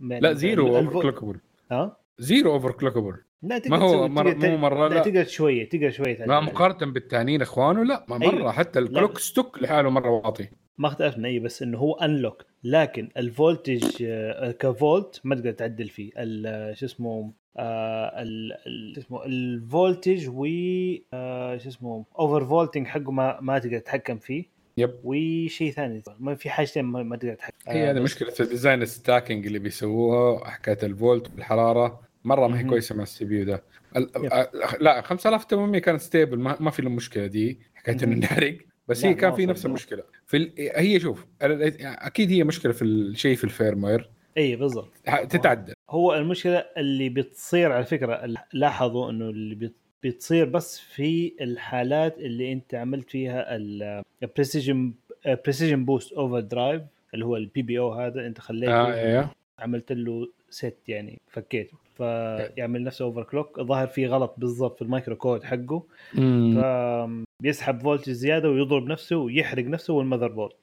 [0.00, 1.38] لا zero overclockable
[1.72, 4.34] ها؟ zero overclockable لا ما تقدر هو تسوي- مر...
[4.50, 5.02] مو مرة لا لا.
[5.02, 6.18] تقدر شوية تقدر شوية.
[6.18, 6.46] ما تعدل.
[6.46, 8.30] مقارنة بالتانيين إخوانه لا ما مرة.
[8.30, 8.52] أيوة.
[8.52, 10.48] حتى ال clock stock لحاله مرة واطي.
[10.78, 15.88] ما اختلفنا أي بس إنه هو unlocked لكن ال voltage آه، كفولت ما تقدر تعدل
[15.88, 16.10] فيه.
[16.16, 20.46] ال- شو اسمه آه، ال- ال- شو اسمه ال voltage و
[21.14, 24.44] آه، شو اسمه overvolting حقه ما ما تقدر تتحكم فيه.
[24.76, 24.94] Yep.
[25.04, 26.02] وشيء ثاني.
[26.20, 29.58] ما في حاجتين ما ما تقدر تتحكم هي هذه مشكلة ال design ال stacking اللي
[29.58, 30.50] بيسووها.
[30.50, 32.64] حكاية الفولت والحراره مرة ما هي.
[32.64, 33.62] كويسة مع ال CPU ده.
[33.96, 34.50] آه،
[34.80, 37.58] لا 5800 كانت stable ما, ما في له مشكله دي.
[37.74, 38.16] حكاية إنه.
[38.18, 38.58] نحرق
[38.88, 39.68] بس هي كان في نفس له.
[39.68, 40.02] المشكلة.
[40.26, 40.52] في ال...
[40.58, 44.10] هي شوف أكيد هي مشكلة في الشيء في ال firmware.
[44.36, 44.90] إي بالضبط.
[45.28, 49.74] تتعدل هو المشكلة اللي بتصير على فكرة لاحظوا إنه اللي بت...
[50.02, 54.92] بتصير بس في الحالات اللي أنت عملت فيها ال
[55.26, 56.82] precision precision boost overdrive
[57.14, 62.84] اللي هو ال PBO هذا أنت خليته آه أيوه عملت له set يعني فكيته فيعمل
[62.84, 65.86] نفسه overclock الظاهر في غلط بالضبط في ال microcode حقه.
[66.54, 70.54] فبيسحب فولت زيادة ويضرب نفسه ويحرق نفسه وال motherboard.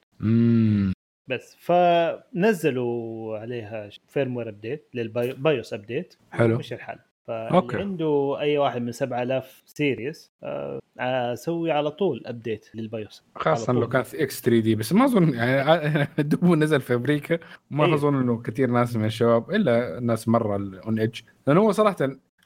[1.28, 1.56] بس.
[1.60, 6.58] فنزلوا عليها firmware update لل BIOS update حلو.
[6.58, 6.98] مش الحال.
[7.26, 13.64] فاللي عنده أي واحد من 7000 series آه، أسوي على طول update لل BIOS على
[13.68, 13.88] لو.
[13.88, 17.38] كان في X3D بس ما أظن يعني دوبه نزل في أمريكا
[17.70, 17.94] ما أيوه.
[17.94, 21.96] أظن إنه كثير ناس من الشباب إلا الناس مرة on edge لأنه هو صراحة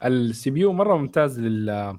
[0.05, 1.97] ال CPU مرة ممتاز لل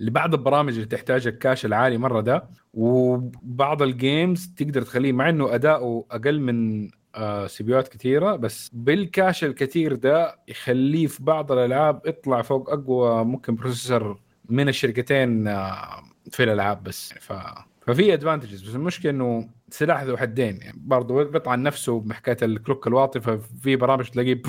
[0.00, 5.28] لبعض البرامج اللي تحتاج ال cache العالي مرة ده وبعض ال games تقدر تخليه مع
[5.28, 11.22] إنه أداؤه أقل من آه سي بيوات كثيره بس بال cache الكثير ده يخليه في
[11.22, 17.12] بعض الألعاب يطلع فوق أقوى ممكن processor من الشركتين آه في الألعاب بس.
[17.20, 17.32] ف
[17.86, 22.86] ففي advantages بس المشكلة إنه سلاح ذو حدين يعني برضه بيطعن نفسه بحكاية ال clock
[22.86, 24.42] الواطي ففي برامج تلاقيه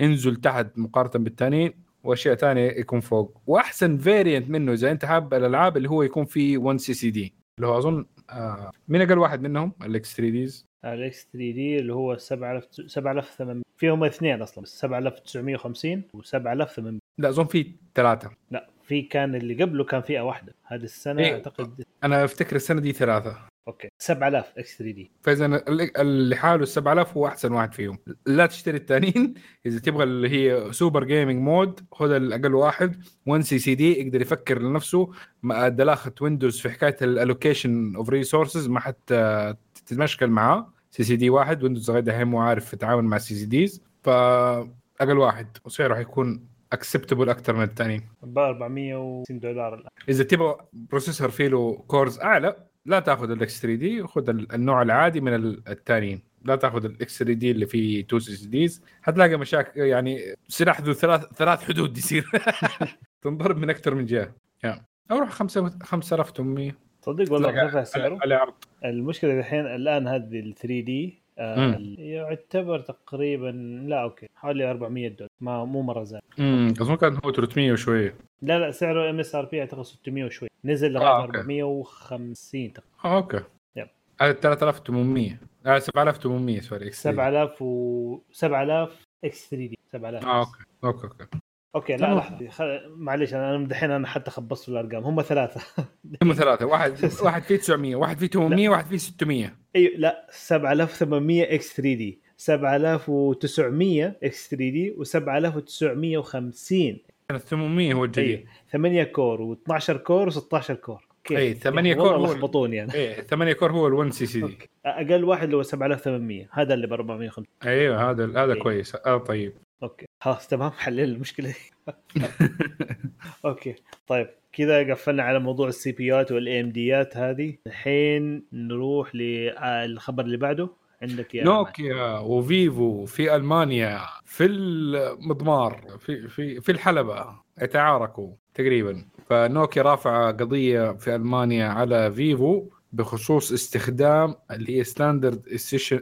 [0.00, 1.72] انزل تحت مقارنة بالثانيين
[2.04, 3.40] وأشياء ثانية يكون فوق.
[3.46, 7.78] وأحسن variant منه إذا أنت حاب الألعاب اللي هو يكون فيه 1 CCD اللي هو
[7.78, 14.04] أظن آه مين أقل واحد منهم؟ ال X3Ds ال X3D اللي هو 7000 7800 فيهم
[14.04, 18.30] اثنين أصلا بس 7950 و7800 لا أظن في ثلاثة.
[18.50, 20.54] لا في كان اللي قبله كان فئة واحدة.
[20.64, 21.34] هذه السنة إيه.
[21.34, 23.53] أعتقد أنا أفتكر السنة دي ثلاثة.
[23.68, 23.88] Okay.
[23.98, 25.10] 7000 X3D.
[25.22, 27.98] فإذا ال- اللي حاله ال 7000 هو أحسن واحد فيهم.
[28.26, 29.34] لا تشتري الثانيين
[29.66, 33.02] إذا تبغى اللي هي super gaming mode خذ الأقل واحد.
[33.26, 35.10] 1 CCD يقدر يفكر لنفسه.
[35.42, 40.72] مع دلاخه Windows في حكاية ال allocation of resources ما حتى تتمشكل معاه.
[40.90, 45.46] CCD واحد Windows لغايه دحين مو عارف يتعامل مع ال CCDs فاقل واحد.
[45.64, 49.88] وسعره حيكون acceptable أكثر من الثانيين ب 460 دولار الآن.
[50.08, 55.20] إذا تبغى processor فيه له cores أعلى لا تاخذ ال X3D خذ ال- النوع العادي
[55.20, 60.80] من ال- الثانيين لا تاخذ ال X3D اللي فيه 2 CCDs حتلاقي مشاكل يعني سلاح
[60.80, 62.30] ذو ثلاث ثلاث حدود يصير.
[63.22, 64.34] تنضرب من أكثر من جهة.
[64.62, 64.86] يعني.
[65.10, 68.54] أو روح 5 5800 تصدق والله رفع سعره على عرض.
[68.84, 71.94] المشكلة الحين الآن هذه ال 3D مم.
[71.98, 73.46] يعتبر تقريبا
[73.88, 75.28] لا okay حوالي 400 دولار.
[75.40, 76.20] ما مو مرة زاد.
[76.38, 78.14] امم أظن كان هو 300 وشوية.
[78.42, 81.38] لا لا سعره MSRP أعتقد 600 وشوي نزل لغاية آه، okay.
[81.38, 82.92] 450 تقريبا.
[83.04, 83.40] آه okay.
[83.76, 83.88] Yep.
[84.20, 87.16] هذا 3800 آه 7800 sorry X3.
[87.16, 89.78] 7000 و 7000 X3D.
[89.92, 91.38] 7000 آه okay okay okay.
[91.74, 92.14] okay لا.
[92.14, 92.62] لحظه خ...
[92.96, 95.60] معليش أنا أنا دحين أنا حتى خبصت في الارقام هم ثلاثة.
[96.22, 96.66] هم ثلاثة.
[96.66, 104.16] واحد واحد فيه 900 واحد فيه 800 واحد فيه 600 أيوه لا 7800 X3D 7900
[104.22, 106.96] X3D و7950
[107.28, 108.28] كان 800 هو الجديد.
[108.38, 111.04] أيوه 8 core و12 core و16 core.
[111.24, 112.94] كيف؟ أي، 8 والله core هو- لخبطوني أنا.
[112.94, 114.58] إيه 8 core هو ال1 CCD.
[114.86, 118.62] أقل واحد اللي هو 7800 هذا اللي ب 450 أيوه هذا هذا إيه.
[118.62, 118.96] كويس.
[119.06, 119.52] هذا طيب.
[119.82, 120.06] Okay.
[120.20, 120.70] خلاص تمام.
[120.84, 121.92] حلل المشكلة دي.
[123.44, 123.74] Okay.
[124.06, 127.54] طيب كذا قفلنا على موضوع ال CPU ات وال AMD ات هذه.
[127.66, 130.68] الحين نروح للخبر اللي بعده.
[131.02, 131.44] عندك يا.
[131.44, 137.26] Nokia و Vivo في ألمانيا في المضمار في في في الحلبة.
[137.62, 139.04] يتعاركوا تقريبا.
[139.30, 145.48] فنوكيا رافعه قضية في ألمانيا على Vivo بخصوص استخدام اللي هي standard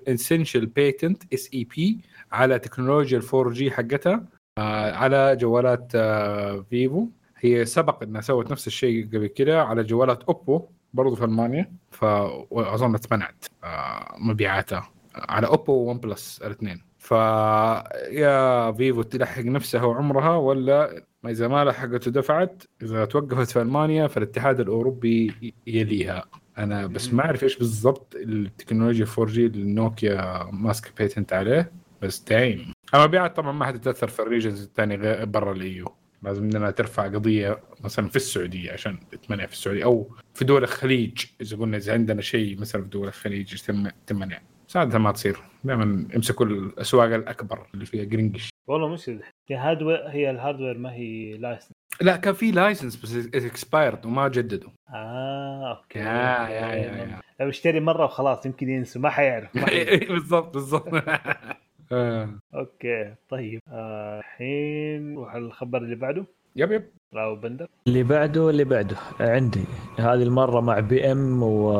[0.09, 1.99] essential patent SEP
[2.33, 4.25] على تكنولوجيا ال 4G حقتها
[4.59, 7.09] آه، على جوالات آه، Vivo.
[7.37, 12.95] هي سبق إنها سوت نفس الشيء قبل كده على جوالات Oppo برضو في ألمانيا فاظن
[12.95, 21.31] اتمنعت آه، مبيعاتها على Oppo و OnePlus الاثنين فيا Vivo تلحق نفسها وعمرها ولا ما
[21.31, 26.25] إذا ما لحقت ودفعت إذا توقفت في ألمانيا فالاتحاد الأوروبي يليها.
[26.59, 31.73] أنا بس ما أعرف إيش بالضبط التكنولوجيا 4G اللي نوكيا ماسك patent عليه.
[32.03, 35.93] بس دايم المبيعات طبعا ما حتتاثر في ال regions الثانية غير برا ال EU
[36.23, 38.99] لازم إننا ترفع قضية مثلا في السعودية عشان
[39.29, 41.25] تمنع في السعودية أو في دول الخليج.
[41.41, 43.63] إذا قلنا إذا عندنا شيء مثلا في دول الخليج
[44.07, 44.41] تمنع
[44.75, 45.39] عادة ما تصير.
[45.65, 49.11] دائما امسكوا الأسواق الأكبر اللي فيها جرينجش والله مش
[49.49, 54.29] هي hardware هي ال hardware ما هي license لا كان في license بس expired وما
[54.29, 54.71] جددوا.
[54.95, 55.99] آه okay.
[55.99, 57.21] yeah yeah yeah yeah.
[57.41, 59.51] لو اشتري مرة وخلاص يمكن ينسوا ما حيعرف.
[60.13, 60.89] بالضبط بالضبط.
[61.93, 62.29] آه.
[62.55, 66.25] okay طيب آه، الحين نروح على الخبر اللي بعده.
[66.57, 66.91] yep yep.
[67.15, 67.69] راو بندر.
[67.87, 68.97] اللي بعده اللي بعده.
[69.21, 69.65] عندي.
[69.99, 71.73] هذه المرة مع BM و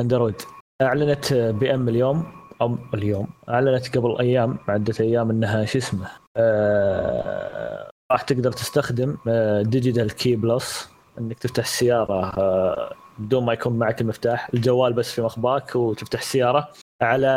[0.00, 0.34] Android.
[0.82, 2.24] أعلنت BM اليوم
[2.60, 9.16] أو اليوم أعلنت قبل أيام عدة أيام إنها شو اسمه آه، راح تقدر تستخدم
[9.62, 15.22] Digital Key Plus إنك تفتح السيارة آه، بدون ما يكون معك المفتاح الجوال بس في
[15.22, 16.68] مخباك وتفتح السيارة.
[17.02, 17.28] على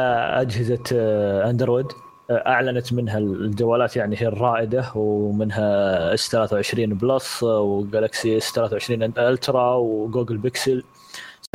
[0.41, 1.85] أجهزة آه، Android
[2.29, 9.03] آه، أعلنت منها الجوالات يعني هي الرائدة ومنها S 23 Plus و Galaxy S 23
[9.03, 10.83] Ultra و Google Pixel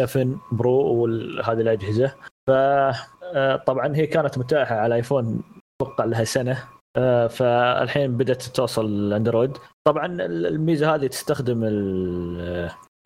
[0.01, 2.15] 7 Pro وهذه الأجهزة.
[2.49, 5.43] فطبعا هي كانت متاحة على iPhone
[5.81, 6.65] أتوقع لها سنة
[6.97, 11.61] آه، فالحين بدأت توصل ال Android طبعا الميزة هذه تستخدم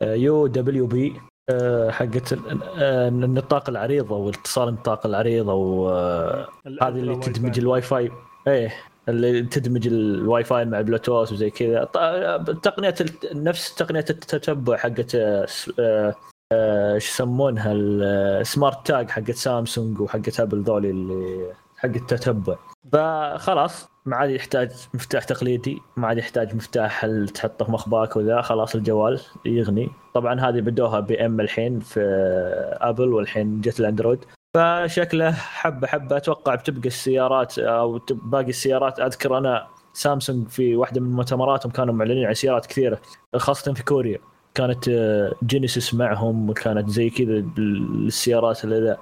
[0.03, 1.21] ال UWB
[1.91, 2.33] حقت
[2.79, 8.11] آه، النطاق العريض أو اتصال النطاق العريض أو آه، هذه اللي تدمج الواي فاي.
[8.47, 8.75] إيه
[9.09, 11.85] اللي تدمج الواي فاي مع البلوتوث وزي كذا.
[12.63, 12.95] تقنية
[13.35, 15.71] نفس تقنية التتبع حقت إيش
[17.11, 22.57] يسمونها ال smart tag حقت سامسونج وحقت Apple ذولي اللي حق التتبع.
[22.93, 28.75] فخلاص ما عاد يحتاج مفتاح تقليدي ما عاد يحتاج مفتاح تحطه في مخباك وذا خلاص
[28.75, 29.91] الجوال يغني.
[30.15, 32.01] طبعا هذه بدوها BM الحين في
[32.81, 34.25] Apple والحين جت ال Android.
[34.57, 41.11] فشكله حبة حبة أتوقع بتبقى السيارات أو باقي السيارات أذكر أنا سامسونج في واحدة من
[41.11, 43.01] مؤتمراتهم كانوا معلنين عن سيارات كثيرة
[43.37, 44.19] خاصة في كوريا.
[44.55, 44.91] كانت
[45.45, 48.99] Genesis معهم وكانت زي كذا السيارات اللي ذا.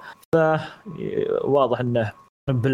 [1.41, 2.11] فواضح إنه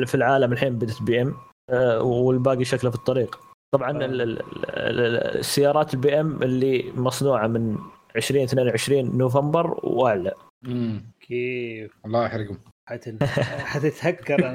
[0.06, 1.36] في العالم الحين بدت BM
[1.70, 3.40] آه، والباقي شكله في الطريق.
[3.72, 4.08] طبعا آه.
[5.40, 7.78] السيارات البي ام اللي مصنوعة من
[8.16, 10.34] 2022 نوفمبر واعلى
[11.28, 12.58] كيف الله يحرقهم.
[13.64, 14.46] حتتهكر.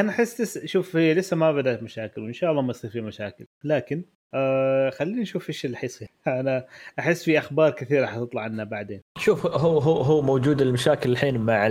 [0.00, 3.46] أنا أحس شوف هي لسه ما بدأت مشاكل وإن شاء الله ما يصير في مشاكل.
[3.64, 4.04] لكن
[4.34, 6.08] آه خلينا نشوف إيش اللي حيصير.
[6.26, 6.66] أنا
[6.98, 9.00] أحس في أخبار كثيرة حتطلع عنها بعدين.
[9.18, 11.68] شوف هو هو هو موجود المشاكل الحين مع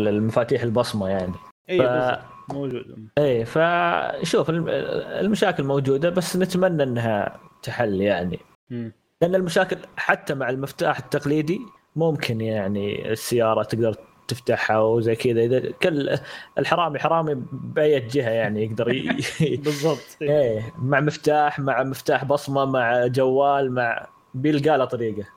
[0.00, 1.32] المفاتيح البصمة يعني.
[1.70, 2.18] اي ف...
[2.54, 8.38] موجود اي فشوف المشاكل موجودة بس نتمنى إنها تحل يعني.
[8.70, 8.90] م.
[9.22, 11.60] لأن المشاكل حتى مع المفتاح التقليدي
[11.96, 13.96] ممكن يعني السيارة تقدر
[14.28, 15.44] تفتحها وزي كذا.
[15.44, 16.18] إذا كل
[16.58, 19.16] الحرامي حرامي باي جهة يعني يقدر ي...
[19.64, 20.16] بالضبط.
[20.22, 25.28] إيه مع مفتاح مع مفتاح بصمة مع جوال مع بيلقى له طريقة.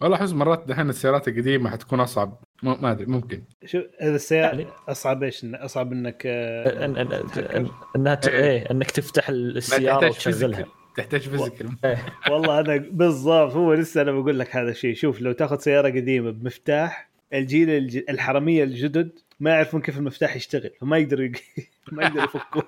[0.00, 2.43] والله احس مرات دحين السيارات القديمة حتكون أصعب.
[2.62, 8.20] ما أدري ممكن شو هذا السيارة يعني أصعب إيش أصعب إنك آه، إن إن أنها.
[8.26, 8.44] إيه.
[8.44, 10.66] إيه أنك تفتح السيارة وتشغلها
[10.96, 12.06] تحتاج فيزيكال إيه.
[12.30, 16.30] والله أنا بالضبط هو لسه أنا بقول لك هذا الشيء شوف لو تاخذ سيارة قديمة
[16.30, 17.70] بمفتاح الجيل
[18.08, 21.32] الحرامية الجدد ما يعرفون كيف المفتاح يشتغل فما يقدروا يق...
[21.92, 22.62] ما يقدروا يفكوه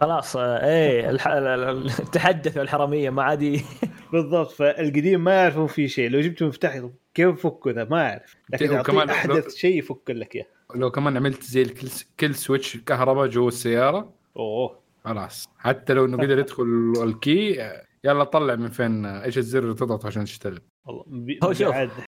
[0.00, 1.28] خلاص إيه الح...
[2.12, 3.60] تحدثوا الحراميه ما عاد
[4.12, 6.10] بالضبط فالقديم ما يعرفون فيه شيء.
[6.10, 6.82] لو جبت مفتاح
[7.14, 9.50] كيف يفكوا ذا؟ ما يعرف لكن وكمان أحدث لو...
[9.50, 10.46] شيء يفك لك إياه.
[10.74, 11.88] لو كمان عملت زي ال kill,
[12.20, 14.82] kill switch كهرباء جوا السيارة أوه.
[15.04, 15.48] خلاص.
[15.58, 17.70] حتى لو إنه قدر يدخل ال key
[18.04, 21.74] يلا طلع من فين إيش الزر اللي تضغط عشان تشتغل والله هو شوف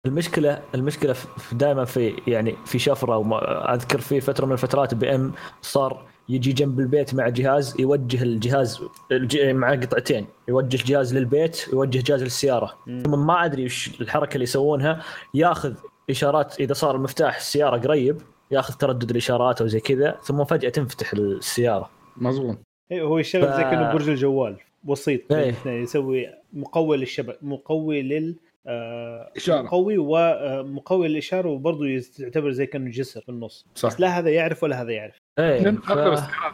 [0.07, 1.17] المشكلة المشكلة
[1.53, 5.33] دائما في يعني في شفرة وما أذكر في فترة من الفترات BM
[5.63, 8.83] صار يجي جنب البيت مع جهاز يوجه الجهاز
[9.35, 12.75] مع قطعتين يوجه جهاز للبيت ويوجه جهاز للسيارة.
[12.87, 15.03] ثم ما أدري وش الحركة اللي يسوونها
[15.35, 15.75] ياخذ
[16.11, 18.21] إشارات إذا صار المفتاح السيارة قريب
[18.51, 21.91] ياخذ تردد الإشارات أو زي كذا ثم فجأة تنفتح السيارة.
[22.17, 22.59] مظبوط.
[22.93, 23.57] أيوه هو يشتغل ف...
[23.57, 25.33] زي كأنه برج الجوال وسيط.
[25.33, 25.55] إيه.
[25.67, 28.37] يسوي مقوي للشبكه مقوي لل
[28.67, 29.63] آه إشارة.
[29.63, 31.87] مقوي ومقوي للاشاره وبرضه
[32.19, 33.67] يعتبر زي كأنه جسر في النص.
[33.75, 33.89] صح.
[33.89, 35.19] بس لا هذا يعرف ولا هذا يعرف.
[35.39, 35.93] إيه ف...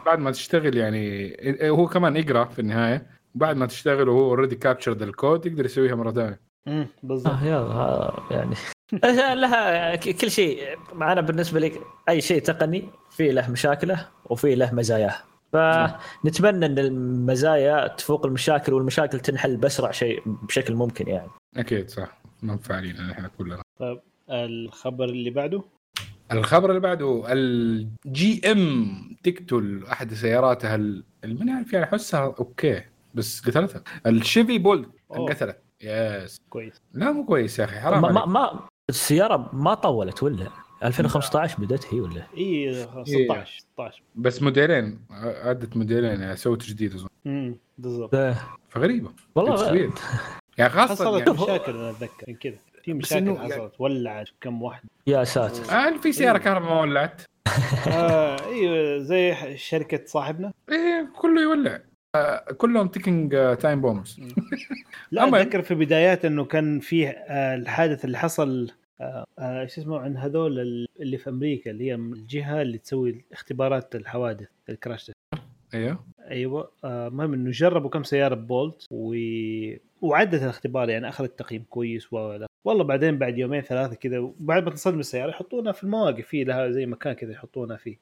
[0.07, 3.07] بعد ما تشتغل يعني هو كمان يقرأ في النهاية.
[3.35, 6.41] بعد ما تشتغل وهو already captured ال code يقدر يسويها مرة ثانية.
[6.69, 7.33] امم بالضبط.
[7.33, 8.55] آه يلا يعني.
[9.41, 10.79] لها كل شيء.
[10.95, 11.73] أنا بالنسبة لي
[12.09, 15.15] أي شيء تقني في له مشاكله وفي له مزاياه.
[15.53, 21.31] فنتمنى إن المزايا تفوق المشاكل والمشاكل تنحل بأسرع شيء بشكل ممكن يعني.
[21.57, 22.19] أكيد صح.
[22.43, 23.63] منفعلين إحنا كلنا.
[23.81, 24.01] طيب
[24.31, 25.63] الخبر اللي بعده؟
[26.33, 30.77] الخبر اللي بعده ال GM تقتل أحد سياراتها
[31.25, 32.83] من يعرف يعني احسها okay
[33.15, 33.83] بس قتلتها.
[34.07, 35.59] ال Chevy Bolt انقتلت.
[35.83, 36.83] yes كويس.
[36.93, 38.61] لا مو كويس يا أخي حرام ما, ما
[38.91, 40.49] السيارة ما طولت ولا؟
[40.85, 47.09] 2015 بدأت هي ولا؟ اي 16 16 بس موديلين عدت موديلين يعني سوت جديد أظن.
[47.27, 48.37] امم بالضبط.
[48.69, 49.11] فغريبة.
[49.35, 49.93] والله
[50.59, 52.33] يعني خاصة حصلت يعني مشاكل أنا أتذكر.
[52.33, 52.55] كذا.
[52.83, 53.71] في مشاكل حصلت يعني...
[53.79, 55.73] ولعت كم واحدة يا ساتر.
[55.73, 57.23] آه في سيارة كهرباء ما ولعت.
[57.89, 60.53] آه أيوه زي شركة صاحبنا.
[60.71, 61.81] إيه كله يولع.
[62.15, 64.21] آه كلهم ticking time bombs
[65.11, 68.71] لا أتذكر في بدايات إنه كان فيه آه الحادث اللي حصل
[69.01, 73.95] آه، آه، إيش اسمه عن هذول اللي في أمريكا اللي هي الجهة اللي تسوي اختبارات
[73.95, 75.11] الحوادث ال crash
[75.75, 76.05] أيوه.
[76.31, 76.71] أيوه.
[76.85, 79.15] آه، المهم إنه جربوا كم سيارة Bolt و...
[80.01, 84.71] وعدت الاختبار يعني أخذت تقييم كويس و والله بعدين بعد يومين ثلاثة كذا وبعد ما
[84.71, 87.97] تصدم السيارة يحطونها في المواقف في لها زي مكان كذا يحطونها فيه.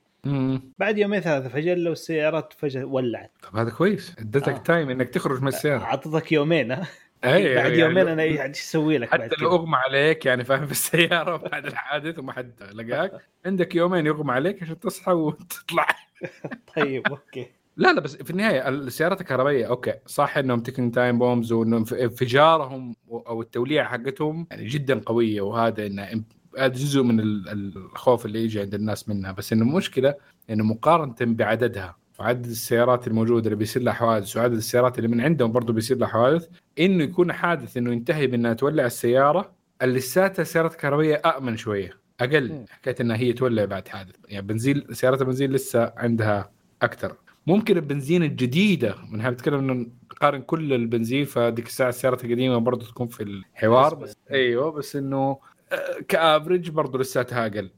[0.78, 3.30] بعد يومين ثلاثة فجاه لو السيارات فجاه ولعت.
[3.42, 4.16] طب هذا كويس.
[4.18, 4.58] اديتك آه.
[4.58, 5.82] time إنك تخرج من السيارة.
[5.82, 6.86] اعطتك يومين ها؟
[7.24, 10.66] اي بعد يعني يومين أنا إيش أسوي لك بعد حتى لو أغمى عليك يعني فاهم؟
[10.66, 13.12] في السيارة بعد الحادث وما حد لقاك.
[13.46, 15.86] عندك يومين يغمى عليك عشان تصحى وتطلع.
[16.76, 17.46] طيب okay.
[17.76, 19.94] لا لا بس في النهاية السيارات الكهربائيه okay.
[20.06, 25.86] صح إنهم ticking time bombs وانه انف- انفجارهم أو التوليعه حقتهم يعني جدا قوية وهذا
[25.86, 26.22] إنه
[26.58, 29.32] هذا جزء من ال- الخوف اللي يجي عند الناس منها.
[29.32, 30.14] بس إنه المشكلة
[30.50, 31.96] إنه مقارنة بعددها.
[32.20, 36.08] وعدد السيارات الموجودة اللي بيصير لها حوادث وعدد السيارات اللي من عندهم برضه بيصير لها
[36.08, 36.48] حوادث.
[36.80, 39.52] إنه يكون حادث إنه ينتهي بأنها تولع السيارة
[39.82, 41.90] اللي لساتها السيارات الكهربائيه امن شوية
[42.20, 42.64] أقل.
[42.70, 44.14] حكايه إنها هي تولع بعد حادث.
[44.28, 46.50] يعني بنزين سيارات البنزين لسه عندها
[46.82, 47.16] أكثر.
[47.46, 52.86] ممكن البنزين الجديدة من هذا بتكلم إنه نقارن كل البنزين فديك الساعة السيارات القديمة برضه
[52.86, 53.94] تكون في الحوار.
[53.94, 55.38] بس- بس أيوه بس إنه
[55.72, 57.70] آه، ك average برضه لساتها أقل.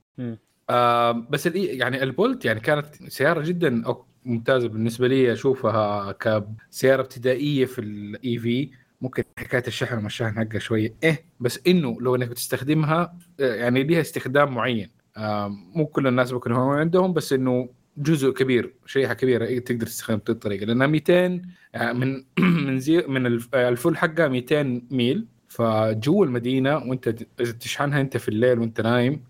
[0.71, 3.83] آه بس يعني ال Bolt يعني كانت سيارة جدا
[4.29, 10.59] ممتازة بالنسبة لي أشوفها كسيارة ابتدائية في ال EV ممكن حكاية الشحن وما الشحن حقها
[10.59, 10.95] شوية.
[11.05, 14.91] إيه بس إنه لو إنك بتستخدمها آه، يعني ليها استخدام معين.
[15.17, 19.87] آه مو كل الناس ممكن هو عندهم بس إنه جزء كبير شريحة كبيرة إيه تقدر
[19.87, 21.43] تستخدم بهذه الطريقة لأنها 200
[21.75, 22.25] آه، من
[22.67, 25.27] من زي من الف- ال full حقها 200 ميل.
[25.49, 27.09] فجو المدينة وأنت
[27.41, 29.25] إذا تشحنها أنت في الليل وأنت نايم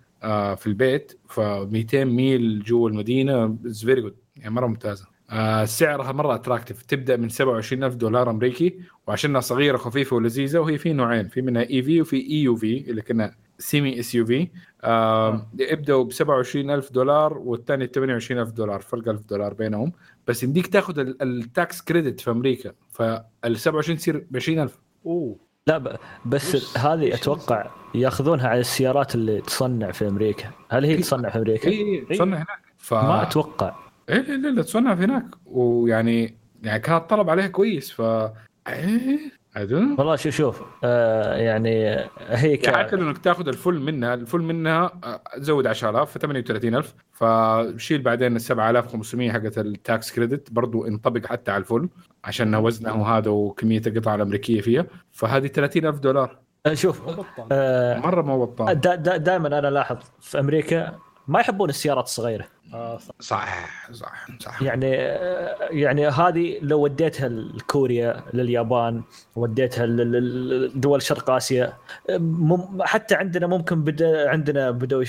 [0.57, 5.07] في البيت ف 200 ميل جوا المدينة is very good يعني مرة ممتازة.
[5.31, 10.93] آه، سعرها مره attractive تبدأ من 27000 دولار أمريكي وعشانها صغيرة خفيفة ولذيذة وهي في
[10.93, 11.29] نوعين.
[11.29, 14.49] في منها اي في وفي اي يو في اللي كنا سيمي اس يو في
[15.59, 19.93] يبدأوا ب 27000 دولار والثاني 28000 دولار فرق 1000 دولار بينهم.
[20.27, 22.73] بس يمديك تاخذ ال- ال tax credit في أمريكا.
[22.91, 23.25] فال
[23.57, 25.37] 27 تصير ب 20000 أوه.
[25.67, 25.97] لا ب-
[26.27, 30.51] بس هذه أتوقع ياخذونها على السيارات اللي تصنع في أمريكا.
[30.69, 31.01] هل هي إيه.
[31.01, 32.49] تصنع في أمريكا؟ اي تصنع هناك.
[32.77, 32.95] ف...
[32.95, 33.88] ما أتوقع.
[34.09, 35.25] إيه لا لا لا تصنع في هناك.
[35.47, 38.03] ويعني يعني كان الطلب عليها كويس ف
[38.69, 39.39] إيه.
[39.99, 41.97] والله شوف شوف آه يعني
[42.29, 42.67] هي ك...
[42.67, 48.41] يعني إنك تاخذ الفل منها الفل منها آه، زود 10000 ف 38000 فشيل بعدين ال
[48.41, 51.89] 7500 حقت التاكس كريدت برضو انطبق حتى على الفل
[52.25, 54.87] عشان وزنه هذا وكمية القطع الأمريكية فيها.
[55.13, 56.39] فهذه 30000 دولار.
[56.73, 57.03] شوف
[57.53, 58.81] آه مرة مو بطال.
[58.81, 60.99] دا دا دائما أنا لاحظ في أمريكا
[61.29, 62.47] ما يحبون السيارات الصغيرة.
[63.21, 64.91] صح صح صح يعني
[65.81, 69.03] يعني هذه لو وديتها لكوريا لليابان
[69.37, 71.73] وديتها لدول شرق آسيا
[72.19, 75.05] مم حتى عندنا ممكن بدا عندنا بدوا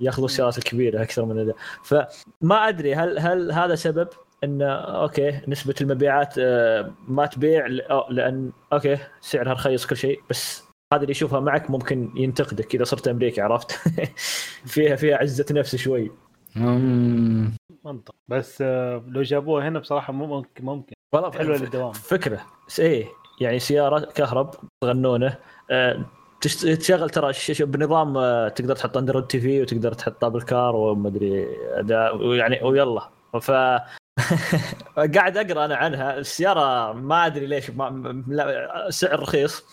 [0.00, 1.52] ياخذوا السيارات الكبيرة أكثر من هذا.
[1.84, 4.08] فما أدري هل هل هذا سبب؟
[4.44, 7.66] إن okay نسبة المبيعات آه، ما تبيع
[8.10, 13.08] لأن okay سعرها رخيص كل شيء بس هذا اللي يشوفها معك ممكن ينتقدك إذا صرت
[13.08, 13.72] أمريكي عرفت؟
[14.72, 16.10] فيها فيها عزة نفس شوي.
[17.84, 18.14] منطق.
[18.28, 20.94] بس آه، لو جابوها هنا بصراحة مو ممكن ممكن.
[21.12, 21.92] والله حلوة للدوام.
[21.92, 22.46] فكرة.
[22.78, 23.06] إيه
[23.40, 24.54] يعني سيارة كهرب
[24.84, 25.38] غنونه
[26.40, 32.62] تشغل ترى بنظام آه، تقدر تحط أندرويد تي في وتقدر تحطها بالكار ومدري اداء ويعني
[32.62, 33.08] ويلا.
[33.40, 33.50] ف
[35.14, 36.18] قاعد أقرأ أنا عنها.
[36.18, 39.64] السيارة ما أدري ليش ما سعر رخيص.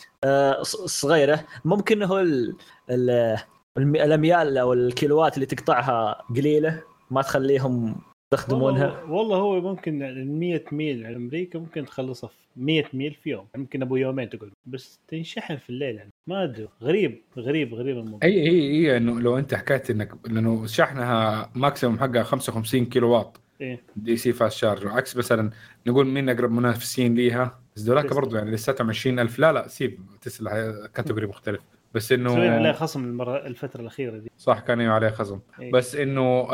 [0.86, 1.46] صغيرة.
[1.66, 2.56] ممكن هو ال-
[2.90, 3.38] ال-
[3.78, 6.82] الم- الأميال أو الكيلوات اللي تقطعها قليلة
[7.12, 7.96] ما تخليهم
[8.34, 13.14] يستخدمونها؟ والله, والله هو ممكن ال 100 ميل على أمريكا ممكن تخلصها في 100 ميل
[13.14, 13.46] في يوم.
[13.56, 16.10] ممكن أبو يومين تقول بس تنشحن في الليل يعني.
[16.30, 16.68] ما أدري.
[16.84, 18.20] غريب غريب غريب الموضوع.
[18.24, 18.60] أي أي
[18.92, 23.82] أي إنه لو أنت حكيت إنك لأنه شحنها maximum حقها 55 كيلو واط إيه.
[23.96, 25.50] DC fast charge عكس مثلا
[25.88, 28.14] نقول مين أقرب منافسين ليها؟ بس دولاك.
[28.14, 30.00] برضو يعني لساتهم 20000 لا لا سيب.
[30.22, 31.62] تسلا category مختلف.
[31.94, 34.32] بس إنه خصم المرة الفترة الأخيرة دي.
[34.38, 35.40] صح كان عليه خصم.
[35.62, 35.72] إيه.
[35.72, 36.48] بس إنه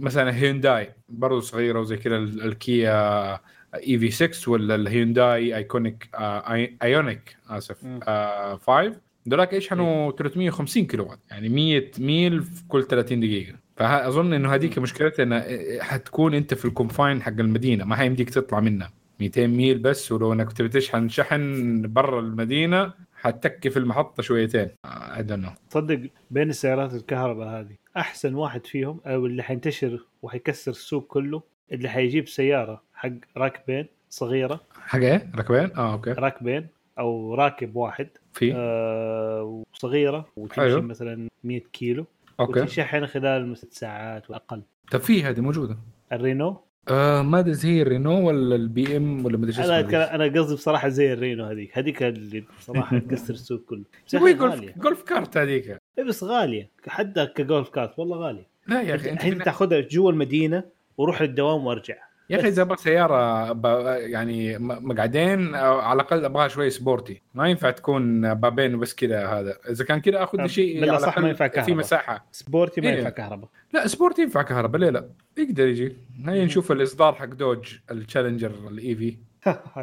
[0.00, 3.32] مثلا هيونداي برضو صغيرة وزي كذا ال- الكيا
[3.74, 8.00] EV 6 ولا الهيونداي ايكونيك آه ايونيك آسف مم.
[8.08, 8.92] آه 5
[9.26, 13.54] دولاك يشحنوا 350 كيلو وات يعني 100 ميل في كل 30 دقيقة.
[13.76, 15.44] فاظن إنه هذيك مشكلتها انها
[15.82, 17.84] حتكون أنت في ال confine حق المدينة.
[17.84, 18.92] ما حيمديك تطلع منها.
[19.20, 24.68] 200 ميل بس ولو إنك تبي تشحن شحن برا المدينة حتكي في المحطة شويتين.
[24.84, 30.70] I don't know تصدق بين السيارات الكهرباء هذه أحسن واحد فيهم أو اللي حينتشر وحيكسر
[30.70, 34.60] السوق كله اللي حيجيب سيارة حق راكبين صغيرة.
[34.80, 36.12] حق إيه؟ ركبين آه okay.
[36.12, 36.66] راكبين
[36.98, 40.80] أو راكب واحد في؟ آه وصغيرة وتمشي.
[40.80, 42.06] مثلا 100 كيلو
[42.40, 42.60] okay.
[42.60, 44.62] وتنشحن خلال ست ساعات وأقل.
[44.90, 45.78] طب في هذه موجودة.
[46.12, 50.24] الرينو؟ آه ما أدري زي الرينو ولا البي إم ولا ما أدري أنا أتكلم- أنا
[50.40, 51.78] قصدي بصراحة زي الرينو هذيك.
[51.78, 53.82] هذيك اللي بصراحة تكسر السوق كله.
[54.06, 55.78] بس هو golf golf cart هذيك.
[55.98, 56.70] إيه بس غالية.
[56.86, 58.46] حتى ك golf cart والله غالية.
[58.66, 60.62] لا يا أخي أنت الحين تاخذها جوا المدينة
[60.98, 61.96] وروح للدوام وأرجع.
[62.30, 63.52] يا أخي إذا أبغى سيارة.
[63.98, 69.58] يعني مقعدين على الأقل أبغاها شوي sporty ما ينفع تكون بابين وبس كذا هذا.
[69.70, 71.76] إذا كان كذا أخذ لي شيء على صح، ما ينفع في كهرباء.
[71.76, 72.26] مساحة.
[72.32, 72.96] sporty ما إيه.
[72.96, 73.48] ينفع كهرباء.
[73.72, 74.80] لا sporty ينفع كهرباء.
[74.80, 75.08] ليه لا؟
[75.38, 75.96] يقدر يجي.
[76.26, 79.16] هيا نشوف الإصدار حق دوج التشالنجر ال EV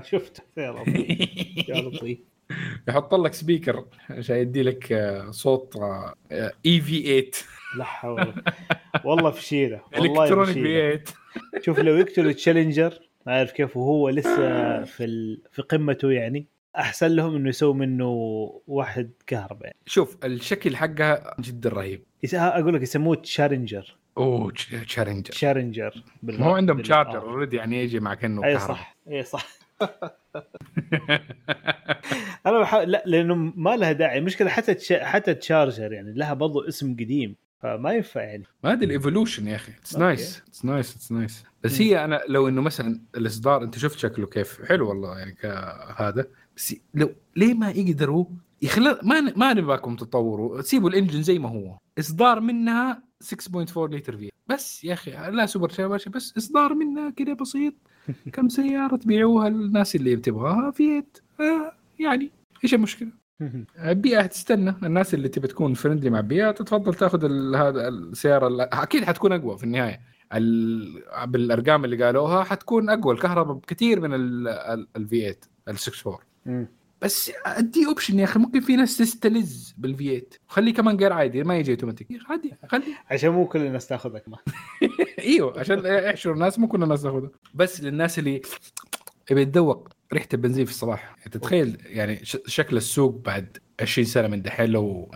[0.02, 1.20] شفت يا لطيف
[1.70, 2.18] يا لطيف
[2.88, 5.78] يحط لك speaker عشان يدي لك آه، صوت
[6.66, 7.32] اي في 8
[7.78, 8.34] لا حول.
[9.04, 11.04] والله فشيله والله فشيله في 8
[11.62, 15.42] شوف لو يقتلوا تشالنجر ما أعرف كيف وهو لسه في ال...
[15.52, 16.48] في قمته يعني.
[16.78, 18.08] أحسن لهم إنه يسووا منه
[18.68, 19.64] واحد كهرباء.
[19.64, 22.04] يعني شوف الشكل حقها جدا رهيب.
[22.34, 24.52] أقول لك يسموه تشارنجر أوه
[24.88, 26.40] تشالنجر تشارنجر بال...
[26.40, 27.22] ما هو عندهم تشارجر آه.
[27.22, 28.60] اوريدي يعني يجي مع كانه اي.
[28.60, 28.96] صح.
[29.08, 29.48] اي صح.
[32.46, 34.18] أنا بحاول لا لأنه ما لها داعي.
[34.18, 34.94] المشكلة حتى تش...
[34.94, 37.36] حتى تشارجر يعني لها برضو اسم قديم.
[37.64, 38.44] فما ينفع يعني.
[38.64, 39.72] ما هذه الإيفولوشن يا أخي.
[39.72, 39.98] اتس.
[39.98, 41.82] نايس اتس نايس اتس نايس بس.
[41.82, 46.28] هي أنا لو إنه مثلا الإصدار أنت شفت شكله كيف؟ حلو والله يعني كهذا.
[46.58, 48.26] بس لو ليه ما يقدروا
[48.62, 50.62] يخلى ما ن- ما نبغاكم تطوروا.
[50.62, 51.78] سيبوا الإنجن زي ما هو.
[52.00, 54.30] إصدار منها 6.4 لتر في.
[54.48, 57.74] بس يا أخي لا سوبر شاباشا بس إصدار منها كذا بسيط.
[58.34, 62.32] كم سيارة تبيعوها للناس اللي بتبغاها؟ فيت آه يعني
[62.64, 63.10] إيش المشكلة؟
[63.86, 67.26] البيئه هتستنى الناس اللي تبي تكون friendly مع البيئه تتفضل تاخذ
[67.56, 70.02] هذا السياره ال- أكيد حتكون أقوى في النهاية.
[70.34, 73.14] ال- بالأرقام اللي قالوها حتكون أقوى.
[73.14, 75.30] الكهرباء بكثير من ال V8
[75.68, 76.68] ال 64 مم.
[77.02, 81.44] بس ادي option يا أخي ممكن في ناس تستلذ بال V8 خليه كمان غير عادي
[81.44, 82.84] ما يجي اوتوماتيك عادي خلي.
[83.12, 84.40] عشان مو كل الناس تاخذها كمان
[85.20, 87.30] إيوه عشان يحشروا الناس مو كل الناس تاخذها.
[87.54, 88.42] بس للناس اللي
[89.32, 91.04] يبي يتذوق ريحة البنزين في الصباح.
[91.20, 95.12] يعني تتخيل يعني شكل السوق بعد 20 سنة من دحين لو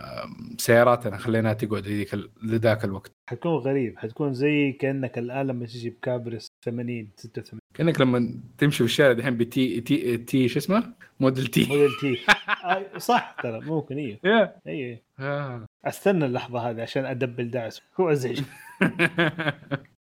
[0.58, 3.12] سياراتنا خليناها تقعد لذيك ال- لذاك الوقت.
[3.30, 3.98] حتكون غريب.
[3.98, 9.36] حتكون زي كأنك الان لما تجي بكابرس 80 86 كأنك لما تمشي في الشارع دحين
[9.36, 11.60] ب T T T شو اسمه؟ موديل تي.
[11.68, 12.18] موديل تي.
[12.98, 15.66] صح ترى ممكن أيوه أيوه آه.
[15.84, 17.82] أستنى اللحظة هذه عشان أدبل دعس.
[18.00, 18.40] هو ازعج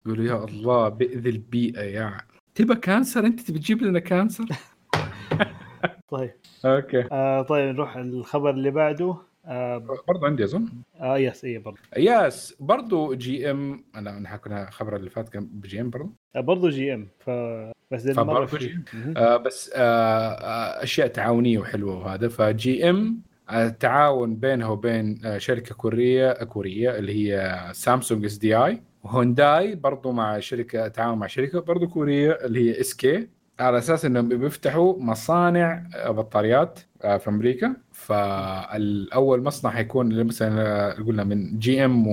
[0.05, 2.17] يقولوا يا الله بئذي البيئة يا
[2.55, 4.45] تبى cancer؟ أنت تبي تجيب لنا كانسر؟
[6.11, 6.31] طيب.
[6.65, 7.03] أوكي.
[7.11, 9.15] آه طيب نروح الخبر اللي بعده.
[9.45, 9.77] آه,
[10.07, 10.67] برضه عندي أظن.
[10.99, 13.83] آه yes اي برضه yes برضو GM.
[13.95, 16.09] أنا أنا حكون الخبر اللي فات كان ب GM برضو.
[16.35, 17.29] آه برضه GM ف
[17.91, 18.79] بس ده فبرضه مره جي.
[18.93, 19.13] مهم.
[19.17, 19.79] آه بس آه
[20.31, 22.27] آه أشياء تعاونية وحلوة وهذا.
[22.27, 29.75] ف GM آه تعاون بينها وبين آه شركة كورية كورية اللي هي سامسونج SDI وهونداي
[29.75, 33.27] برضو مع شركة تعاون مع شركة برضو كورية اللي هي SK.
[33.61, 37.75] على أساس إنهم بيفتحوا مصانع بطاريات آه، في أمريكا.
[37.91, 42.07] فالأول مصنع حيكون مثلا آه، قلنا من GM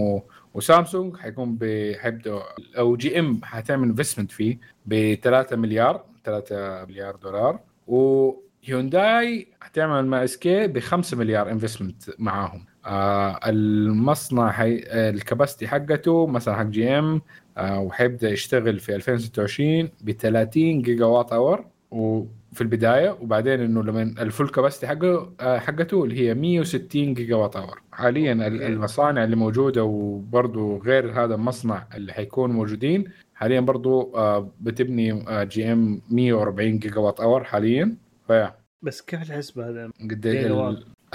[0.55, 1.59] وسامسونج حيكون
[2.01, 2.43] حيبدأ
[2.79, 7.61] أو GM حتعمل investment فيه ب 3 مليار 3 مليار دولار.
[7.87, 12.66] وهيونداي حتعمل مع SK ب 5 مليار investment معاهم.
[12.87, 14.85] آه المصنع حي...
[14.87, 17.23] آه، ال capacity حقته مثلا حق GM
[17.59, 24.49] وحيبدأ يشتغل في 2026 ب 30 gigawatt hour وفي البداية وبعدين إنه لما ال full
[24.49, 28.33] capacity حقه آه، حقته اللي هي 160 gigawatt hour حاليا.
[28.47, 33.05] المصانع اللي موجودة وبرضه غير هذا المصنع اللي حيكون موجودين
[33.35, 39.69] حاليا برضه آه، بتبني آه، GM 140 gigawatt hour حاليا ف yeah بس كيف الحسبه
[39.69, 40.27] هذا قد.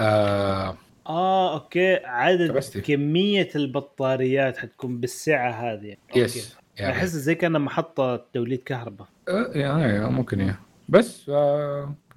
[0.00, 1.94] آه آه okay.
[2.04, 2.80] عدد capacity.
[2.80, 5.96] كمية البطاريات حتكون بالسعة هذه.
[6.10, 6.20] okay.
[6.20, 9.08] yes يعني أحس زي كانها محطة توليد كهرباء.
[9.28, 10.56] آه، يعني ممكن يعني
[10.88, 11.30] بس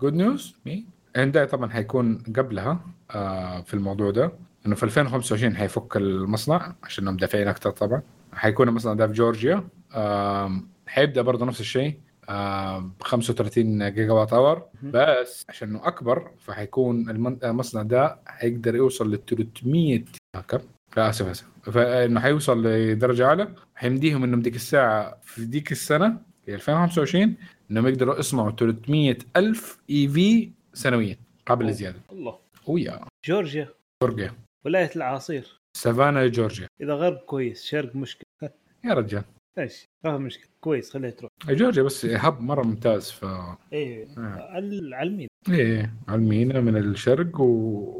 [0.02, 0.85] good news مي
[1.15, 2.80] هيونداي طبعا حيكون قبلها
[3.11, 4.31] آه في الموضوع ده.
[4.65, 8.01] إنه في 2025 حيفك المصنع عشان دافعين أكثر طبعا.
[8.34, 9.64] حيكون المصنع ده في جورجيا.
[9.95, 11.93] آه حيبدأ برضه نفس الشيء.
[13.02, 14.70] 35 جيجا وات اور.
[14.84, 17.10] بس عشان إنه أكبر فحيكون
[17.44, 20.06] المصنع ده حيقدر يوصل ل 300
[20.36, 20.60] آه، كم؟
[20.98, 21.26] لا آسف.
[21.26, 23.56] اسف فإنه حيوصل لدرجة أعلى.
[23.76, 27.36] حيمديهم إنهم ديك الساعة في ديك السنة في 2025
[27.72, 31.68] إنهم يقدروا يصنعوا 300 ألف EV سنويا قبل.
[31.68, 32.40] الزياده الله.
[32.68, 33.70] و yeah جورجيا.
[34.04, 34.34] جورجيا.
[34.66, 36.68] ولاية العصير سافانا جورجيا.
[36.82, 38.49] إذا غرب كويس شرق مشكلة.
[38.86, 39.24] يا رجال.
[39.59, 41.31] إيش؟ ما في مشكله كويس خليها تروح.
[41.49, 43.25] جورجيا بس hub مرة ممتاز ف
[43.73, 44.47] إيه آه.
[44.51, 47.43] على المين إيه على المينا من الشرق و...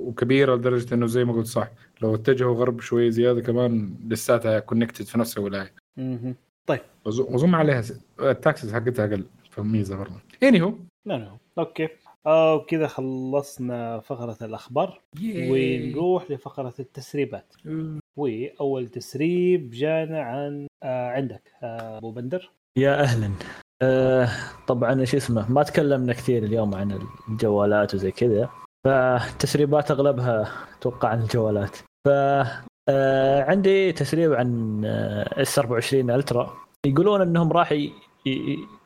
[0.07, 1.69] وكبيرة لدرجة إنه زي ما قلت صح
[2.01, 5.73] لو اتجهوا غرب شوي زيادة كمان لساتها connected في نفس الولاية.
[5.97, 6.35] مهم.
[7.07, 10.15] أظن أظن عليها س- ال taxes حقتها أقل فميزه برضه.
[10.43, 10.73] اني هو
[11.05, 11.38] لا لا.
[11.57, 11.88] okay.
[12.26, 17.53] آه وكذا خلصنا فقرة الأخبار ونروح لفقرة التسريبات.
[18.18, 22.52] وأول تسريب جانا عن آه عندك آه أبو بندر.
[22.77, 23.31] يا أهلا.
[23.81, 24.30] آه
[24.68, 26.99] طبعا شو اسمه ما تكلمنا كثير اليوم عن
[27.30, 28.49] الجوالات وزي كذا.
[28.85, 31.77] فالتسريبات أغلبها أتوقع عن الجوالات.
[32.07, 32.10] ف
[32.89, 36.53] آه عندي تسريب عن آه، S 24 Ultra
[36.85, 37.76] يقولون إنهم راح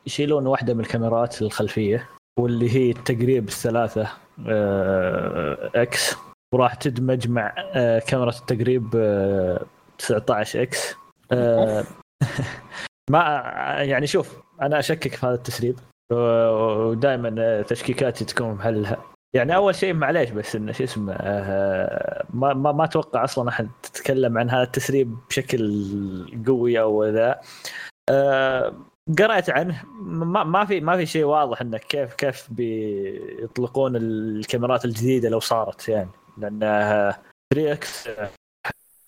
[0.06, 2.08] يشيلون واحدة من الكاميرات الخلفية.
[2.38, 4.08] واللي هي التقريب الثلاثة
[4.48, 6.16] آه X
[6.54, 9.66] وراح تدمج مع آه كاميرا التقريب آه
[9.98, 10.94] 19 X.
[11.32, 11.84] آه
[13.10, 13.20] ما
[13.78, 15.78] يعني شوف أنا أشكك في هذا التسريب.
[16.12, 22.72] ودائما تشكيكاتي تكون محلها يعني أول شيء معليش بس انه شو اسمه آه، ما ما
[22.72, 27.40] ما أتوقع أصلا أحد تتكلم عن هذا التسريب بشكل قوي أو ذا.
[28.10, 28.74] آه،
[29.18, 29.84] قرأت عنه.
[30.02, 35.88] ما ما في ما في شيء واضح إنه كيف كيف بيطلقون الكاميرات الجديدة لو صارت
[35.88, 36.10] يعني.
[36.38, 36.60] لأن
[37.54, 38.08] 3 إكس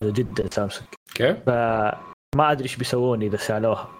[0.04, 0.88] جدا سامسونج.
[1.14, 3.98] كيف؟ فما أدري إيش بيسوون إذا سألوها.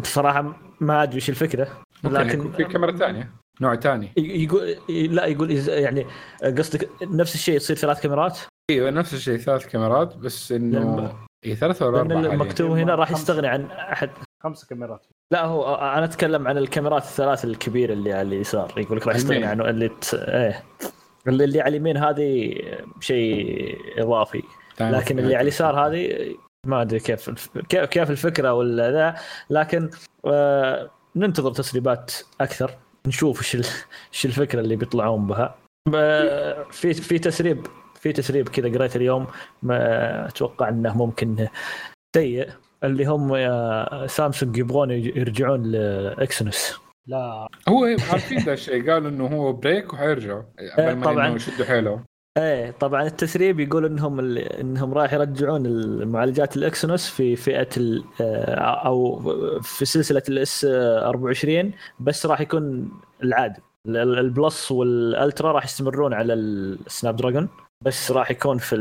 [0.00, 1.82] بصراحه ما أدري إيش الفكرة.
[2.04, 3.30] لكن في كاميرا ثانية
[3.60, 4.12] نوع ثاني.
[4.16, 6.06] يقول لا يقول يعني
[6.42, 8.38] قصدك نفس الشيء يصير ثلاث كاميرات؟
[8.70, 11.12] أيوه نفس الشيء ثلاث كاميرات بس إنه
[11.44, 13.10] هي ثلاثة ولا أربعة؟ المكتوب هنا راح.
[13.10, 14.10] يستغني عن أحد.
[14.42, 15.06] خمس كاميرات.
[15.32, 19.44] لا هو أنا أتكلم عن الكاميرات الثلاث الكبيرة اللي على اليسار يقول لك راح يستغني.
[19.44, 20.14] عنه اللي ت...
[20.14, 20.64] إيه.
[21.28, 22.54] اللي اللي على اليمين هذه
[23.00, 24.42] شيء إضافي.
[24.80, 26.34] لكن اللي على اليسار هذه
[26.66, 29.14] ما أدري كيف الف- كيف كيف الفكرة ولا ذا.
[29.50, 29.90] لكن
[30.26, 32.70] آه ننتظر تسريبات أكثر
[33.06, 33.64] نشوف إيش ال-
[34.12, 35.54] إيش الفكرة اللي بيطلعون بها.
[35.88, 39.26] ب- في في تسريب في تسريب كذا قريت اليوم
[39.62, 41.48] ما أتوقع إنه ممكن
[42.16, 42.48] شيء.
[42.84, 46.74] اللي هم آه، سامسونج يبغون يرجعون ل Exynos
[47.06, 47.48] لا.
[47.68, 50.42] هو عارفين ذا الشيء قالوا إنه هو break وحيرجعوا
[50.78, 52.04] قبل ما يشدوا حيلهم.
[52.38, 58.54] إيه طبعا التسريب يقول إنهم إنهم راح يرجعون المعالجات ال Exynos في فئة ال- آه،
[58.86, 59.18] أو
[59.62, 62.90] في سلسلة ال S 24 بس راح يكون
[63.22, 63.60] العادي.
[63.86, 67.48] ال- ال- ال Plus وال Ultra راح يستمرون على ال Snapdragon
[67.84, 68.76] بس راح يكون في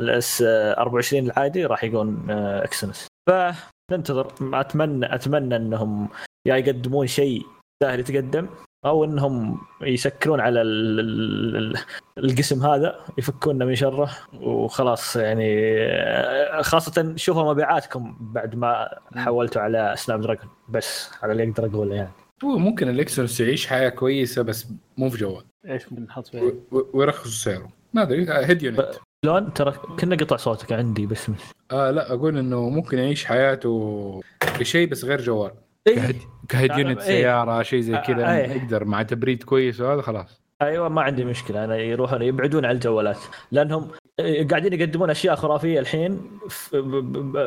[0.00, 6.08] ال S 24 العادي راح يكون آه، Exynos فننتظر أتمنى أتمنى إنهم
[6.46, 7.42] يا يقدمون شيء
[7.82, 8.48] سهل يتقدم
[8.86, 11.78] أو إنهم يسكرون على ال- ال- ال-
[12.18, 14.10] القسم هذا يفكونا من شره
[14.40, 21.66] وخلاص يعني آه، خاصة شوفوا مبيعاتكم بعد ما حولتوا على Snapdragon بس على اللي أقدر
[21.66, 22.10] اقوله يعني.
[22.44, 24.66] هو ممكن ال Exynos يعيش حياة كويسة بس
[24.96, 25.44] مو في جوال.
[25.68, 27.68] إيش ممكن نحط فيها؟ و- و- ويرخص سعره.
[27.94, 31.40] ما أدري head unit لون ترى كنا قطع صوتك عندي بس مش
[31.72, 34.20] آه لا أقول إنه ممكن يعيش حياته
[34.60, 35.50] بشيء بس غير جوال
[35.86, 36.14] إيه.
[36.54, 37.06] لا، unit إيه.
[37.06, 38.52] سيارة شيء زي كذا آه، إيه.
[38.52, 43.18] يقدر مع تبريد كويس وهذا خلاص أيوه ما عندي مشكلة أنا يروحون يبعدون عن الجوالات
[43.52, 43.88] لأنهم
[44.20, 46.20] آه، قاعدين يقدمون أشياء خرافية الحين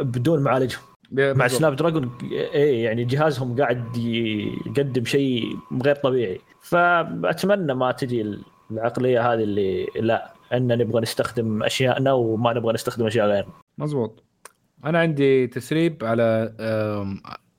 [0.01, 0.81] بدون معالجهم
[1.11, 1.47] مع.
[1.47, 8.39] Snapdragon إيه يعني جهازهم قاعد يقدم شيء غير طبيعي فأتمنى ما تجي
[8.71, 13.53] العقلية هذه اللي لا أن نبغى نستخدم أشياءنا وما نبغى نستخدم أشياء غيرنا.
[13.77, 14.23] مزبوط.
[14.85, 16.53] أنا عندي تسريب على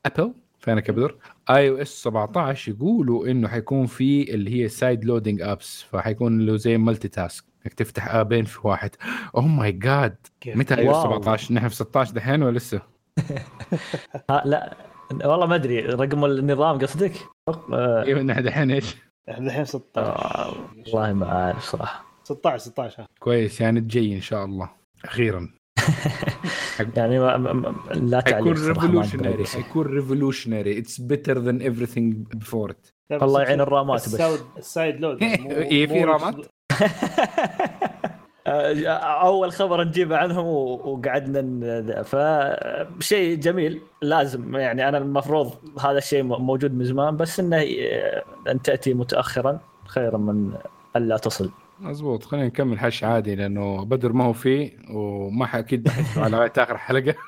[0.07, 1.17] Apple فين كبدر؟
[1.51, 7.75] iOS 17 يقولوا إنه حيكون في اللي هي sideloading apps فحيكون له زي multitask إنك
[7.75, 8.91] تفتح app ين في واحد.
[9.35, 11.23] اوه ماي جاد كيف؟ متى اي أو اس واو.
[11.23, 12.81] 17 نحن في 16 دحين ولا لسه؟
[14.31, 14.77] ها لا.
[15.25, 15.81] والله ما أدري.
[15.81, 17.13] رقم النظام قصدك؟
[17.73, 18.97] أيوه نحن دحين إيش؟
[19.31, 22.10] إحنا الحين 16 آه، والله ما عارف صراحة.
[22.35, 24.71] 16 16 كويس يعني تجي إن شاء الله
[25.05, 25.49] أخيرا.
[26.97, 29.47] يعني ما لا تعليق حيكون ريفولوشنري.
[29.47, 34.21] حيكون ريفولوشنري اتس بيتر ذان everything بيفور ات الله يعين الرامات بس.
[34.59, 35.23] السايد لود.
[35.23, 36.35] إيه، في رامات؟
[38.47, 43.81] آه، أول خبر نجيبه عنهم وقعدنا فشيء جميل.
[44.03, 49.61] لازم يعني أنا المفروض هذا الشيء موجود من زمان بس إنه آه، أن تأتي متاخرا
[49.87, 50.53] خيرا من
[50.97, 51.51] الا تصل.
[51.81, 56.53] مزبوط خلينا نكمل حش عادي لأنه بدر ما هو فيه وما أكيد بحثوا على لغايه
[56.59, 57.15] آخر حلقة.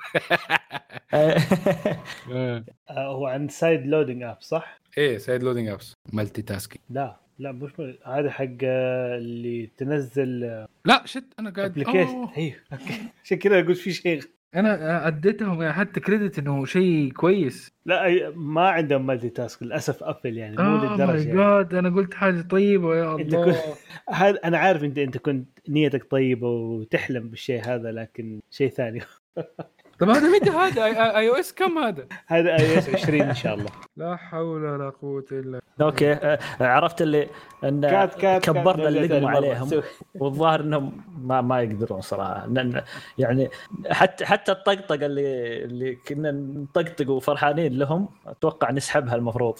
[1.12, 7.52] آه، هو عن سايد لودنج اب صح؟ إيه سايد لودينج ابس مالتي تاسكينج لا لا
[7.52, 7.70] مش
[8.06, 10.40] هذا حق آه، اللي تنزل
[10.84, 12.28] لا شت أنا قاعد ابلكيشن.
[12.36, 12.56] أيوه
[13.24, 14.22] عشان كذا أقول في شيء
[14.54, 17.72] أنا أديتهم يعني حتى كريدت إنه شيء كويس.
[17.86, 21.38] لا ما عندهم مالتي تاسك للأسف أبل يعني مو ماي للدرجة يعني.
[21.38, 23.56] جاد أنا قلت حاجة طيبة يا الله كنت-
[24.10, 29.00] هذا أنا عارف أنت أنت كنت نيتك طيبة وتحلم بالشيء هذا لكن شيء ثاني.
[30.02, 30.84] طب هذا متى هذا
[31.18, 33.70] iOS كم هذا؟ هذا iOS 20 إن شاء الله.
[33.96, 37.28] لا حول ولا قوة إلا okay آه، عرفت اللي
[37.64, 39.30] إن كات- كات- كبرنا اللقمة.
[39.30, 39.82] عليهم.
[40.14, 42.46] والظاهر إنهم ما ما يقدرون صراحة.
[42.46, 42.82] لأن
[43.18, 43.48] يعني
[43.90, 49.58] حتى حتى الطقطقة اللي اللي كنا نطقطق وفرحانين لهم أتوقع نسحبها المفروض.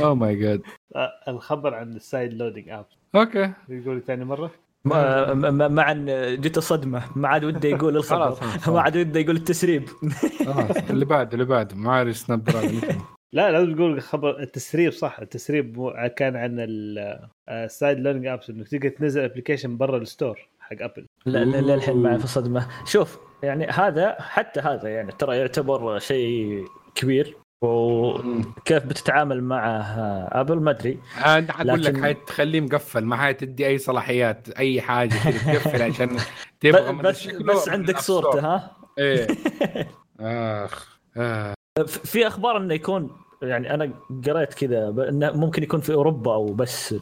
[0.00, 0.62] oh my god
[1.28, 3.52] الخبر عن ال sideloading app أوكي.
[3.68, 4.50] يقول ثاني مرة؟
[4.84, 6.06] ما- ما- مع ان
[6.40, 7.02] جت الصدمة.
[7.16, 8.36] ما عاد وده يقول الخبر.
[8.68, 9.88] ما عاد وده يقول التسريب.
[10.46, 12.80] خلاص اللي بعده اللي بعده معاري سناب دراجون
[13.34, 15.18] لا لازم تقول خبر التسريب صح.
[15.20, 16.56] التسريب كان عن
[17.48, 22.18] السايد ليرنينج ابس انك تقدر تنزل ابلكيشن برا الستور حق ابل لا لا للحين معي
[22.18, 26.64] في الصدمه شوف يعني هذا حتى هذا يعني ترى يعتبر شيء
[26.94, 27.36] كبير.
[27.62, 29.80] وكيف بتتعامل مع
[30.32, 30.98] أبل؟ ما أدري.
[31.26, 36.16] أنا حقول لك لكن- حتخليه مقفل ما حتدي أي صلاحيات أي حاجة تقفل عشان
[36.60, 37.98] تبغى بس بس عندك.
[37.98, 39.26] صورته ها؟ إيه.
[40.20, 41.54] آخ آه.
[41.86, 43.10] في أخبار إنه يكون
[43.42, 43.90] يعني أنا
[44.26, 46.94] قريت كذا ب- إنه ممكن يكون في أوروبا أو بس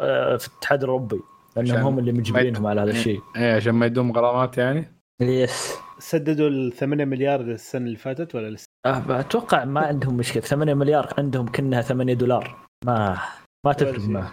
[0.00, 1.20] آه، في الاتحاد الأوروبي
[1.56, 3.20] لأنهم عشان هم اللي مجبرينهم على هذا الشيء.
[3.36, 8.50] إيه عشان ما يدوم غرامات يعني؟ يس سددوا ال 8 مليار السنة اللي فاتت ولا
[8.50, 10.42] لسه؟ آه، أتوقع ما عندهم مشكلة.
[10.42, 12.66] 8 مليار عندهم كأنها 8 دولار.
[12.86, 13.18] ما
[13.66, 14.32] ما تفرق معه.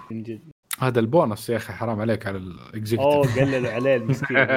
[0.79, 4.37] هذا البونص يا أخي حرام عليك على أوه ال executive قللوا عليه المسكين.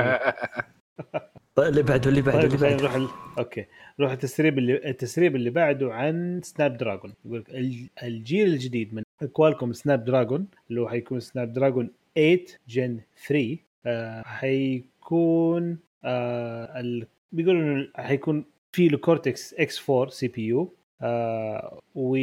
[1.55, 2.77] طيب، اللي بعده اللي بعده طيب اللي بعده.
[2.77, 3.09] نروح ال...
[3.39, 3.67] okay.
[3.99, 9.03] نروح التسريب اللي التسريب اللي بعده عن Snapdragon يقول لك الج- الجيل الجديد من
[9.33, 13.57] Qualcomm Snapdragon اللي هو حيكون Snapdragon 8 Gen 3
[13.87, 17.07] آه حيكون آه ال...
[17.33, 22.17] بيقولوا إنه حيكون في له Cortex X4 CPU آه و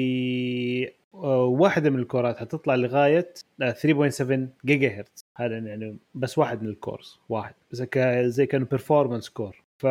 [1.14, 6.64] آه، من ال core ات حتطلع لغاية آه، 3.7 جيجا هرتز هذا يعني بس واحد
[6.64, 7.54] من ال cores واحد.
[7.72, 7.84] بس
[8.26, 9.88] زي كانوا performance core ف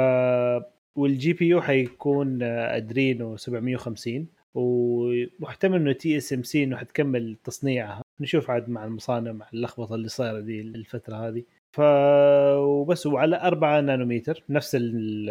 [0.97, 8.02] وال GPU حيكون آه، Adreno 750 ومحتمل إنه TSMC إنه حتكمل تصنيعها.
[8.20, 11.43] نشوف عاد مع المصانع مع اللخبطة اللي صايرة دي الفترة هذه.
[11.79, 11.81] ف
[12.57, 15.27] وبس وعلى 4 نانومتر نفس ال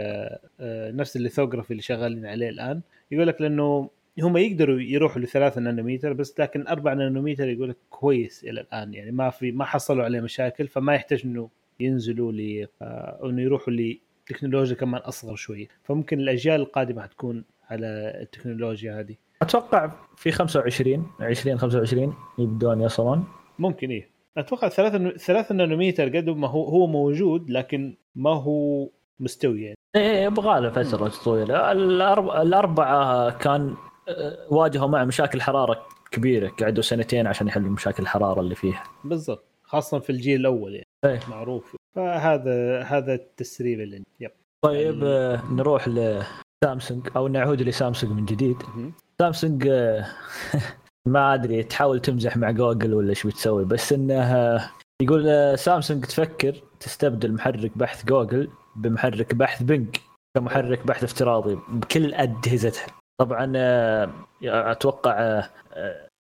[0.60, 2.82] آه، نفس الليثوغرافي اللي شغالين عليه الآن.
[3.12, 8.44] يقول لك لأنه هم يقدروا يروحوا لثلاثة نانومتر بس لكن 4 نانومتر يقول لك كويس
[8.44, 8.94] إلى الآن.
[8.94, 11.50] يعني ما في ما حصلوا عليه مشاكل فما يحتاج إنه
[11.80, 17.88] ينزلوا ل آه، إنه يروحوا لتكنولوجيا كمان أصغر شوية فممكن الأجيال القادمة حتكون على
[18.22, 19.16] التكنولوجيا هذه.
[19.42, 23.26] أتوقع في 25 20 25 يبدون يصلون.
[23.60, 24.17] ممكن إيه.
[24.38, 28.90] أتوقع ثلاثة ثلاثة نانومتر قد ما هو هو موجود لكن ما هو
[29.20, 29.78] مستوي يعني.
[29.96, 31.56] إيه يبغى له فترة طويلة.
[31.74, 33.76] الأرب- الأربعة كان
[34.10, 38.84] آه، واجهوا مع مشاكل حرارة كبيرة قعدوا سنتين عشان يحلوا مشاكل الحرارة اللي فيها.
[39.04, 39.44] بالضبط.
[39.64, 40.88] خاصة في الجيل الأول يعني.
[41.06, 41.20] إيه.
[41.30, 41.76] معروف.
[41.96, 44.32] فهذا هذا التسريب اللي يب.
[44.62, 48.58] طيب آه، نروح لسامسونج أو نعود لسامسونج من جديد.
[48.76, 48.94] مهم.
[49.22, 50.06] سامسونج آه،
[51.08, 54.70] ما أدري تحاول تمزح مع جوجل ولا إيش بتسوي بس إنه آه،
[55.02, 59.98] يقول آه، سامسونج تفكر تستبدل محرك بحث جوجل بمحرك بحث بنج
[60.38, 62.88] كمحرك بحث افتراضي بكل أجهزتها.
[63.22, 64.12] طبعا آه،
[64.44, 65.44] أتوقع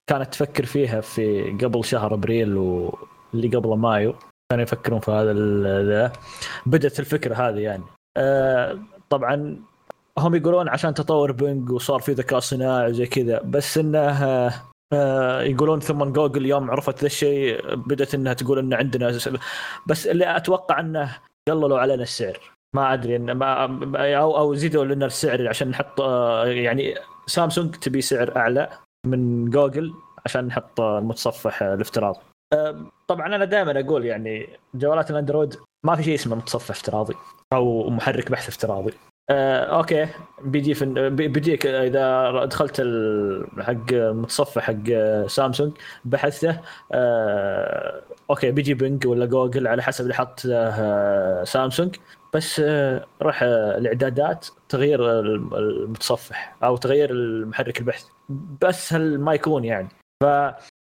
[0.10, 4.16] كانت تفكر فيها في قبل شهر أبريل واللي قبله مايو
[4.52, 6.12] كانوا يفكرون في هذا
[6.66, 7.84] بدأت الفكرة هذه يعني.
[9.10, 9.60] طبعا
[10.18, 14.52] هم يقولون عشان تطور بنج وصار في ذكاء صناعي زي كذا بس إنه
[15.42, 19.18] يقولون ثم جوجل يوم عرفت ذا الشيء بدأت إنها تقول إن عندنا
[19.88, 21.18] بس اللي أتوقع إنه
[21.50, 22.40] قللوا علينا السعر.
[22.76, 26.96] ما أدري ان ما أو أو زيدوا لنا السعر عشان نحط آه، يعني
[27.28, 28.70] سامسونج تبي سعر أعلى
[29.06, 29.94] من جوجل
[30.26, 32.20] عشان نحط آه، المتصفح آه، الافتراضي.
[32.54, 35.56] آه، طبعا أنا دائما أقول يعني جوالات الأندرويد
[35.86, 37.16] ما في شيء اسمه متصفح افتراضي
[37.54, 38.94] أو محرك بحث افتراضي.
[39.30, 40.08] آه، okay.
[40.42, 42.82] بيجي في بي- بيجيك إذا دخلت
[43.60, 44.84] حق متصفح حق
[45.28, 45.72] سامسونج
[46.06, 46.60] بحثته
[46.92, 51.96] آه، okay بيجي بنج ولا جوجل على حسب اللي حط آه، سامسونج.
[52.34, 58.06] بس آه، روح آه، الإعدادات تغيير الم- المتصفح أو تغيير المحرك البحث.
[58.62, 59.88] بس هل ما يكون يعني.
[60.24, 60.26] ف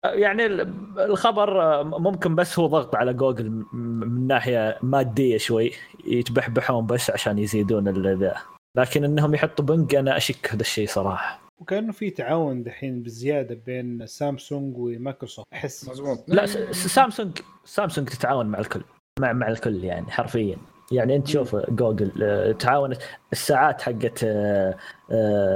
[0.05, 0.61] يعني ال-
[0.99, 5.73] الخبر آه، ممكن بس هو ضغط على جوجل من ناحية مادية شوي
[6.07, 8.35] يتبحبحون بس عشان يزيدون ال- ذا.
[8.77, 11.41] لكن إنهم يحطوا بنج أنا أشك هذا الشيء صراحة.
[11.61, 15.89] وكأنه في تعاون دحين بزيادة بين سامسونج ومايكروسوفت أحس.
[15.89, 18.83] مضبوط لا سامسونج سامسونج تتعاون مع الكل
[19.21, 20.57] مع مع الكل يعني حرفيا.
[20.93, 23.03] يعني أنت شوف جوجل آه، تعاونت
[23.33, 24.25] الساعات حقت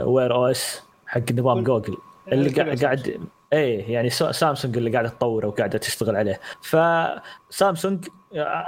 [0.05, 1.97] Wear OS حق نظام جوجل
[2.33, 3.21] اللي كلها قاعد قاعد
[3.53, 6.41] إيه يعني سا- سامسونج اللي قاعدة تطوره وقاعدة تشتغل عليه.
[6.63, 8.09] فسامسونج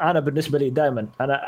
[0.03, 1.43] أنا بالنسبة لي دائما أنا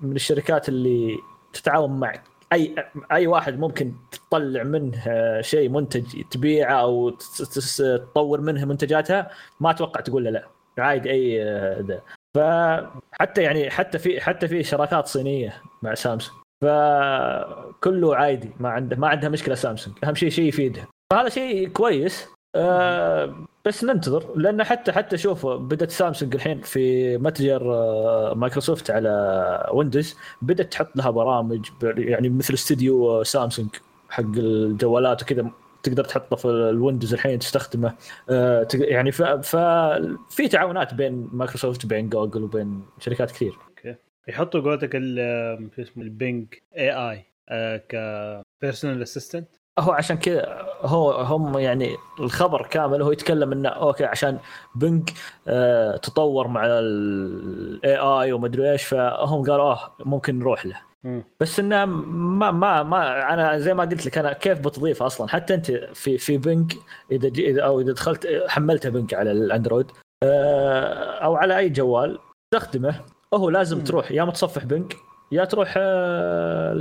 [0.00, 1.16] من الشركات اللي
[1.52, 2.14] تتعاون مع
[2.52, 2.74] أي
[3.12, 7.10] أي واحد ممكن تطلع منه آه، شيء منتج تبيعه أو
[7.86, 9.30] تطور منه منتجاتها
[9.60, 10.48] ما أتوقع تقول له لا.
[10.78, 12.02] عادي أي آه، ده
[12.36, 16.38] فحتى يعني حتى في حتى في شراكات صينية مع سامسونج.
[16.62, 19.96] فكله عادي ما عنده ما عندها مشكلة سامسونج.
[20.04, 20.86] أهم شيء شيء يفيدها.
[21.12, 22.28] فهذا شيء كويس.
[22.54, 29.70] آه بس ننتظر لأن حتى حتى شوف بدأت سامسونج الحين في متجر آه، مايكروسوفت على
[29.72, 33.68] ويندوز بدأت تحط لها برامج يعني مثل استوديو سامسونج
[34.08, 35.50] حق الجوالات وكذا
[35.82, 37.94] تقدر تحطه في الويندوز الحين تستخدمه.
[38.30, 43.52] آه، يعني ففي تعاونات بين مايكروسوفت وبين جوجل وبين شركات كثير.
[44.28, 44.92] يحطوا قولتك
[45.76, 47.24] شو اسمه ال Bing AI
[47.78, 47.96] ك
[48.62, 49.48] personal assistant
[49.78, 54.38] هو عشان كذا هو هم يعني الخبر كامل هو يتكلم إنه okay عشان
[54.74, 55.12] بنج
[55.48, 60.80] آه تطور مع ال AI ومدري إيش فهم قالوا آه ممكن نروح له.
[61.40, 65.54] بس إنه ما ما ما أنا زي ما قلت لك أنا كيف بتضيف أصلا؟ حتى
[65.54, 66.72] أنت في في بنج
[67.12, 69.90] إذا جي أو إذا دخلت حملتها بنج على الأندرويد
[70.22, 72.18] آه، أو على أي جوال
[72.50, 73.00] تستخدمه
[73.34, 73.84] هو لازم.
[73.84, 74.96] تروح يا متصفح Bing
[75.32, 76.74] يا تروح آه،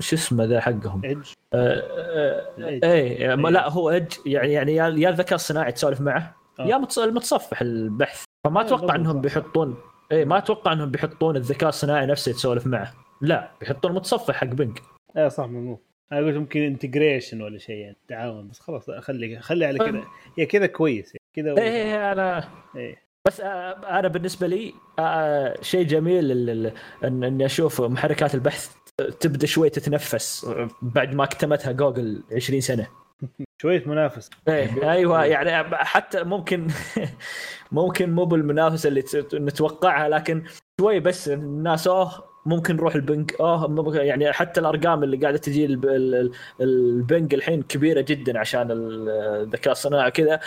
[0.00, 5.08] شو اسمه ذا حقهم؟ Edge إيه إيه ما- لا هو Edge يعني يعني يا يا
[5.08, 6.66] الذكاء الصناعي تسولف معه آه.
[6.66, 8.24] يا متص- المتصفح البحث.
[8.44, 9.20] فما آه، أتوقع إنهم.
[9.20, 9.76] بيحطون
[10.12, 12.92] إيه ما أتوقع إنهم بيحطون الذكاء الصناعي نفسه يتسولف معه.
[13.20, 14.82] لا بيحطون متصفح حق Bing
[15.16, 15.80] إيه صح مو
[16.12, 20.02] أنا قلت ممكن integration ولا شيء يعني تعاون بس خلاص لا، خلي خلي على كذا.
[20.38, 22.44] هي كذا كويس كذا إيه إيه، أنا
[22.76, 23.03] إيه.
[23.26, 26.72] بس آه، أنا بالنسبة لي آه، شيء جميل
[27.04, 28.74] إني أشوف محركات البحث
[29.20, 30.46] تبدأ شوي تتنفس
[30.82, 32.86] بعد ما كتمتها جوجل 20 سنة.
[33.62, 36.68] شوية منافسه إيه أيوه يعني حتى ممكن
[37.72, 40.44] ممكن مو بالمنافسه اللي نتوقعها لكن
[40.80, 45.84] شوي بس الناس أوه ممكن نروح البنك أوه يعني حتى الأرقام اللي قاعدة تجي الب-
[45.86, 49.08] ال- ال- ال Bing الحين كبيرة جدا عشان ال-
[49.42, 50.40] الذكاء الصناعي كذا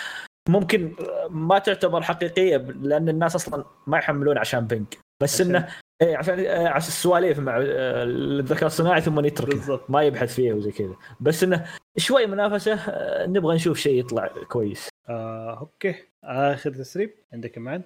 [0.49, 0.91] ممكن
[1.29, 5.67] ما تعتبر حقيقية لأن الناس أصلا ما يحملون عشان Bing بس عشان- انه
[6.01, 9.89] إيه عشان آه، عشان السواليف مع آه، الذكاء الصناعي ثم بالضبط.
[9.89, 10.95] ما يبحث فيه وزي كذا.
[11.19, 11.65] بس إنه
[11.97, 14.89] شوي منافسة آه، نبغى نشوف شيء يطلع كويس.
[15.09, 15.95] آه، okay.
[16.23, 17.81] آخر تسريب؟ عندك كمان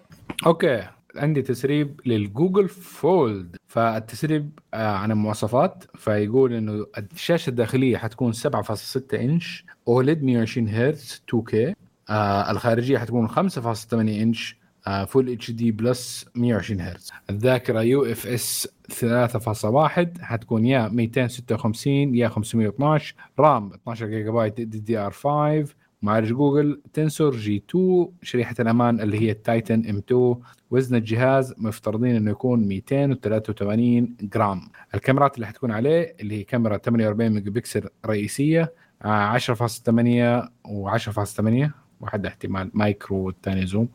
[0.45, 0.87] Okay.
[1.15, 3.55] عندي تسريب لل Google Fold.
[3.67, 5.83] فالتسريب آه، عن المواصفات.
[5.95, 11.73] فيقول إنه الشاشة الداخلية حتكون 7.6 inch OLED 120 هرتز 2K
[12.09, 14.61] آه الخارجية حتكون 5.8 inch
[15.07, 17.11] Full HD Plus 120 هرتز.
[17.29, 25.65] الذاكرة UFS 3.1 حتكون يا 256 يا 512 RAM 12 جيجا بايت DDR 5
[26.01, 30.35] معالج Google Tensor G 2 شريحة الأمان اللي هي ال Titan M 2
[30.71, 34.61] وزن الجهاز مفترضين إنه يكون 283 جرام.
[34.95, 38.73] الكاميرات اللي حتكون عليه اللي هي كاميرا 48 ميجا بكسل رئيسية
[39.05, 41.69] آه، 10.8 و10.8
[42.01, 43.89] واحد احتمال macro والثاني zoom.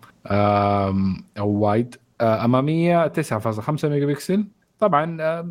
[1.39, 1.97] أو wide.
[2.21, 4.45] آه، أمامية 9.5 ميجا بكسل
[4.79, 5.51] طبعا آه،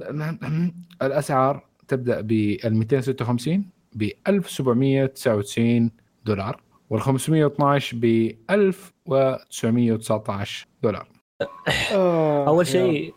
[1.01, 5.91] الأسعار تبدأ بال 256 ب 1799
[6.25, 11.07] دولار وال 512 ب 1919 دولار.
[12.47, 13.13] أول شيء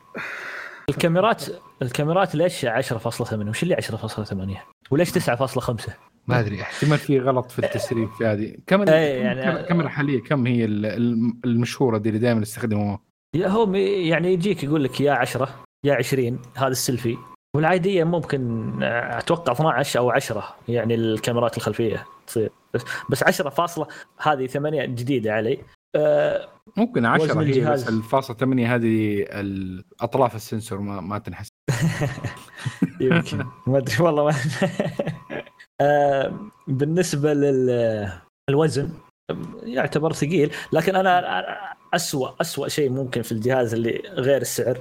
[0.88, 1.44] الكاميرات
[1.82, 4.58] الكاميرات ليش 10.8 وش اللي 10.8
[4.90, 5.90] وليش 9.5
[6.28, 6.62] ما أدري.
[6.62, 8.54] احتمال في غلط في التسريب في هذه.
[8.66, 13.00] كم إيه، كم يعني- الكاميرا الحاليه كم هي ال- الم- المشهورة دي اللي دائما يستخدموها؟
[13.36, 15.48] يا هو يعني يجيك يقول لك يا 10
[15.84, 17.16] يا 20 هذا السيلفي.
[17.56, 22.50] والعادية ممكن آه، أتوقع 12 أو 10 يعني الكاميرات الخلفية تصير.
[22.74, 23.86] بس بس 10 فاصلة
[24.18, 25.58] هذه 8 جديدة علي.
[25.96, 27.72] آه، ممكن 10 وزن هي.
[27.72, 29.24] بس الفاصلة 8 هذه
[30.00, 31.48] اطراف السنسور ما ما تنحس
[33.00, 33.44] يمكن.
[33.66, 34.34] ما أدري والله ما
[35.80, 36.32] آه،
[36.66, 38.90] بالنسبة للوزن
[39.62, 40.54] يعتبر ثقيل.
[40.72, 41.38] لكن أنا
[41.94, 44.78] اسوء اسوء شيء ممكن في الجهاز اللي غير السعر.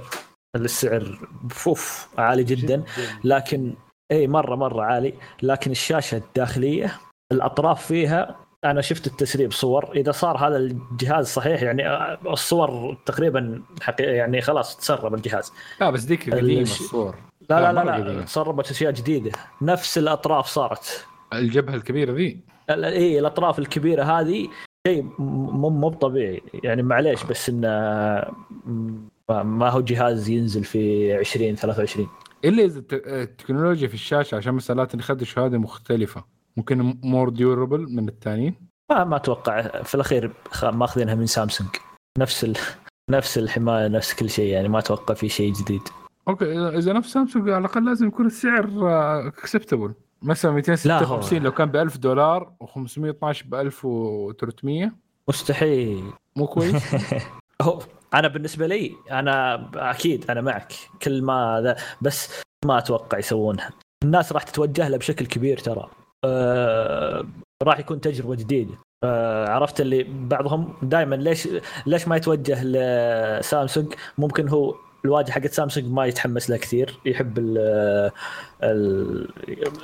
[0.56, 1.18] السعر
[1.50, 2.84] فوف عالي جدا.
[3.24, 3.74] لكن
[4.12, 5.14] اي مرة مرة عالي.
[5.42, 7.00] لكن الشاشة الداخلية
[7.32, 9.92] الأطراف فيها أنا شفت التسريب صور.
[9.96, 15.52] إذا صار هذا الجهاز صحيح يعني آه، الصور تقريبا حقيقة يعني خلاص تسرب الجهاز.
[15.80, 17.16] لا بس ذيك قديمة الش- الصور.
[17.50, 18.22] لا لا، لا لا, لا.
[18.22, 19.30] تسربت أشياء جديدة.
[19.62, 21.06] نفس الأطراف صارت.
[21.32, 22.40] الجبهة الكبيرة ذي.
[22.70, 24.48] إي الأطراف الكبيرة هذه
[24.86, 27.68] شيء مو مو طبيعي يعني معليش بس انه
[29.28, 32.08] ما هو جهاز ينزل في 20 23
[32.44, 36.24] إلا إذا الت- التكنولوجيا في الشاشة عشان مثلا لا تنخدش هذه مختلفة.
[36.56, 38.54] ممكن more durable من الثانيين
[38.90, 39.82] ما ما أتوقع.
[39.82, 41.70] في الأخير ماخذينها من سامسونج
[42.18, 42.56] نفس ال...
[43.10, 45.82] نفس الحماية نفس كل شيء يعني ما أتوقع في شيء جديد.
[46.28, 48.68] Okay اذا نفس سامسونج على الأقل لازم يكون السعر
[49.28, 54.92] acceptable مثلا 256 لو كان ب 1000 دولار و512 ب 1300
[55.28, 56.12] مستحيل.
[56.36, 56.94] مو كويس؟
[57.62, 57.78] هو
[58.14, 60.72] أنا بالنسبة لي أنا أكيد أنا معك.
[61.02, 63.70] كل ما ذا بس ما أتوقع يسوونها.
[64.04, 65.90] الناس راح تتوجه له بشكل كبير ترى.
[66.24, 67.26] آه
[67.62, 68.74] راح يكون تجربة جديدة.
[69.04, 71.48] آه عرفت اللي بعضهم دائما ليش
[71.86, 76.98] ليش ما يتوجه لسامسونج؟ ممكن هو الواجهة حقت سامسونج ما يتحمس لها كثير.
[77.04, 77.58] يحب ال
[78.62, 79.28] ال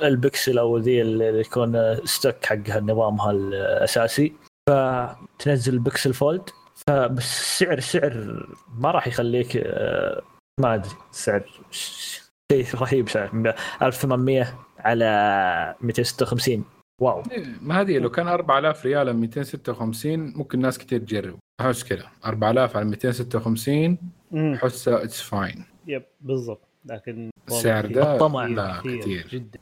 [0.03, 4.33] البكسل أو ذي اللي يكون stock حقها نظامها الاساسي
[4.69, 6.49] فتنزل ال Pixel Fold
[6.87, 8.45] فبس السعر السعر
[8.77, 10.21] ما راح يخليك آه،
[10.59, 10.91] ما أدري.
[11.11, 12.21] السعر ش-
[12.51, 16.63] شيء رهيب سعر 1800 على 256
[17.01, 17.23] Wow.
[17.31, 21.39] إيه، ما هذه لو كان 4000 ريال على 256 ممكن ناس كثير تجرب.
[21.61, 23.97] احس كذا 4000 على 256
[24.31, 24.53] مم.
[24.53, 26.61] احسها it's fine yep بالضبط.
[26.85, 28.45] لكن السعر ده الطمع.
[28.45, 29.59] لا كثير جدا.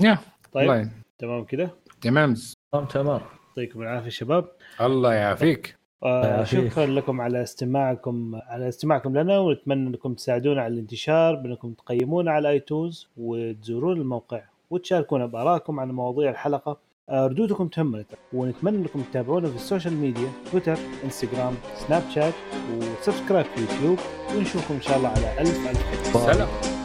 [0.00, 0.18] يا
[0.52, 0.70] طيب.
[0.70, 1.70] الله تمام كده؟
[2.00, 2.34] تمام.
[2.72, 3.20] تمام تمام.
[3.48, 4.48] يعطيكم العافية شباب.
[4.80, 5.78] الله يعافيك.
[6.02, 6.72] آه يعافيك.
[6.72, 12.50] شكرا لكم على استماعكم على استماعكم لنا ونتمنى أنكم تساعدونا على الانتشار بأنكم تقيمونا على
[12.50, 14.42] iTunes وتزورون الموقع.
[14.70, 16.76] وتشاركونا بارائكم عن مواضيع الحلقة.
[17.10, 22.34] آه، ردودكم تهمنا ونتمنى انكم تتابعونا في ال social media تويتر انستغرام سناب شات
[22.76, 23.98] و subscribe في يوتيوب
[24.36, 26.77] ونشوفكم إن شاء الله على ألف ألف سلام.